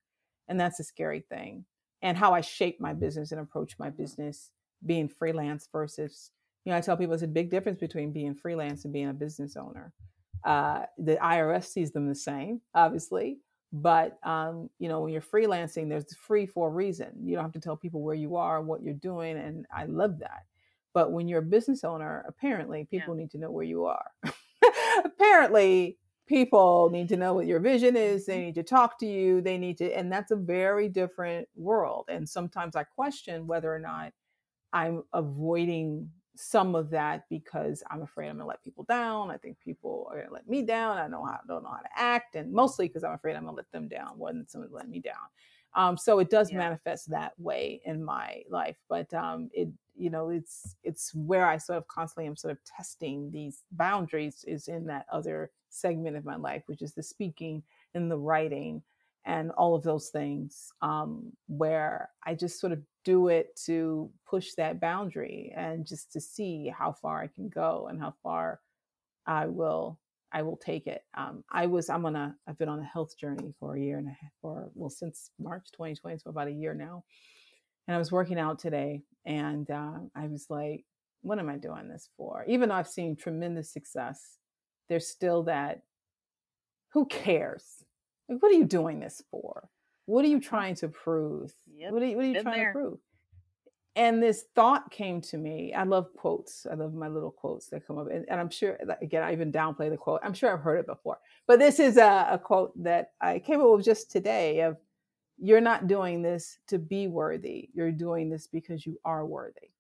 and 0.49 0.59
that's 0.59 0.81
a 0.81 0.85
scary 0.85 1.21
thing. 1.21 1.65
And 2.03 2.17
how 2.17 2.33
I 2.33 2.41
shape 2.41 2.81
my 2.81 2.93
business 2.93 3.31
and 3.31 3.41
approach 3.41 3.79
my 3.79 3.89
business, 3.91 4.51
being 4.85 5.09
freelance 5.09 5.69
versus, 5.71 6.31
you 6.65 6.73
know, 6.73 6.79
I 6.79 6.81
tell 6.81 6.97
people 6.97 7.15
it's 7.15 7.23
a 7.23 7.29
big 7.29 7.51
difference 7.51 7.79
between 7.79 8.13
being 8.13 8.35
freelance 8.35 8.85
and 8.85 8.93
being 8.93 9.09
a 9.09 9.15
business 9.15 9.57
owner. 9.57 9.93
Uh, 10.45 10.87
the 10.99 11.17
IRS 11.17 11.67
sees 11.67 11.93
them 11.93 12.09
the 12.09 12.15
same, 12.15 12.61
obviously, 12.75 13.39
but 13.73 14.19
um, 14.23 14.69
you 14.79 14.89
know, 14.89 15.01
when 15.01 15.13
you're 15.13 15.23
freelancing, 15.23 15.89
there's 15.89 16.15
free 16.17 16.47
for 16.47 16.69
a 16.69 16.71
reason. 16.71 17.09
You 17.23 17.35
don't 17.35 17.45
have 17.45 17.53
to 17.53 17.61
tell 17.61 17.77
people 17.77 18.03
where 18.03 18.15
you 18.15 18.37
are, 18.37 18.59
and 18.59 18.67
what 18.69 18.83
you're 18.83 18.95
doing, 18.95 19.39
and 19.39 19.67
I 19.75 19.87
love 19.87 20.19
that. 20.19 20.45
But 20.95 21.13
when 21.13 21.27
you're 21.27 21.39
a 21.39 21.43
business 21.43 21.85
owner, 21.85 22.25
apparently 22.29 22.85
people 22.85 23.15
need 23.15 23.31
to 23.31 23.39
know 23.39 23.51
where 23.51 23.65
you 23.65 23.87
are. 23.87 24.11
apparently, 25.05 25.97
people 26.27 26.91
need 26.91 27.09
to 27.09 27.17
know 27.17 27.33
what 27.33 27.47
your 27.47 27.61
vision 27.61 27.97
is. 27.97 28.27
They 28.27 28.41
need 28.41 28.55
to 28.57 28.63
talk 28.63 28.99
to 28.99 29.07
you. 29.07 29.41
They 29.41 29.57
need 29.57 29.79
to, 29.79 29.91
and 29.97 30.13
that's 30.13 30.33
a 30.33 30.37
very 30.37 30.89
different 30.89 31.49
world. 31.57 32.07
And 32.09 32.29
sometimes 32.29 32.77
I 32.77 32.85
question 32.85 33.47
whether 33.47 33.75
or 33.75 33.79
not 33.79 34.13
I'm 34.73 35.03
avoiding 35.15 36.11
some 36.37 36.75
of 36.75 36.91
that 36.91 37.29
because 37.29 37.83
I'm 37.91 38.03
afraid 38.03 38.29
I'm 38.29 38.37
gonna 38.39 38.49
let 38.49 38.63
people 38.63 38.85
down. 38.85 39.31
I 39.31 39.37
think 39.37 39.61
people 39.61 40.09
are 40.11 40.19
gonna 40.23 40.33
let 40.33 40.49
me 40.49 40.63
down. 40.63 40.99
I 40.99 41.07
know 41.09 41.25
how 41.25 41.41
don't 41.47 41.63
know 41.65 41.71
how 41.71 41.81
to 41.83 41.89
act, 41.99 42.37
and 42.37 42.53
mostly 42.53 42.89
because 42.89 43.05
I'm 43.05 43.13
afraid 43.15 43.37
I'm 43.37 43.45
gonna 43.45 43.57
let 43.57 43.71
them 43.73 43.89
down 43.89 44.19
more 44.19 44.33
than 44.33 44.49
someone 44.49 44.71
let 44.73 44.89
me 44.89 45.01
down. 45.01 45.29
Um, 45.75 45.97
so 45.97 46.19
it 46.19 46.29
does 46.31 46.53
Yeah. 46.53 46.59
manifest 46.59 47.11
that 47.11 47.39
way 47.39 47.81
in 47.85 48.05
my 48.05 48.43
life, 48.49 48.77
but 48.89 49.13
um, 49.15 49.49
it 49.53 49.69
you 49.95 50.11
know 50.11 50.31
it's 50.31 50.77
it's 50.83 51.15
where 51.15 51.47
I 51.47 51.57
sort 51.59 51.79
of 51.79 51.87
constantly 51.89 52.27
am 52.27 52.37
sort 52.37 52.53
of 52.53 52.63
testing 52.65 53.31
these 53.31 53.65
boundaries 53.73 54.45
is 54.45 54.69
in 54.69 54.87
that 54.87 55.07
other 55.11 55.51
segment 55.71 56.17
of 56.17 56.25
my 56.25 56.37
life, 56.37 56.65
which 56.67 56.83
is 56.83 56.93
the 56.95 57.03
speaking 57.03 57.63
and 57.95 58.11
the 58.11 58.19
writing 58.19 58.83
and 59.25 59.51
all 59.53 59.75
of 59.75 59.83
those 59.85 60.09
things 60.09 60.73
um, 60.83 61.33
where 61.47 62.11
I 62.25 62.35
just 62.35 62.59
sort 62.61 62.73
of 62.73 62.83
do 63.05 63.29
it 63.29 63.57
to 63.67 64.11
push 64.29 64.53
that 64.55 64.81
boundary 64.81 65.53
and 65.57 65.87
just 65.87 66.13
to 66.13 66.21
see 66.21 66.73
how 66.77 66.93
far 66.93 67.21
I 67.21 67.27
can 67.27 67.49
go 67.49 67.89
and 67.91 68.01
how 68.01 68.15
far 68.23 68.61
I 69.27 69.47
will 69.47 69.99
I 70.35 70.41
will 70.41 70.57
take 70.57 70.87
it. 70.87 71.05
Um, 71.15 71.45
I 71.51 71.67
was 71.67 71.91
I'm 71.91 72.07
on 72.07 72.17
a 72.17 72.35
I've 72.47 72.59
been 72.59 72.69
on 72.69 72.81
a 72.81 72.85
health 72.85 73.19
journey 73.19 73.55
for 73.61 73.77
a 73.77 73.81
year 73.81 73.99
and 73.99 74.09
a 74.09 74.11
half 74.11 74.33
for 74.41 74.71
well 74.75 74.91
since 74.91 75.31
March 75.39 75.71
2020 75.73 76.19
so 76.19 76.31
about 76.31 76.49
a 76.49 76.53
year 76.53 76.75
now, 76.75 77.05
and 77.87 77.95
I 77.95 77.99
was 77.99 78.13
working 78.13 78.39
out 78.39 78.59
today 78.59 79.03
and 79.25 79.71
uh, 79.71 79.99
I 80.15 80.27
was 80.27 80.47
like, 80.49 80.85
what 81.23 81.39
am 81.39 81.49
I 81.49 81.57
doing 81.57 81.89
this 81.89 82.09
for? 82.17 82.45
Even 82.49 82.69
though 82.69 82.75
I've 82.75 82.89
seen 82.89 83.15
tremendous 83.15 83.71
success, 83.71 84.39
there's 84.89 85.07
still 85.07 85.45
that 85.45 85.83
who 86.93 87.07
cares? 87.07 87.65
Like, 88.29 88.43
what 88.43 88.53
are 88.53 88.57
you 88.57 88.65
doing 88.65 89.01
this 89.01 89.23
for? 89.31 89.69
What 90.13 90.25
are 90.25 90.29
you 90.29 90.41
trying 90.41 90.75
to 90.77 90.89
prove? 90.89 91.53
Yep, 91.75 91.93
What 91.93 92.03
are 92.03 92.07
you, 92.07 92.17
what 92.17 92.25
are 92.25 92.29
you 92.29 92.35
been 92.35 92.43
trying 92.43 92.59
there. 92.59 92.73
to 92.73 92.79
prove? 92.79 92.99
and 93.95 94.23
this 94.23 94.45
thought 94.55 94.91
came 94.91 95.21
to 95.21 95.37
me. 95.37 95.75
I 95.75 95.85
love 95.85 96.09
quotes. 96.17 96.67
I 96.71 96.75
love 96.75 96.95
my 96.95 97.09
little 97.09 97.31
quotes 97.31 97.67
that 97.69 97.87
come 97.87 97.99
up. 97.99 98.09
And, 98.11 98.25
and 98.29 98.41
I'm 98.41 98.49
sure, 98.49 98.79
again, 99.03 99.23
I 99.23 99.33
even 99.33 99.53
downplay 99.53 99.91
the 99.91 99.99
quote. 99.99 100.21
I'm 100.23 100.33
sure 100.33 100.53
I've 100.53 100.63
heard 100.63 100.81
it 100.81 100.87
before. 100.87 101.19
But 101.47 101.59
this 101.59 101.79
is 101.79 101.99
a, 101.99 102.29
a 102.31 102.39
quote 102.39 102.73
that 102.83 103.13
I 103.21 103.39
came 103.39 103.61
up 103.61 103.71
with 103.71 103.85
just 103.85 104.11
today 104.11 104.61
of, 104.61 104.77
you're 105.39 105.61
not 105.61 105.89
doing 105.89 106.23
this 106.23 106.59
to 106.69 106.79
be 106.79 107.07
worthy. 107.07 107.69
You're 107.75 107.93
doing 107.93 108.31
this 108.31 108.47
because 108.47 108.87
you 108.87 108.99
are 109.05 109.27
worthy. 109.27 109.71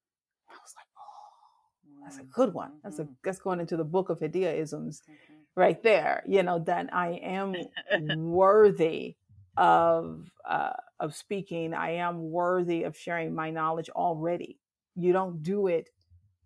I 0.51 0.55
was 0.55 0.75
like, 0.77 0.87
oh, 0.99 2.03
that's 2.05 2.19
a 2.19 2.25
good 2.25 2.53
one. 2.53 2.73
That's 2.83 2.99
a 2.99 3.05
mm-hmm. 3.05 3.13
that's 3.23 3.39
going 3.39 3.61
into 3.61 3.77
the 3.77 3.85
book 3.85 4.11
of 4.11 4.19
Hadiya 4.19 4.61
mm-hmm. 4.61 4.91
right 5.55 5.83
there. 5.83 6.25
You 6.27 6.43
know, 6.43 6.59
that 6.67 6.93
I 6.93 7.21
am 7.23 7.55
worthy 8.17 9.17
of 9.57 10.31
uh, 10.49 10.73
of 11.01 11.15
speaking. 11.15 11.75
I 11.75 11.93
am 11.93 12.31
worthy 12.31 12.85
of 12.85 12.97
sharing 12.97 13.35
my 13.35 13.51
knowledge 13.51 13.91
already. 13.91 14.59
You 14.95 15.13
don't 15.13 15.43
do 15.43 15.67
it 15.67 15.91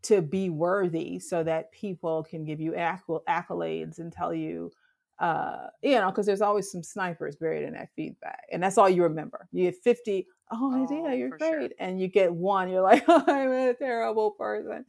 to 0.02 0.22
be 0.22 0.50
worthy 0.50 1.18
so 1.18 1.42
that 1.42 1.72
people 1.72 2.24
can 2.24 2.44
give 2.44 2.60
you 2.60 2.72
accolades 2.72 3.98
and 3.98 4.12
tell 4.12 4.32
you, 4.32 4.70
uh, 5.18 5.66
you 5.82 5.98
know, 5.98 6.10
because 6.10 6.26
there's 6.26 6.42
always 6.42 6.70
some 6.70 6.82
snipers 6.82 7.36
buried 7.36 7.64
in 7.64 7.72
that 7.74 7.88
feedback, 7.96 8.42
and 8.52 8.62
that's 8.62 8.78
all 8.78 8.88
you 8.88 9.02
remember. 9.02 9.48
You 9.52 9.64
get 9.64 9.82
fifty. 9.82 10.26
Oh, 10.52 10.86
oh 10.88 11.04
yeah, 11.04 11.12
you're 11.12 11.30
great, 11.30 11.40
sure. 11.40 11.68
and 11.78 12.00
you 12.00 12.08
get 12.08 12.32
one. 12.32 12.68
You're 12.68 12.82
like, 12.82 13.04
oh, 13.08 13.24
I'm 13.26 13.50
a 13.50 13.74
terrible 13.74 14.32
person. 14.32 14.84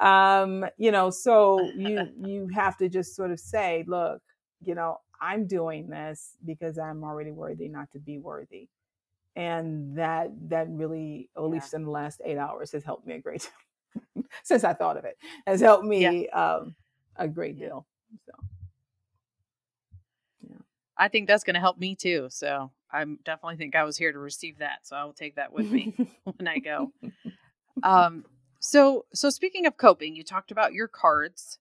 Um, 0.00 0.66
you 0.78 0.90
know, 0.90 1.10
so 1.10 1.60
you 1.76 2.08
you 2.22 2.48
have 2.54 2.76
to 2.78 2.88
just 2.88 3.14
sort 3.14 3.30
of 3.30 3.40
say, 3.40 3.84
look, 3.86 4.20
you 4.62 4.74
know, 4.74 4.98
I'm 5.20 5.46
doing 5.46 5.88
this 5.88 6.36
because 6.44 6.78
I'm 6.78 7.04
already 7.04 7.30
worthy 7.30 7.68
not 7.68 7.90
to 7.92 7.98
be 7.98 8.18
worthy. 8.18 8.68
And 9.36 9.96
that 9.96 10.30
that 10.48 10.66
really, 10.68 11.30
at 11.36 11.42
least 11.44 11.72
in 11.74 11.84
the 11.84 11.90
last 11.90 12.20
eight 12.24 12.38
hours, 12.38 12.72
has 12.72 12.82
helped 12.82 13.06
me 13.06 13.14
a 13.14 13.20
great 13.20 13.48
since 14.42 14.64
I 14.64 14.72
thought 14.72 14.96
of 14.96 15.04
it, 15.04 15.16
has 15.46 15.60
helped 15.60 15.84
me 15.84 16.26
yeah. 16.26 16.56
um, 16.56 16.74
a 17.16 17.28
great 17.28 17.56
yeah. 17.56 17.66
deal. 17.66 17.86
So 18.26 18.32
yeah. 20.48 20.56
I 20.96 21.08
think 21.08 21.28
that's 21.28 21.44
gonna 21.44 21.60
help 21.60 21.78
me 21.78 21.94
too. 21.94 22.26
So 22.30 22.72
I 22.90 23.04
definitely 23.24 23.56
think 23.56 23.76
I 23.76 23.84
was 23.84 23.96
here 23.96 24.12
to 24.12 24.18
receive 24.18 24.58
that. 24.58 24.80
So 24.82 24.96
I 24.96 25.04
will 25.04 25.12
take 25.12 25.36
that 25.36 25.52
with 25.52 25.70
me 25.70 25.94
when 26.24 26.48
I 26.48 26.58
go. 26.58 26.92
Um 27.84 28.24
so 28.58 29.04
so 29.14 29.30
speaking 29.30 29.64
of 29.66 29.76
coping, 29.76 30.16
you 30.16 30.24
talked 30.24 30.50
about 30.50 30.72
your 30.72 30.88
cards 30.88 31.59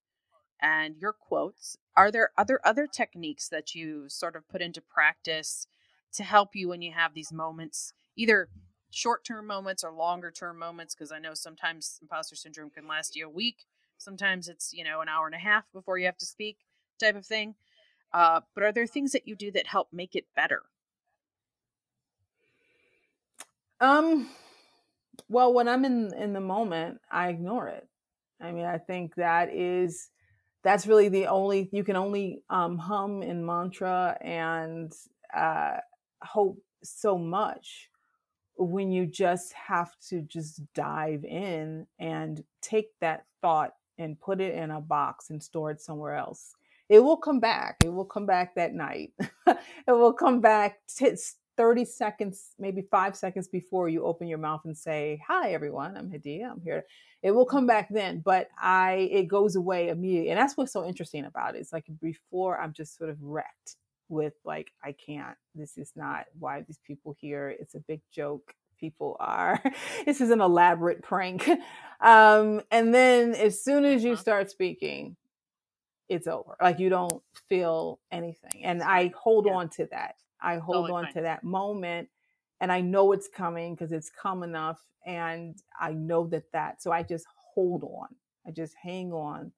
and 0.61 0.95
your 0.97 1.13
quotes 1.13 1.77
are 1.95 2.11
there 2.11 2.31
other 2.37 2.59
other 2.63 2.87
techniques 2.87 3.49
that 3.49 3.75
you 3.75 4.07
sort 4.07 4.35
of 4.35 4.47
put 4.47 4.61
into 4.61 4.81
practice 4.81 5.67
to 6.13 6.23
help 6.23 6.55
you 6.55 6.69
when 6.69 6.81
you 6.81 6.91
have 6.91 7.13
these 7.13 7.31
moments 7.31 7.93
either 8.15 8.49
short 8.91 9.23
term 9.23 9.45
moments 9.47 9.83
or 9.83 9.91
longer 9.91 10.31
term 10.31 10.57
moments? 10.57 10.95
Because 10.95 11.11
i 11.11 11.19
know 11.19 11.33
sometimes 11.33 11.99
imposter 12.01 12.35
syndrome 12.35 12.69
can 12.69 12.87
last 12.87 13.15
you 13.15 13.25
a 13.25 13.29
week. 13.29 13.65
Sometimes 13.97 14.47
it's 14.47 14.73
you 14.73 14.83
know 14.83 15.01
an 15.01 15.09
hour 15.09 15.25
and 15.25 15.35
a 15.35 15.39
half 15.39 15.65
before 15.73 15.97
you 15.97 16.05
have 16.05 16.17
to 16.17 16.25
speak 16.25 16.57
type 16.99 17.15
of 17.15 17.25
thing. 17.25 17.55
Uh, 18.11 18.41
but 18.55 18.63
are 18.63 18.71
there 18.71 18.87
things 18.87 19.11
that 19.11 19.27
you 19.27 19.35
do 19.35 19.51
that 19.51 19.67
help 19.67 19.89
make 19.93 20.15
it 20.15 20.25
better? 20.35 20.63
Um 23.81 24.29
well 25.27 25.53
when 25.53 25.67
i'm 25.67 25.85
in 25.85 26.13
in 26.13 26.33
the 26.33 26.39
moment 26.41 26.99
i 27.11 27.29
ignore 27.29 27.67
it. 27.67 27.87
I 28.41 28.51
mean 28.51 28.65
i 28.65 28.77
think 28.77 29.15
that 29.15 29.53
is 29.53 30.09
that's 30.63 30.87
really 30.87 31.09
the 31.09 31.27
only 31.27 31.69
you 31.71 31.83
can 31.83 31.95
only 31.95 32.43
um, 32.49 32.77
hum 32.77 33.23
in 33.23 33.45
mantra 33.45 34.17
and 34.21 34.93
uh, 35.35 35.77
hope 36.21 36.61
so 36.83 37.17
much 37.17 37.89
when 38.57 38.91
you 38.91 39.05
just 39.05 39.53
have 39.53 39.91
to 40.09 40.21
just 40.21 40.61
dive 40.73 41.23
in 41.23 41.87
and 41.99 42.43
take 42.61 42.89
that 43.01 43.25
thought 43.41 43.73
and 43.97 44.19
put 44.19 44.41
it 44.41 44.55
in 44.55 44.71
a 44.71 44.81
box 44.81 45.29
and 45.29 45.41
store 45.41 45.71
it 45.71 45.81
somewhere 45.81 46.15
else. 46.15 46.55
It 46.89 46.99
will 46.99 47.17
come 47.17 47.39
back. 47.39 47.77
It 47.83 47.89
will 47.93 48.05
come 48.05 48.25
back 48.25 48.55
that 48.55 48.73
night. 48.73 49.13
It 49.87 49.93
will 49.93 50.13
come 50.13 50.41
back 50.41 50.79
t- 50.95 51.15
30 51.59 51.83
seconds 51.83 52.53
maybe 52.57 52.81
five 52.89 53.17
seconds 53.17 53.49
before 53.49 53.89
you 53.89 54.05
open 54.05 54.29
your 54.29 54.37
mouth 54.37 54.61
and 54.63 54.77
say 54.77 55.21
hi 55.27 55.51
everyone 55.51 55.97
i'm 55.97 56.09
hadiya 56.09 56.49
i'm 56.49 56.61
here 56.61 56.85
it 57.21 57.31
will 57.31 57.45
come 57.45 57.67
back 57.67 57.89
then 57.91 58.21
but 58.23 58.47
i 58.57 59.09
it 59.11 59.27
goes 59.27 59.57
away 59.57 59.89
immediately 59.89 60.29
and 60.29 60.39
that's 60.39 60.55
what's 60.55 60.71
so 60.71 60.85
interesting 60.85 61.25
about 61.25 61.55
it 61.55 61.59
it's 61.59 61.73
like 61.73 61.83
before 62.01 62.57
i'm 62.61 62.71
just 62.71 62.97
sort 62.97 63.09
of 63.09 63.21
wrecked 63.21 63.75
with 64.07 64.35
like 64.45 64.71
i 64.85 64.93
can't 64.93 65.35
this 65.53 65.77
is 65.77 65.91
not 65.97 66.27
why 66.39 66.61
these 66.61 66.79
people 66.87 67.13
here 67.19 67.49
it's 67.49 67.75
a 67.75 67.79
big 67.79 67.99
joke 68.09 68.53
people 68.79 69.17
are 69.19 69.61
this 70.05 70.21
is 70.21 70.29
an 70.29 70.39
elaborate 70.39 71.03
prank 71.03 71.45
um 71.99 72.61
and 72.71 72.93
then 72.93 73.35
as 73.35 73.61
soon 73.61 73.83
as 73.83 74.01
you 74.01 74.13
uh-huh. 74.13 74.21
start 74.21 74.49
speaking 74.49 75.17
it's 76.07 76.25
over 76.25 76.55
like 76.61 76.79
you 76.79 76.87
don't 76.87 77.21
feel 77.49 77.99
anything 78.13 78.63
and 78.63 78.81
i 78.81 79.11
hold 79.13 79.45
yeah. 79.45 79.55
on 79.55 79.67
to 79.67 79.85
that 79.91 80.15
i 80.41 80.57
hold 80.57 80.89
on 80.89 81.05
fine. 81.05 81.13
to 81.13 81.21
that 81.21 81.43
moment 81.43 82.07
and 82.61 82.71
I 82.71 82.81
know 82.81 83.11
it's 83.13 83.27
coming 83.27 83.73
because 83.73 83.91
it's 83.91 84.09
come 84.09 84.43
enough 84.43 84.83
and 85.05 85.55
I 85.79 85.93
know 85.93 86.27
that 86.27 86.51
that 86.51 86.81
so 86.81 86.91
I 86.91 87.03
just 87.03 87.25
hold 87.53 87.83
on. 87.83 88.07
I 88.45 88.51
just 88.51 88.75
hang 88.81 89.11
on. 89.11 89.51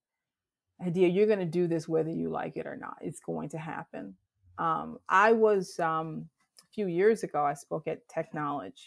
Hadiya, 0.84 1.14
you're 1.14 1.28
going 1.28 1.40
to 1.40 1.46
do 1.46 1.68
this 1.68 1.88
whether 1.88 2.10
you 2.10 2.30
like 2.30 2.58
it 2.58 2.66
or 2.66 2.76
not. 2.76 2.98
It's 3.02 3.20
going 3.20 3.50
to 3.50 3.58
happen. 3.58 4.16
Um, 4.58 4.98
I 5.10 5.32
was 5.32 5.80
um, 5.80 6.28
a 6.60 6.74
few 6.74 6.88
years 6.88 7.24
ago. 7.24 7.44
I 7.44 7.54
spoke 7.54 7.88
at 7.88 8.08
TechKnowledge, 8.08 8.82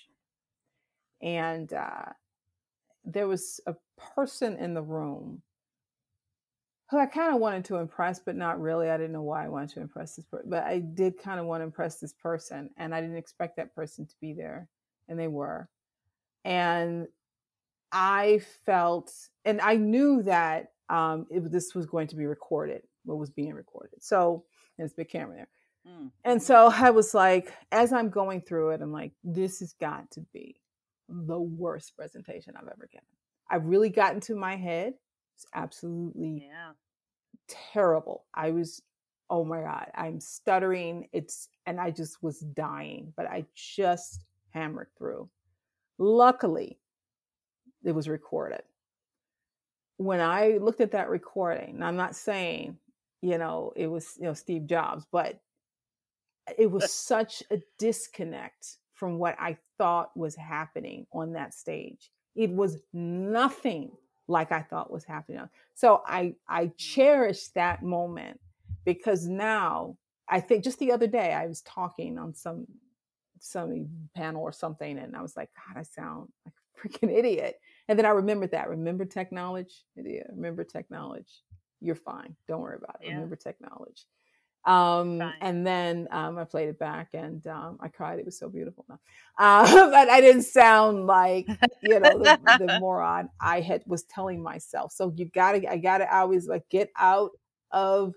and 1.22 1.72
uh, 1.72 2.06
there 3.04 3.28
was 3.28 3.60
a 3.66 3.74
person 4.14 4.56
in 4.56 4.74
the 4.74 4.82
room 4.82 5.42
who 6.94 7.00
I 7.00 7.06
kind 7.06 7.34
of 7.34 7.40
wanted 7.40 7.64
to 7.66 7.76
impress, 7.76 8.20
but 8.20 8.36
not 8.36 8.60
really. 8.60 8.88
I 8.88 8.96
didn't 8.96 9.12
know 9.12 9.22
why 9.22 9.44
I 9.44 9.48
wanted 9.48 9.70
to 9.70 9.80
impress 9.80 10.16
this 10.16 10.24
person, 10.24 10.48
but 10.48 10.64
I 10.64 10.78
did 10.78 11.18
kind 11.18 11.40
of 11.40 11.46
want 11.46 11.60
to 11.60 11.64
impress 11.64 11.98
this 11.98 12.12
person, 12.12 12.70
and 12.76 12.94
I 12.94 13.00
didn't 13.00 13.16
expect 13.16 13.56
that 13.56 13.74
person 13.74 14.06
to 14.06 14.14
be 14.20 14.32
there, 14.32 14.68
and 15.08 15.18
they 15.18 15.28
were. 15.28 15.68
And 16.44 17.08
I 17.90 18.40
felt, 18.64 19.12
and 19.44 19.60
I 19.60 19.76
knew 19.76 20.22
that 20.22 20.66
um, 20.88 21.26
it, 21.30 21.50
this 21.50 21.74
was 21.74 21.86
going 21.86 22.06
to 22.08 22.16
be 22.16 22.26
recorded, 22.26 22.82
what 23.04 23.18
was 23.18 23.30
being 23.30 23.54
recorded. 23.54 24.02
So, 24.02 24.44
and 24.78 24.84
it's 24.84 24.94
big 24.94 25.08
camera 25.08 25.36
there. 25.36 25.48
Mm. 25.88 26.10
And 26.24 26.42
so 26.42 26.70
I 26.72 26.90
was 26.90 27.14
like, 27.14 27.52
as 27.72 27.92
I'm 27.92 28.10
going 28.10 28.40
through 28.40 28.70
it, 28.70 28.82
I'm 28.82 28.92
like, 28.92 29.12
this 29.22 29.60
has 29.60 29.72
got 29.74 30.10
to 30.12 30.20
be 30.32 30.60
the 31.08 31.40
worst 31.40 31.96
presentation 31.96 32.54
I've 32.56 32.68
ever 32.68 32.88
given. 32.90 33.06
I've 33.50 33.66
really 33.66 33.90
got 33.90 34.22
to 34.22 34.34
my 34.34 34.56
head. 34.56 34.94
It's 35.36 35.46
absolutely 35.54 36.46
yeah. 36.48 36.72
Terrible. 37.48 38.24
I 38.34 38.50
was, 38.50 38.82
oh 39.30 39.44
my 39.44 39.60
God, 39.60 39.86
I'm 39.94 40.20
stuttering. 40.20 41.08
It's, 41.12 41.48
and 41.66 41.80
I 41.80 41.90
just 41.90 42.22
was 42.22 42.40
dying, 42.40 43.12
but 43.16 43.26
I 43.26 43.46
just 43.54 44.24
hammered 44.50 44.88
through. 44.98 45.28
Luckily, 45.98 46.78
it 47.84 47.92
was 47.92 48.08
recorded. 48.08 48.62
When 49.96 50.20
I 50.20 50.58
looked 50.60 50.80
at 50.80 50.92
that 50.92 51.08
recording, 51.08 51.82
I'm 51.82 51.96
not 51.96 52.16
saying, 52.16 52.78
you 53.20 53.38
know, 53.38 53.72
it 53.76 53.86
was, 53.86 54.14
you 54.18 54.24
know, 54.24 54.34
Steve 54.34 54.66
Jobs, 54.66 55.06
but 55.10 55.40
it 56.58 56.70
was 56.70 56.92
such 56.92 57.42
a 57.50 57.60
disconnect 57.78 58.78
from 58.94 59.18
what 59.18 59.36
I 59.38 59.56
thought 59.78 60.16
was 60.16 60.36
happening 60.36 61.06
on 61.12 61.32
that 61.32 61.54
stage. 61.54 62.10
It 62.34 62.50
was 62.50 62.78
nothing 62.92 63.92
like 64.28 64.52
I 64.52 64.62
thought 64.62 64.92
was 64.92 65.04
happening. 65.04 65.48
So 65.74 66.02
I 66.06 66.34
I 66.48 66.66
mm. 66.66 66.72
cherish 66.76 67.48
that 67.48 67.82
moment 67.82 68.40
because 68.84 69.26
now 69.26 69.96
I 70.28 70.40
think 70.40 70.64
just 70.64 70.78
the 70.78 70.92
other 70.92 71.06
day 71.06 71.32
I 71.32 71.46
was 71.46 71.60
talking 71.62 72.18
on 72.18 72.34
some 72.34 72.66
some 73.40 73.88
panel 74.14 74.42
or 74.42 74.52
something 74.52 74.98
and 74.98 75.14
I 75.14 75.22
was 75.22 75.36
like, 75.36 75.50
God, 75.54 75.78
I 75.78 75.82
sound 75.82 76.28
like 76.44 76.54
a 76.54 76.88
freaking 76.88 77.12
idiot. 77.12 77.56
And 77.88 77.98
then 77.98 78.06
I 78.06 78.10
remembered 78.10 78.52
that. 78.52 78.70
Remember 78.70 79.04
techknowledge? 79.04 79.84
Yeah, 79.96 80.22
remember 80.30 80.64
techknowledge. 80.64 81.42
You're 81.80 81.94
fine. 81.94 82.34
Don't 82.48 82.62
worry 82.62 82.78
about 82.82 82.96
it. 83.02 83.08
Yeah. 83.08 83.14
Remember 83.14 83.36
techknowledge. 83.36 84.06
Um, 84.66 85.20
and 85.42 85.66
then 85.66 86.08
um, 86.10 86.38
I 86.38 86.44
played 86.44 86.68
it 86.68 86.78
back 86.78 87.08
and 87.12 87.46
um, 87.46 87.76
I 87.80 87.88
cried. 87.88 88.18
It 88.18 88.24
was 88.24 88.38
so 88.38 88.48
beautiful. 88.48 88.86
No. 88.88 88.98
Uh, 89.38 89.90
but 89.90 90.08
I 90.08 90.20
didn't 90.20 90.42
sound 90.42 91.06
like, 91.06 91.46
you 91.82 92.00
know, 92.00 92.18
the, 92.18 92.38
the, 92.66 92.78
moron 92.80 93.28
I 93.40 93.60
had 93.60 93.82
was 93.86 94.04
telling 94.04 94.42
myself. 94.42 94.92
So 94.92 95.12
you 95.16 95.26
gotta, 95.26 95.70
I 95.70 95.76
gotta 95.76 96.12
always 96.14 96.48
like 96.48 96.68
get 96.70 96.90
out 96.98 97.32
of, 97.72 98.14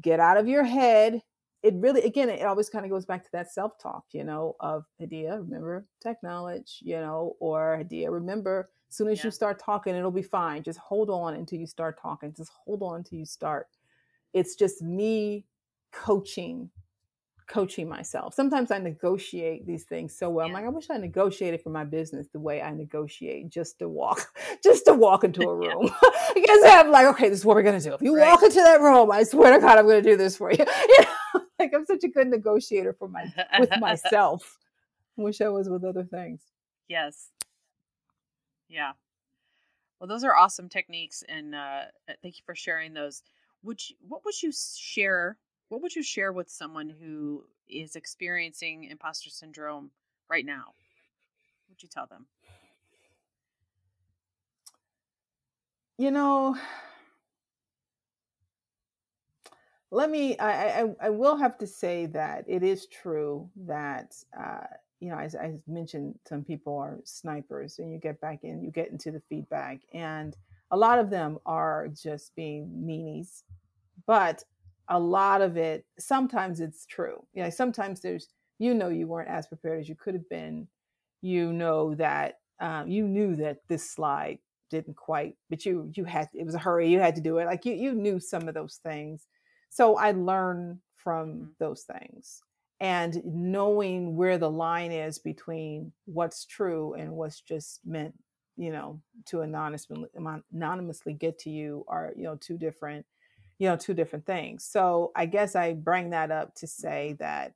get 0.00 0.20
out 0.20 0.38
of 0.38 0.48
your 0.48 0.64
head. 0.64 1.20
It 1.62 1.74
really, 1.76 2.02
again, 2.02 2.28
it 2.28 2.44
always 2.44 2.68
kind 2.70 2.84
of 2.84 2.90
goes 2.90 3.06
back 3.06 3.24
to 3.24 3.32
that 3.32 3.52
self 3.52 3.78
talk, 3.78 4.04
you 4.12 4.24
know, 4.24 4.56
of 4.60 4.84
Hadiya, 5.00 5.38
remember 5.38 5.86
techknowledge, 6.02 6.78
you 6.80 6.96
know, 6.96 7.36
or 7.40 7.82
Hadiya, 7.82 8.10
remember, 8.10 8.70
as 8.88 8.96
soon 8.96 9.08
as 9.08 9.18
yeah. 9.18 9.26
you 9.26 9.30
start 9.30 9.58
talking, 9.58 9.94
it'll 9.94 10.10
be 10.10 10.22
fine. 10.22 10.62
Just 10.62 10.78
hold 10.78 11.10
on 11.10 11.34
until 11.34 11.58
you 11.58 11.66
start 11.66 11.98
talking. 12.00 12.32
Just 12.34 12.52
hold 12.64 12.82
on 12.82 12.96
until 12.96 13.18
you 13.18 13.26
start. 13.26 13.66
It's 14.34 14.56
just 14.56 14.82
me 14.82 15.46
coaching 15.94 16.70
coaching 17.46 17.86
myself. 17.88 18.32
Sometimes 18.32 18.70
I 18.70 18.78
negotiate 18.78 19.66
these 19.66 19.84
things 19.84 20.16
so 20.16 20.30
well. 20.30 20.46
Yeah. 20.46 20.54
I'm 20.54 20.62
like, 20.62 20.64
I 20.64 20.74
wish 20.74 20.86
I 20.90 20.96
negotiated 20.96 21.60
for 21.60 21.68
my 21.68 21.84
business 21.84 22.26
the 22.32 22.40
way 22.40 22.62
I 22.62 22.70
negotiate 22.72 23.50
just 23.50 23.78
to 23.80 23.88
walk, 23.88 24.32
just 24.64 24.86
to 24.86 24.94
walk 24.94 25.24
into 25.24 25.42
a 25.42 25.54
room. 25.54 25.90
because 26.34 26.60
I'm 26.64 26.90
like, 26.90 27.06
okay, 27.08 27.28
this 27.28 27.40
is 27.40 27.44
what 27.44 27.56
we're 27.56 27.62
gonna 27.62 27.80
do. 27.80 27.92
If 27.92 28.00
you 28.00 28.16
Right. 28.16 28.30
walk 28.30 28.42
into 28.42 28.60
that 28.62 28.80
room, 28.80 29.10
I 29.10 29.24
swear 29.24 29.52
to 29.52 29.60
God, 29.60 29.78
I'm 29.78 29.86
gonna 29.86 30.00
do 30.00 30.16
this 30.16 30.38
for 30.38 30.50
you. 30.50 30.58
you 30.88 31.00
know, 31.00 31.42
like 31.58 31.72
I'm 31.74 31.84
such 31.84 32.04
a 32.04 32.08
good 32.08 32.28
negotiator 32.28 32.94
for 32.94 33.08
my 33.08 33.30
with 33.58 33.70
myself. 33.78 34.56
Wish 35.16 35.42
I 35.42 35.48
was 35.50 35.68
with 35.68 35.84
other 35.84 36.04
things. 36.04 36.40
yes. 36.88 37.28
Yeah. 38.68 38.92
Well, 40.00 40.08
those 40.08 40.24
are 40.24 40.34
awesome 40.34 40.68
techniques, 40.68 41.22
and 41.28 41.54
uh, 41.54 41.82
thank 42.22 42.36
you 42.38 42.42
for 42.44 42.54
sharing 42.54 42.94
those. 42.94 43.22
Would 43.62 43.88
you, 43.88 43.96
what 44.00 44.24
would 44.24 44.42
you 44.42 44.50
share? 44.52 45.36
What 45.74 45.82
would 45.82 45.96
you 45.96 46.04
share 46.04 46.30
with 46.30 46.48
someone 46.48 46.88
who 46.88 47.42
is 47.68 47.96
experiencing 47.96 48.84
imposter 48.84 49.28
syndrome 49.28 49.90
right 50.30 50.46
now? 50.46 50.66
What 50.66 51.70
would 51.70 51.82
you 51.82 51.88
tell 51.88 52.06
them? 52.06 52.26
You 55.98 56.12
know, 56.12 56.56
let 59.90 60.10
me 60.10 60.38
I, 60.38 60.82
I 60.82 60.94
i 61.00 61.10
will 61.10 61.36
have 61.36 61.58
to 61.58 61.66
say 61.66 62.06
that 62.06 62.44
it 62.46 62.62
is 62.62 62.86
true 62.86 63.50
that 63.66 64.14
uh 64.38 64.66
you 65.00 65.08
know 65.08 65.18
as 65.18 65.34
i 65.34 65.54
mentioned 65.66 66.18
some 66.28 66.44
people 66.44 66.76
are 66.78 66.98
snipers 67.04 67.80
and 67.80 67.92
you 67.92 67.98
get 67.98 68.20
back 68.20 68.44
in 68.44 68.62
you 68.62 68.70
get 68.70 68.90
into 68.90 69.10
the 69.10 69.22
feedback 69.28 69.80
and 69.92 70.36
a 70.70 70.76
lot 70.76 71.00
of 71.00 71.10
them 71.10 71.38
are 71.46 71.88
just 71.88 72.34
being 72.36 72.68
meanies 72.68 73.42
but 74.06 74.42
a 74.88 74.98
lot 74.98 75.40
of 75.42 75.56
it 75.56 75.86
sometimes 75.98 76.60
it's 76.60 76.86
true 76.86 77.26
you 77.32 77.42
know 77.42 77.50
sometimes 77.50 78.00
there's 78.00 78.28
you 78.58 78.74
know 78.74 78.88
you 78.88 79.06
weren't 79.06 79.28
as 79.28 79.46
prepared 79.46 79.80
as 79.80 79.88
you 79.88 79.94
could 79.96 80.14
have 80.14 80.28
been 80.28 80.68
you 81.22 81.52
know 81.52 81.94
that 81.94 82.40
um, 82.60 82.88
you 82.88 83.06
knew 83.06 83.34
that 83.36 83.66
this 83.68 83.88
slide 83.90 84.38
didn't 84.70 84.94
quite 84.96 85.36
but 85.50 85.64
you 85.64 85.90
you 85.94 86.04
had 86.04 86.28
it 86.34 86.44
was 86.44 86.54
a 86.54 86.58
hurry 86.58 86.88
you 86.88 86.98
had 87.00 87.14
to 87.14 87.20
do 87.20 87.38
it 87.38 87.44
like 87.46 87.64
you 87.64 87.74
you 87.74 87.94
knew 87.94 88.18
some 88.18 88.48
of 88.48 88.54
those 88.54 88.76
things 88.78 89.26
so 89.70 89.96
I 89.96 90.12
learn 90.12 90.80
from 90.94 91.48
Mhm. 91.48 91.54
those 91.58 91.84
things 91.84 92.40
and 92.80 93.22
knowing 93.24 94.16
where 94.16 94.38
the 94.38 94.50
line 94.50 94.92
is 94.92 95.18
between 95.18 95.92
what's 96.06 96.44
true 96.44 96.94
and 96.94 97.12
what's 97.12 97.40
just 97.40 97.84
meant, 97.84 98.14
you 98.56 98.70
know, 98.70 99.00
to 99.26 99.40
anonymously 99.42 100.06
anonymously 100.52 101.12
get 101.12 101.38
to 101.40 101.50
you 101.50 101.84
are, 101.88 102.12
you 102.16 102.24
know, 102.24 102.36
two 102.36 102.58
different, 102.58 103.06
you 103.58 103.68
know, 103.68 103.76
two 103.76 103.94
different 103.94 104.26
things. 104.26 104.64
So 104.64 105.12
I 105.14 105.26
guess 105.26 105.54
I 105.54 105.74
bring 105.74 106.10
that 106.10 106.30
up 106.30 106.54
to 106.56 106.66
say 106.66 107.16
that 107.20 107.54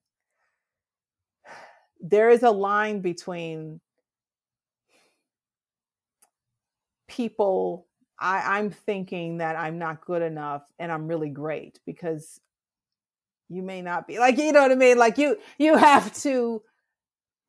there 2.01 2.31
is 2.31 2.43
a 2.43 2.51
line 2.51 3.01
between 3.01 3.81
people 7.09 7.87
I, 8.21 8.59
I'm 8.59 8.71
thinking 8.71 9.39
that 9.39 9.57
I'm 9.57 9.79
not 9.79 10.05
good 10.05 10.23
enough 10.23 10.63
and 10.79 10.91
I'm 10.91 11.07
really 11.07 11.31
great 11.31 11.79
because 11.87 12.41
you 13.49 13.63
may 13.63 13.81
not 13.81 14.07
be 14.07 14.19
like 14.19 14.39
you 14.39 14.53
know 14.53 14.63
what 14.63 14.73
I 14.73 14.77
mean? 14.77 14.99
Like 14.99 15.19
you 15.19 15.39
you 15.59 15.77
have 15.77 16.13
to 16.23 16.63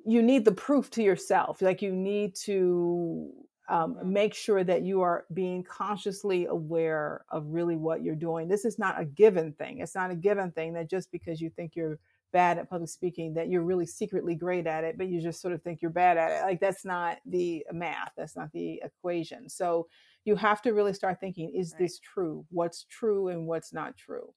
you 0.06 0.22
need 0.22 0.46
the 0.46 0.52
proof 0.52 0.90
to 0.92 1.04
yourself. 1.04 1.62
Like 1.62 1.82
you 1.82 1.92
need 1.92 2.36
to 2.46 3.32
um, 3.70 3.98
make 4.04 4.34
sure 4.34 4.64
that 4.64 4.82
you 4.82 5.02
are 5.02 5.26
being 5.34 5.64
consciously 5.64 6.48
aware 6.48 7.24
of 7.30 7.46
really 7.48 7.76
what 7.78 8.04
you're 8.04 8.16
doing. 8.16 8.48
This 8.48 8.66
is 8.66 8.80
not 8.80 9.00
a 9.00 9.06
given 9.06 9.54
thing. 9.54 9.80
It's 9.80 9.96
not 9.96 10.12
a 10.12 10.16
given 10.16 10.52
thing 10.52 10.74
that 10.74 10.90
just 10.90 11.12
because 11.12 11.40
you 11.40 11.52
think 11.52 11.76
you're 11.76 12.00
bad 12.32 12.58
at 12.58 12.70
public 12.70 12.90
speaking 12.90 13.34
that 13.34 13.50
you're 13.50 13.64
really 13.64 13.86
secretly 13.86 14.36
great 14.36 14.68
at 14.68 14.84
it, 14.84 14.98
but 14.98 15.08
you 15.08 15.22
just 15.22 15.42
sort 15.42 15.54
of 15.54 15.62
think 15.62 15.82
you're 15.82 15.92
bad 15.92 16.18
at 16.18 16.32
it. 16.32 16.44
Like 16.46 16.60
that's 16.60 16.84
not 16.84 17.18
the 17.26 17.64
math. 17.72 18.12
That's 18.18 18.36
not 18.36 18.52
the 18.52 18.82
equation. 18.84 19.50
So 19.50 19.88
you 20.26 20.36
have 20.36 20.62
to 20.64 20.72
really 20.74 20.94
start 20.94 21.20
thinking: 21.20 21.54
Is 21.56 21.74
Right. 21.74 21.80
this 21.84 22.00
true? 22.00 22.46
What's 22.50 22.86
true 22.86 23.30
and 23.30 23.46
what's 23.48 23.72
not 23.74 23.98
true? 23.98 24.34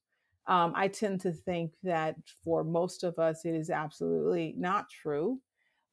Um, 0.47 0.73
I 0.75 0.89
tend 0.89 1.21
to 1.23 1.33
think 1.33 1.73
that 1.85 2.17
for 2.45 2.65
most 2.65 3.05
of 3.05 3.19
us, 3.19 3.45
it 3.45 3.55
is 3.55 3.71
absolutely 3.71 4.55
not 4.59 4.91
true 4.91 5.41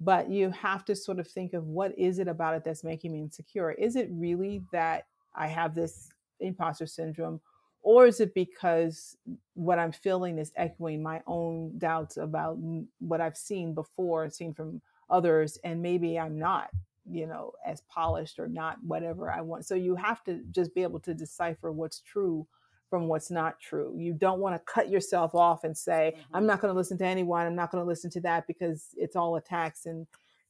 but 0.02 0.30
you 0.30 0.50
have 0.52 0.86
to 0.86 0.96
sort 0.96 1.20
of 1.20 1.28
think 1.28 1.54
of 1.54 1.66
what 1.66 1.98
is 1.98 2.20
it 2.20 2.28
about 2.28 2.56
it 2.56 2.64
that's 2.64 2.84
making 2.84 3.12
me 3.12 3.20
insecure? 3.20 3.72
Is 3.72 3.96
it 3.96 4.10
really 4.12 4.62
that 4.72 5.06
i 5.36 5.48
have 5.48 5.74
this 5.74 6.10
imposter 6.40 6.86
syndrome 6.86 7.40
or 7.82 8.06
is 8.06 8.20
it 8.20 8.34
because 8.34 9.16
what 9.54 9.80
i'm 9.80 9.92
feeling 9.92 10.38
is 10.38 10.52
echoing 10.56 11.02
my 11.02 11.22
own 11.28 11.72
doubts 11.78 12.18
about 12.18 12.58
what 13.00 13.22
i've 13.22 13.38
seen 13.38 13.74
before 13.74 14.30
seen 14.30 14.54
from 14.54 14.82
others 15.10 15.58
and 15.64 15.82
maybe 15.82 16.20
i'm 16.20 16.38
not 16.38 16.70
you 17.10 17.26
know 17.26 17.52
as 17.66 17.82
polished 17.90 18.40
or 18.40 18.48
not 18.48 18.78
whatever 18.84 19.32
i 19.32 19.42
want? 19.42 19.66
So 19.66 19.76
you 19.76 19.96
have 19.96 20.24
to 20.26 20.42
just 20.52 20.74
be 20.76 20.84
able 20.84 21.00
to 21.02 21.14
decipher 21.14 21.72
what's 21.72 22.02
true 22.02 22.46
from 22.90 23.08
what's 23.08 23.30
not 23.32 23.60
true. 23.60 23.94
You 23.98 24.14
don't 24.14 24.40
want 24.40 24.56
to 24.56 24.72
cut 24.74 24.90
yourself 24.90 25.36
off 25.36 25.64
and 25.64 25.78
say 25.78 26.14
Mhm. 26.16 26.22
i'm 26.34 26.46
not 26.46 26.60
going 26.62 26.74
to 26.74 26.78
listen 26.78 26.98
to 26.98 27.06
anyone 27.06 27.46
i'm 27.46 27.56
not 27.56 27.72
going 27.72 27.84
to 27.84 27.88
listen 27.88 28.10
to 28.12 28.22
that 28.22 28.48
because 28.48 28.88
it's 28.98 29.16
all 29.16 29.36
attacks 29.36 29.86
and 29.86 30.08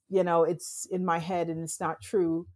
you 0.10 0.24
know 0.24 0.44
it's 0.44 0.86
in 0.92 1.04
my 1.06 1.20
head 1.20 1.50
and 1.50 1.62
it's 1.64 1.80
not 1.80 2.02
true. 2.02 2.48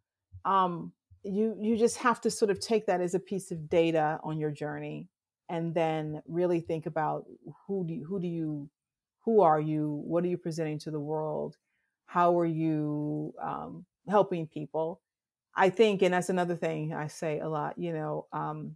Um 0.45 0.93
you 1.23 1.55
you 1.59 1.77
just 1.77 1.97
have 1.97 2.19
to 2.21 2.29
sort 2.31 2.51
of 2.51 2.59
take 2.59 2.85
that 2.87 3.01
as 3.01 3.13
a 3.15 3.19
piece 3.19 3.51
of 3.51 3.69
data 3.69 4.19
on 4.23 4.39
your 4.39 4.51
journey 4.51 5.07
and 5.49 5.73
then 5.73 6.21
really 6.27 6.59
think 6.61 6.85
about 6.85 7.25
who 7.67 7.85
do 7.87 7.93
you, 7.93 8.05
who 8.05 8.19
do 8.19 8.27
you 8.27 8.69
who 9.25 9.41
are 9.41 9.59
you? 9.61 10.01
What 10.05 10.23
are 10.25 10.27
you 10.27 10.37
presenting 10.37 10.79
to 10.79 10.91
the 10.91 10.99
world? 10.99 11.55
How 12.05 12.37
are 12.39 12.45
you 12.45 13.33
um, 13.41 13.85
helping 14.09 14.47
people? 14.47 15.01
I 15.55 15.69
think 15.69 16.01
and 16.01 16.13
that's 16.13 16.29
another 16.29 16.55
thing 16.55 16.93
i 16.93 17.05
say 17.07 17.39
a 17.39 17.47
lot 17.47 17.77
you 17.77 17.93
know 17.93 18.25
um, 18.33 18.75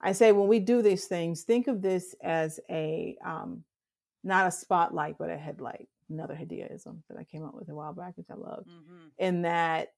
i 0.00 0.12
say 0.12 0.32
when 0.32 0.48
we 0.48 0.58
do 0.60 0.82
these 0.82 1.06
things 1.06 1.42
think 1.42 1.66
of 1.68 1.82
this 1.82 2.14
as 2.22 2.60
a 2.70 3.16
um, 3.24 3.62
not 4.24 4.46
a 4.46 4.50
spotlight 4.50 5.16
but 5.18 5.30
a 5.30 5.36
headlight 5.36 5.88
another 6.10 6.34
hadiyaism 6.34 6.96
that 7.08 7.18
i 7.18 7.24
came 7.24 7.44
up 7.44 7.54
with 7.54 7.68
a 7.68 7.74
while 7.74 7.92
back 7.92 8.16
which 8.16 8.30
i 8.30 8.34
love 8.34 8.64
Mhm. 8.66 9.10
in 9.18 9.42
that 9.42 9.92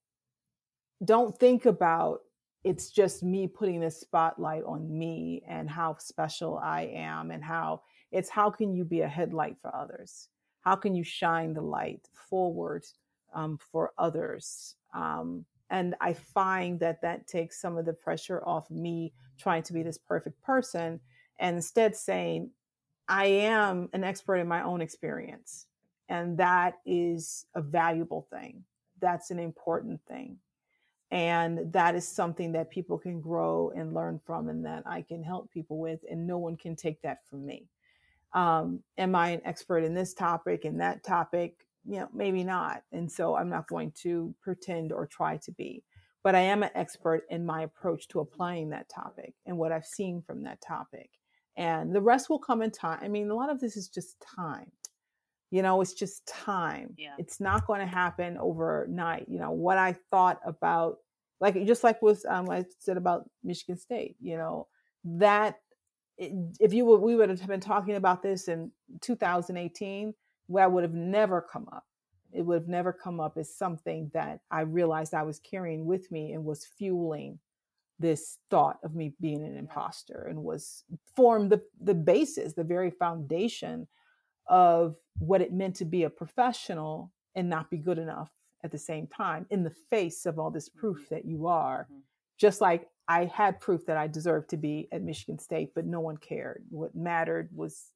don't 1.05 1.37
think 1.39 1.67
about 1.67 2.21
it's 2.65 2.91
just 2.91 3.23
me 3.23 3.47
putting 3.47 3.81
this 3.81 4.01
spotlight 4.01 4.65
on 4.65 4.97
me 4.99 5.43
and 5.47 5.71
how 5.71 5.97
special 5.99 6.59
I 6.59 6.83
am 6.93 7.31
and 7.31 7.43
how 7.43 7.83
it's 8.11 8.29
how 8.29 8.51
can 8.51 8.75
you 8.75 8.85
be 8.85 9.03
a 9.03 9.09
headlight 9.09 9.57
for 9.63 9.75
others? 9.75 10.29
How 10.63 10.75
can 10.75 10.93
you 10.95 11.05
shine 11.05 11.55
the 11.55 11.61
light 11.63 12.09
forward 12.29 12.85
um, 13.33 13.59
for 13.59 13.93
others? 13.97 14.75
Um, 14.93 15.45
and 15.71 15.95
I 16.01 16.15
find 16.15 16.81
that 16.81 17.01
that 17.03 17.29
takes 17.29 17.61
some 17.61 17.79
of 17.79 17.85
the 17.87 17.93
pressure 17.93 18.43
off 18.45 18.69
me 18.71 19.13
trying 19.39 19.63
to 19.65 19.73
be 19.73 19.83
this 19.83 19.99
perfect 19.99 20.43
person 20.43 21.01
and 21.39 21.57
instead 21.57 21.97
saying, 21.97 22.51
I 23.09 23.27
am 23.27 23.89
an 23.93 24.05
expert 24.05 24.37
in 24.37 24.49
my 24.49 24.63
own 24.63 24.81
experience. 24.81 25.67
And 26.09 26.37
that 26.39 26.79
is 26.85 27.47
a 27.55 27.63
valuable 27.63 28.27
thing. 28.31 28.65
That's 29.01 29.31
an 29.31 29.39
important 29.39 30.01
thing. 30.09 30.39
And 31.11 31.73
that 31.73 31.95
is 31.95 32.07
something 32.07 32.53
that 32.53 32.71
people 32.71 32.99
can 32.99 33.21
grow 33.21 33.73
and 33.75 33.95
learn 33.95 34.21
from 34.27 34.51
and 34.51 34.65
that 34.67 34.83
i 34.85 35.01
can 35.01 35.23
help 35.23 35.51
people 35.51 35.79
with 35.79 36.01
and 36.11 36.27
no 36.27 36.37
one 36.37 36.57
can 36.57 36.77
take 36.77 37.01
that 37.03 37.27
from 37.29 37.47
me. 37.47 37.67
Um, 38.35 38.83
am 38.99 39.15
i 39.15 39.31
an 39.31 39.41
expert 39.45 39.85
in 39.85 39.95
this 39.95 40.13
topic 40.13 40.67
and 40.67 40.81
that 40.81 41.03
topic? 41.03 41.67
You 41.87 42.01
know 42.01 42.09
maybe 42.13 42.45
not. 42.45 42.83
And 42.93 43.11
so 43.11 43.37
i'm 43.37 43.49
not 43.49 43.69
going 43.69 43.93
to 44.03 44.35
pretend 44.43 44.93
or 44.93 45.07
try 45.07 45.39
to 45.39 45.53
be 45.53 45.83
but 46.25 46.35
i 46.35 46.41
am 46.41 46.63
an 46.63 46.71
expert 46.75 47.23
in 47.31 47.45
my 47.45 47.63
approach 47.63 48.09
to 48.09 48.21
applying 48.21 48.71
that 48.71 48.89
topic 48.89 49.35
and 49.47 49.57
what 49.57 49.73
i've 49.73 49.87
seen 49.87 50.23
from 50.27 50.43
that 50.43 50.61
topic 50.61 51.11
and 51.57 51.95
the 51.95 52.01
rest 52.01 52.29
will 52.31 52.39
come 52.39 52.63
in 52.63 52.71
time 52.71 52.99
i 53.03 53.09
mean 53.09 53.31
a 53.31 53.35
lot 53.35 53.51
of 53.51 53.61
this 53.61 53.77
is 53.77 53.89
just 53.89 54.17
time 54.21 54.71
you 55.51 55.63
know 55.63 55.81
it's 55.81 55.95
just 55.95 56.27
time 56.27 56.95
Yeah. 56.99 57.15
it's 57.19 57.41
not 57.41 57.67
going 57.67 57.81
to 57.81 57.87
happen 57.87 58.37
overnight 58.39 59.27
you 59.29 59.39
know 59.39 59.51
what 59.51 59.79
i 59.79 59.97
thought 60.11 60.41
about 60.45 60.99
like 61.41 61.55
just 61.67 61.85
like 61.85 62.03
with 62.03 62.25
um 62.27 62.51
i 62.51 62.65
said 62.79 62.97
about 62.97 63.29
michigan 63.43 63.79
state 63.79 64.17
you 64.21 64.37
know 64.37 64.67
that 65.05 65.57
if 66.19 66.73
you 66.75 66.85
would 66.85 67.01
we 67.01 67.15
would 67.15 67.29
have 67.31 67.47
been 67.47 67.61
talking 67.61 67.95
about 67.95 68.23
this 68.23 68.49
in 68.49 68.71
2018 69.01 70.13
where 70.49 70.65
i 70.65 70.67
would 70.67 70.83
have 70.83 70.95
never 70.95 71.41
come 71.41 71.67
up 71.73 71.85
it 72.33 72.43
would 72.43 72.55
have 72.61 72.69
never 72.69 72.93
come 72.93 73.21
up 73.21 73.37
as 73.39 73.55
something 73.55 74.11
that 74.15 74.41
i 74.51 74.61
realized 74.61 75.15
i 75.15 75.23
was 75.23 75.39
carrying 75.41 75.87
with 75.87 76.11
me 76.13 76.33
and 76.33 76.45
was 76.45 76.67
fueling 76.79 77.39
this 77.99 78.39
thought 78.51 78.79
of 78.85 78.95
me 78.95 79.13
being 79.21 79.45
an 79.45 79.57
imposter 79.57 80.27
and 80.31 80.43
was 80.43 80.85
formed 81.17 81.51
the 81.51 81.61
the 81.81 81.95
basis 81.95 82.53
the 82.55 82.65
very 82.65 82.91
foundation 82.91 83.87
of 84.49 84.97
what 85.19 85.41
it 85.43 85.53
meant 85.53 85.75
to 85.77 85.85
be 85.85 86.05
a 86.05 86.11
professional 86.11 87.13
and 87.35 87.49
not 87.49 87.71
be 87.71 87.77
good 87.77 87.99
enough 87.99 88.31
at 88.65 88.71
the 88.73 88.79
same 88.79 89.07
time 89.07 89.47
in 89.51 89.63
the 89.63 89.71
face 89.91 90.27
of 90.27 90.39
all 90.39 90.51
this 90.51 90.69
proof 90.69 91.09
that 91.11 91.25
you 91.25 91.47
are. 91.47 91.87
Mhm. 91.91 92.03
just 92.39 92.61
like 92.61 92.89
i 93.09 93.25
had 93.25 93.59
proof 93.61 93.85
that 93.87 93.97
i 93.97 94.07
deserved 94.07 94.49
to 94.51 94.57
be 94.57 94.89
at 94.93 95.03
michigan 95.03 95.39
state 95.39 95.75
but 95.75 95.85
no 95.87 96.01
one 96.01 96.17
cared. 96.17 96.65
What 96.71 96.95
mattered 96.95 97.49
was 97.55 97.93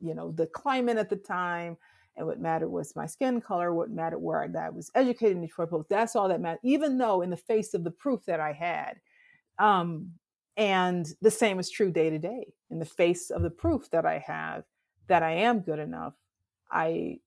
you 0.00 0.14
know 0.14 0.32
the 0.32 0.46
climate 0.46 0.96
at 0.96 1.10
the 1.10 1.16
time 1.16 1.76
and 2.16 2.26
what 2.26 2.40
mattered 2.40 2.68
was 2.68 2.94
my 2.94 3.06
skin 3.06 3.40
color 3.40 3.72
what 3.72 3.90
mattered 3.90 4.18
where 4.18 4.42
I, 4.42 4.48
that 4.48 4.66
I 4.66 4.70
was 4.70 4.90
educated 4.94 5.36
in 5.36 5.42
Detroit 5.42 5.70
Post. 5.70 5.88
That's 5.88 6.14
all 6.14 6.28
that 6.28 6.40
mattered, 6.40 6.60
even 6.62 6.98
though 6.98 7.22
in 7.22 7.30
the 7.30 7.36
face 7.36 7.74
of 7.74 7.84
the 7.84 7.90
proof 7.90 8.24
that 8.26 8.40
I 8.40 8.52
had. 8.52 9.00
Um, 9.58 10.12
and 10.56 11.06
the 11.22 11.30
same 11.30 11.58
is 11.58 11.70
true 11.70 11.90
day 11.90 12.10
to 12.10 12.18
day. 12.18 12.52
In 12.70 12.78
the 12.78 12.84
face 12.84 13.30
of 13.30 13.42
the 13.42 13.50
proof 13.50 13.88
that 13.90 14.04
I 14.04 14.18
have 14.18 14.64
that 15.08 15.22
I 15.22 15.32
am 15.32 15.60
good 15.60 15.78
enough, 15.78 16.14
I 16.70 17.18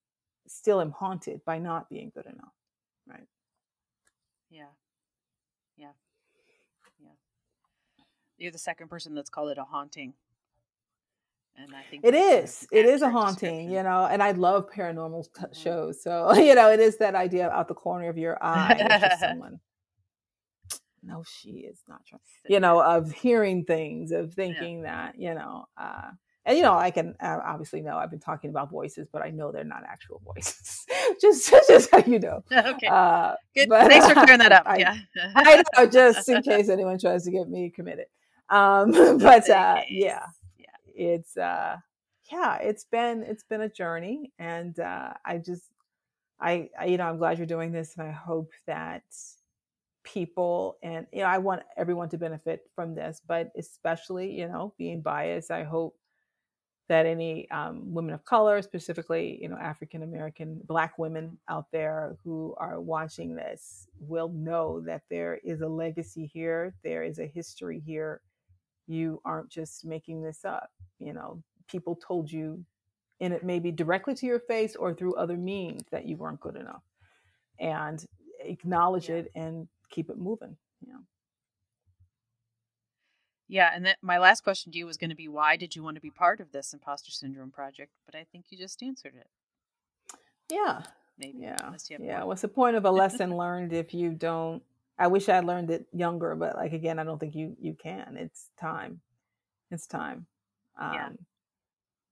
still 0.48 0.82
am 0.82 0.92
haunted 0.92 1.42
by 1.46 1.60
not 1.60 1.90
being 1.90 2.12
good 2.14 2.26
enough. 2.26 2.54
Right. 3.08 3.28
Yeah. 4.50 4.66
Yeah. 5.78 5.92
Yeah. 7.00 7.10
You're 8.38 8.52
the 8.52 8.58
second 8.58 8.90
person 8.90 9.16
that's 9.16 9.30
called 9.30 9.50
it 9.50 9.58
a 9.58 9.64
haunting 9.64 10.14
and 11.58 11.76
I 11.76 11.84
think 11.90 12.04
it 12.04 12.14
is. 12.14 12.68
It 12.72 12.86
is 12.86 13.02
a 13.02 13.10
haunting, 13.10 13.72
you 13.72 13.84
know. 13.84 14.06
And 14.06 14.22
I 14.22 14.32
love 14.32 14.70
paranormal 14.70 15.24
t- 15.34 15.42
mm-hmm. 15.42 15.54
shows, 15.54 16.02
so 16.02 16.34
you 16.36 16.56
know, 16.56 16.72
it 16.72 16.80
is 16.80 16.98
that 16.98 17.16
idea 17.16 17.50
out 17.50 17.68
the 17.68 17.74
corner 17.74 18.10
of 18.10 18.18
your 18.18 18.38
eye, 18.42 19.16
someone. 19.20 19.60
No, 21.04 21.24
she 21.24 21.50
is 21.50 21.80
not 21.88 22.06
trying. 22.06 22.22
You 22.48 22.60
know, 22.60 22.82
of 22.82 23.12
hearing 23.12 23.64
things, 23.66 24.12
of 24.12 24.34
thinking 24.34 24.80
yeah. 24.80 25.12
that, 25.12 25.20
you 25.20 25.36
know, 25.36 25.66
uh, 25.78 26.10
and 26.46 26.58
you 26.58 26.64
know, 26.64 26.74
I 26.74 26.92
can 26.92 27.16
uh, 27.20 27.40
obviously 27.44 27.82
know 27.82 27.98
I've 27.98 28.12
been 28.12 28.20
talking 28.20 28.52
about 28.52 28.70
voices, 28.70 29.08
but 29.12 29.24
I 29.24 29.32
know 29.32 29.52
they're 29.52 29.64
not 29.64 29.84
actual 29.84 30.22
voices. 30.24 30.86
just, 31.22 31.50
just 31.68 31.90
how 31.92 32.04
you 32.06 32.20
know. 32.20 32.44
Okay. 32.52 32.88
Uh, 32.88 33.34
Good. 33.56 33.70
But, 33.70 33.88
Thanks 33.88 34.08
for 34.08 34.14
clearing 34.14 34.40
that 34.40 34.52
up. 34.52 34.64
I, 34.68 34.78
yeah. 34.78 34.98
I 35.36 35.64
know, 35.76 35.88
just 35.88 36.30
in 36.30 36.44
case 36.44 36.70
anyone 36.70 37.00
tries 37.00 37.24
to 37.26 37.32
get 37.32 37.50
me 37.50 37.72
committed. 37.72 38.06
Um, 38.50 38.92
but 39.18 39.50
uh, 39.50 39.82
yeah, 39.90 40.26
it's 40.96 41.38
uh 41.38 41.78
yeah 42.32 42.58
it's 42.58 42.86
been 42.86 43.24
it's 43.24 43.44
been 43.44 43.62
a 43.62 43.70
journey 43.70 44.32
and 44.40 44.80
uh 44.80 45.14
i 45.26 45.38
just 45.38 45.64
I, 46.40 46.70
I 46.80 46.86
you 46.86 46.98
know 46.98 47.06
i'm 47.06 47.18
glad 47.18 47.38
you're 47.38 47.48
doing 47.48 47.72
this 47.72 47.96
and 47.98 48.08
i 48.08 48.12
hope 48.12 48.52
that 48.68 49.04
people 50.04 50.78
and 50.84 51.08
you 51.12 51.22
know 51.22 51.28
i 51.28 51.38
want 51.38 51.64
everyone 51.78 52.10
to 52.10 52.18
benefit 52.18 52.70
from 52.76 52.96
this 52.96 53.22
but 53.28 53.52
especially 53.58 54.32
you 54.32 54.48
know 54.48 54.74
being 54.78 55.02
biased 55.02 55.52
i 55.52 55.64
hope 55.64 55.98
that 56.88 57.08
any 57.08 57.50
um, 57.50 57.94
women 57.94 58.14
of 58.14 58.24
color 58.26 58.62
specifically 58.62 59.40
you 59.42 59.50
know 59.50 59.58
african 59.58 60.04
american 60.04 60.62
black 60.68 61.00
women 61.00 61.38
out 61.50 61.66
there 61.72 62.16
who 62.24 62.54
are 62.58 62.80
watching 62.80 63.36
this 63.36 63.88
will 64.00 64.30
know 64.30 64.80
that 64.82 65.02
there 65.10 65.40
is 65.44 65.62
a 65.62 65.68
legacy 65.68 66.28
here 66.28 66.76
there 66.84 67.04
is 67.04 67.18
a 67.20 67.26
history 67.26 67.82
here 67.84 68.22
you 68.88 69.22
aren't 69.26 69.50
just 69.50 69.86
making 69.86 70.22
this 70.22 70.46
up 70.46 70.70
you 71.00 71.14
know? 71.14 71.42
People 71.68 71.96
told 71.96 72.32
you 72.32 72.64
and 73.20 73.34
it 73.34 73.44
may 73.44 73.60
be 73.60 73.72
directly 73.72 74.14
to 74.16 74.26
your 74.26 74.40
face 74.40 74.76
or 74.76 74.94
through 74.94 75.16
other 75.16 75.38
means 75.38 75.84
that 75.92 76.06
you 76.06 76.18
weren't 76.18 76.40
good 76.40 76.56
enough 76.56 76.84
and 77.60 78.06
acknowledge 78.40 79.10
yeah. 79.10 79.16
it 79.16 79.32
and 79.36 79.68
keep 79.90 80.10
it 80.10 80.18
moving 80.18 80.56
you 80.86 80.94
know? 80.94 81.00
Yeah 83.48 83.72
and 83.74 83.86
that 83.86 83.98
my 84.02 84.18
last 84.18 84.44
question 84.44 84.72
to 84.72 84.78
you 84.78 84.86
was 84.86 84.98
going 84.98 85.10
to 85.10 85.16
be 85.16 85.28
why 85.28 85.56
did 85.56 85.76
you 85.76 85.84
want 85.84 85.96
to 85.96 86.02
be 86.02 86.12
part 86.12 86.40
of 86.40 86.52
this 86.52 86.74
imposter 86.74 87.12
syndrome 87.12 87.52
project? 87.52 87.92
But 88.06 88.16
i 88.16 88.26
think 88.32 88.46
you 88.50 88.58
just 88.58 88.82
answered 88.84 89.14
it. 89.16 89.28
Yeah. 90.52 90.82
Maybe. 91.18 91.40
Yeah. 91.40 91.72
Yeah 92.00 92.24
what's 92.26 92.42
the 92.42 92.48
point 92.48 92.76
of 92.76 92.86
a 92.86 92.92
lesson 93.04 93.36
learned 93.36 93.74
if 93.74 93.94
you 93.94 94.12
don't 94.12 94.62
I 94.98 95.08
wish 95.08 95.30
I 95.30 95.40
learned 95.42 95.72
it 95.72 95.86
younger, 95.92 96.36
but 96.36 96.56
like 96.56 96.74
again, 96.74 97.00
I 97.00 97.04
don't 97.04 97.20
think 97.20 97.36
you 97.36 97.56
you 97.60 97.74
can. 97.74 98.18
It's 98.18 98.50
time. 98.60 99.02
It's 99.72 99.88
time. 99.88 100.26
Um, 100.80 100.94
yeah. 100.94 101.10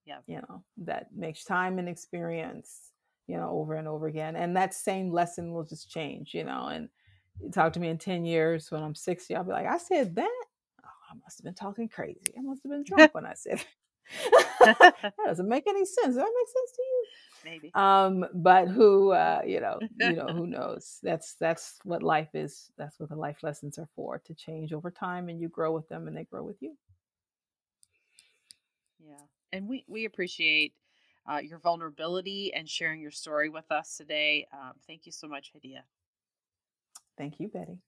Yeah. 0.06 0.18
You 0.28 0.36
know 0.38 0.64
that 0.86 1.08
makes 1.16 1.44
time 1.44 1.80
and 1.80 1.88
experience. 1.88 2.92
You 3.28 3.38
know, 3.38 3.52
over 3.52 3.76
and 3.76 3.88
over 3.88 4.08
again, 4.08 4.36
and 4.36 4.58
that 4.58 4.74
same 4.74 5.10
lesson 5.10 5.54
will 5.54 5.64
just 5.64 5.90
change. 5.90 6.34
You 6.34 6.44
know, 6.44 6.68
and 6.68 6.90
talk 7.54 7.72
to 7.74 7.80
me 7.80 7.88
in 7.88 7.98
ten 7.98 8.26
years 8.26 8.70
when 8.70 8.84
I'm 8.84 8.96
sixty, 8.96 9.34
I'll 9.34 9.46
be 9.46 9.52
like, 9.52 9.68
I 9.68 9.78
said 9.78 10.16
that. 10.16 10.44
Oh, 10.84 10.90
I 11.12 11.16
must 11.24 11.40
have 11.40 11.46
been 11.46 11.54
talking 11.54 11.88
crazy. 11.88 12.34
I 12.38 12.42
must 12.42 12.64
have 12.64 12.72
been 12.72 12.84
drunk 12.84 13.14
when 13.14 13.26
I 13.26 13.34
said. 13.34 13.64
that 14.60 15.14
doesn't 15.26 15.48
make 15.48 15.66
any 15.68 15.86
sense. 15.86 16.08
Does 16.08 16.16
that 16.16 16.22
make 16.22 16.48
sense 16.48 16.72
to 16.76 16.82
you? 16.82 17.06
Maybe. 17.44 17.74
Um, 17.74 18.26
but 18.34 18.68
who, 18.68 19.12
uh, 19.12 19.42
you 19.46 19.60
know, 19.60 19.84
you 20.00 20.16
know, 20.16 20.32
who 20.32 20.48
knows? 20.48 21.00
That's 21.04 21.36
that's 21.36 21.78
what 21.84 22.04
life 22.04 22.30
is. 22.34 22.72
That's 22.78 23.00
what 23.00 23.10
the 23.10 23.16
life 23.16 23.44
lessons 23.44 23.78
are 23.78 23.90
for 23.96 24.20
to 24.20 24.34
change 24.34 24.74
over 24.74 24.92
time, 24.92 25.30
and 25.30 25.40
you 25.40 25.50
grow 25.50 25.72
with 25.74 25.88
them, 25.90 26.08
and 26.08 26.16
they 26.16 26.24
grow 26.26 26.44
with 26.44 26.62
you. 26.62 26.78
Yeah, 29.00 29.20
and 29.52 29.68
we 29.68 29.86
we 29.88 30.06
appreciate 30.06 30.74
uh, 31.30 31.38
your 31.38 31.60
vulnerability 31.60 32.54
and 32.54 32.70
sharing 32.70 33.02
your 33.02 33.12
story 33.12 33.50
with 33.50 33.72
us 33.72 33.98
today. 33.98 34.48
Um, 34.54 34.74
thank 34.88 35.06
you 35.06 35.12
so 35.12 35.28
much, 35.28 35.52
Hadiya. 35.54 35.82
Thank 37.18 37.40
you, 37.40 37.48
Betty. 37.48 37.80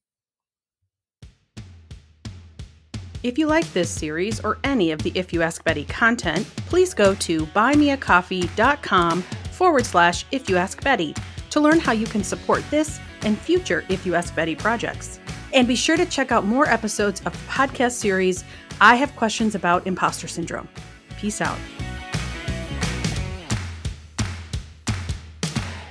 If 3.26 3.40
you 3.40 3.48
like 3.48 3.74
this 3.74 3.90
series 3.90 4.40
or 4.42 4.60
any 4.64 4.92
of 4.92 5.02
the 5.02 5.12
If 5.16 5.34
You 5.34 5.42
Ask 5.42 5.64
Betty 5.64 5.86
content, 5.86 6.46
please 6.68 6.94
go 6.94 7.16
to 7.16 7.48
buymeacoffee.com 7.48 9.22
forward 9.52 9.86
slash 9.88 10.28
If 10.30 10.48
You 10.48 10.58
Ask 10.58 10.84
Betty 10.84 11.16
to 11.50 11.60
learn 11.60 11.80
how 11.80 11.92
you 11.92 12.06
can 12.06 12.24
support 12.24 12.64
this 12.70 13.00
and 13.24 13.36
future 13.36 13.84
If 13.90 14.06
You 14.06 14.14
Ask 14.14 14.36
Betty 14.36 14.54
projects. 14.54 15.20
And 15.54 15.68
be 15.68 15.76
sure 15.76 15.98
to 15.98 16.06
check 16.06 16.32
out 16.32 16.46
more 16.46 16.70
episodes 16.70 17.22
of 17.22 17.34
the 17.34 17.52
podcast 17.52 17.94
series 17.94 18.44
I 18.80 18.94
Have 18.94 19.16
Questions 19.16 19.56
About 19.56 19.88
Imposter 19.88 20.28
Syndrome. 20.28 20.70
Peace 21.18 21.42
out. 21.42 21.58